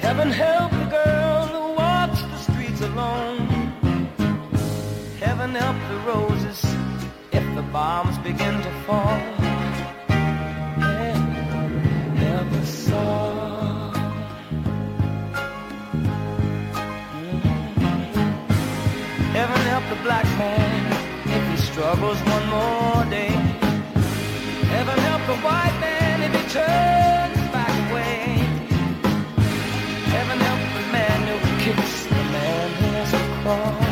Heaven 0.00 0.32
help 0.32 0.72
the 0.72 0.86
girl 0.86 1.46
who 1.46 1.74
walks 1.76 2.20
the 2.22 2.38
streets 2.38 2.80
alone. 2.80 3.46
Heaven 5.20 5.54
help 5.54 5.76
the 5.88 5.98
roses 6.12 6.69
bombs 7.72 8.18
begin 8.18 8.60
to 8.62 8.70
fall. 8.84 9.18
Heaven 10.78 12.16
help 12.16 12.52
us 12.52 12.92
all. 12.92 13.92
Heaven 19.36 19.60
help 19.72 19.84
the 19.88 20.02
black 20.02 20.24
man 20.38 20.82
if 21.36 21.50
he 21.50 21.56
struggles 21.72 22.18
one 22.34 22.46
more 22.48 23.04
day. 23.10 23.34
Heaven 24.74 24.98
help 24.98 25.22
the 25.26 25.36
white 25.46 25.76
man 25.80 26.22
if 26.22 26.32
he 26.40 26.42
turns 26.50 27.40
back 27.52 27.90
away. 27.90 28.18
Heaven 30.14 30.38
help 30.38 30.60
the 30.74 30.92
man 30.92 31.18
who 31.28 31.36
kicks 31.62 32.04
the 32.06 32.24
man 32.34 32.70
who 32.78 32.86
has 32.96 33.10
to 33.12 33.18
crawl. 33.42 33.89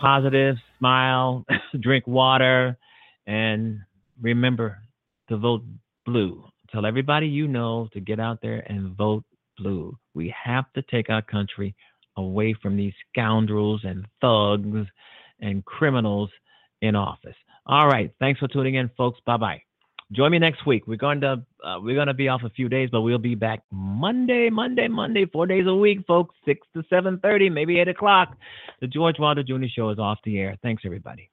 Positive. 0.00 0.56
Smile. 0.78 1.44
drink 1.80 2.06
water. 2.06 2.76
And 3.26 3.80
remember 4.20 4.78
to 5.28 5.36
vote 5.36 5.62
blue. 6.06 6.44
Tell 6.72 6.86
everybody 6.86 7.26
you 7.26 7.48
know 7.48 7.88
to 7.92 8.00
get 8.00 8.20
out 8.20 8.40
there 8.42 8.60
and 8.70 8.96
vote 8.96 9.24
blue. 9.58 9.96
We 10.14 10.34
have 10.44 10.72
to 10.74 10.82
take 10.82 11.10
our 11.10 11.22
country 11.22 11.74
away 12.16 12.54
from 12.60 12.76
these 12.76 12.92
scoundrels 13.12 13.82
and 13.84 14.06
thugs 14.20 14.86
and 15.40 15.64
criminals 15.64 16.30
in 16.82 16.94
office. 16.96 17.36
All 17.66 17.86
right, 17.86 18.10
thanks 18.18 18.40
for 18.40 18.48
tuning 18.48 18.74
in, 18.74 18.90
folks. 18.96 19.20
Bye 19.26 19.36
bye. 19.36 19.62
Join 20.12 20.32
me 20.32 20.38
next 20.40 20.66
week. 20.66 20.86
We're 20.86 20.96
going 20.96 21.20
to 21.20 21.42
uh, 21.64 21.78
we're 21.80 21.94
going 21.94 22.08
to 22.08 22.14
be 22.14 22.28
off 22.28 22.42
a 22.44 22.50
few 22.50 22.68
days, 22.68 22.88
but 22.90 23.02
we'll 23.02 23.18
be 23.18 23.36
back 23.36 23.62
Monday, 23.70 24.50
Monday, 24.50 24.88
Monday, 24.88 25.24
four 25.26 25.46
days 25.46 25.66
a 25.68 25.74
week, 25.74 26.04
folks, 26.06 26.34
six 26.44 26.66
to 26.74 26.82
seven 26.90 27.18
thirty, 27.20 27.48
maybe 27.48 27.78
eight 27.78 27.88
o'clock. 27.88 28.36
The 28.80 28.88
George 28.88 29.16
Wilder 29.18 29.44
Jr. 29.44 29.66
Show 29.74 29.90
is 29.90 29.98
off 29.98 30.18
the 30.24 30.38
air. 30.38 30.56
Thanks, 30.62 30.82
everybody. 30.84 31.30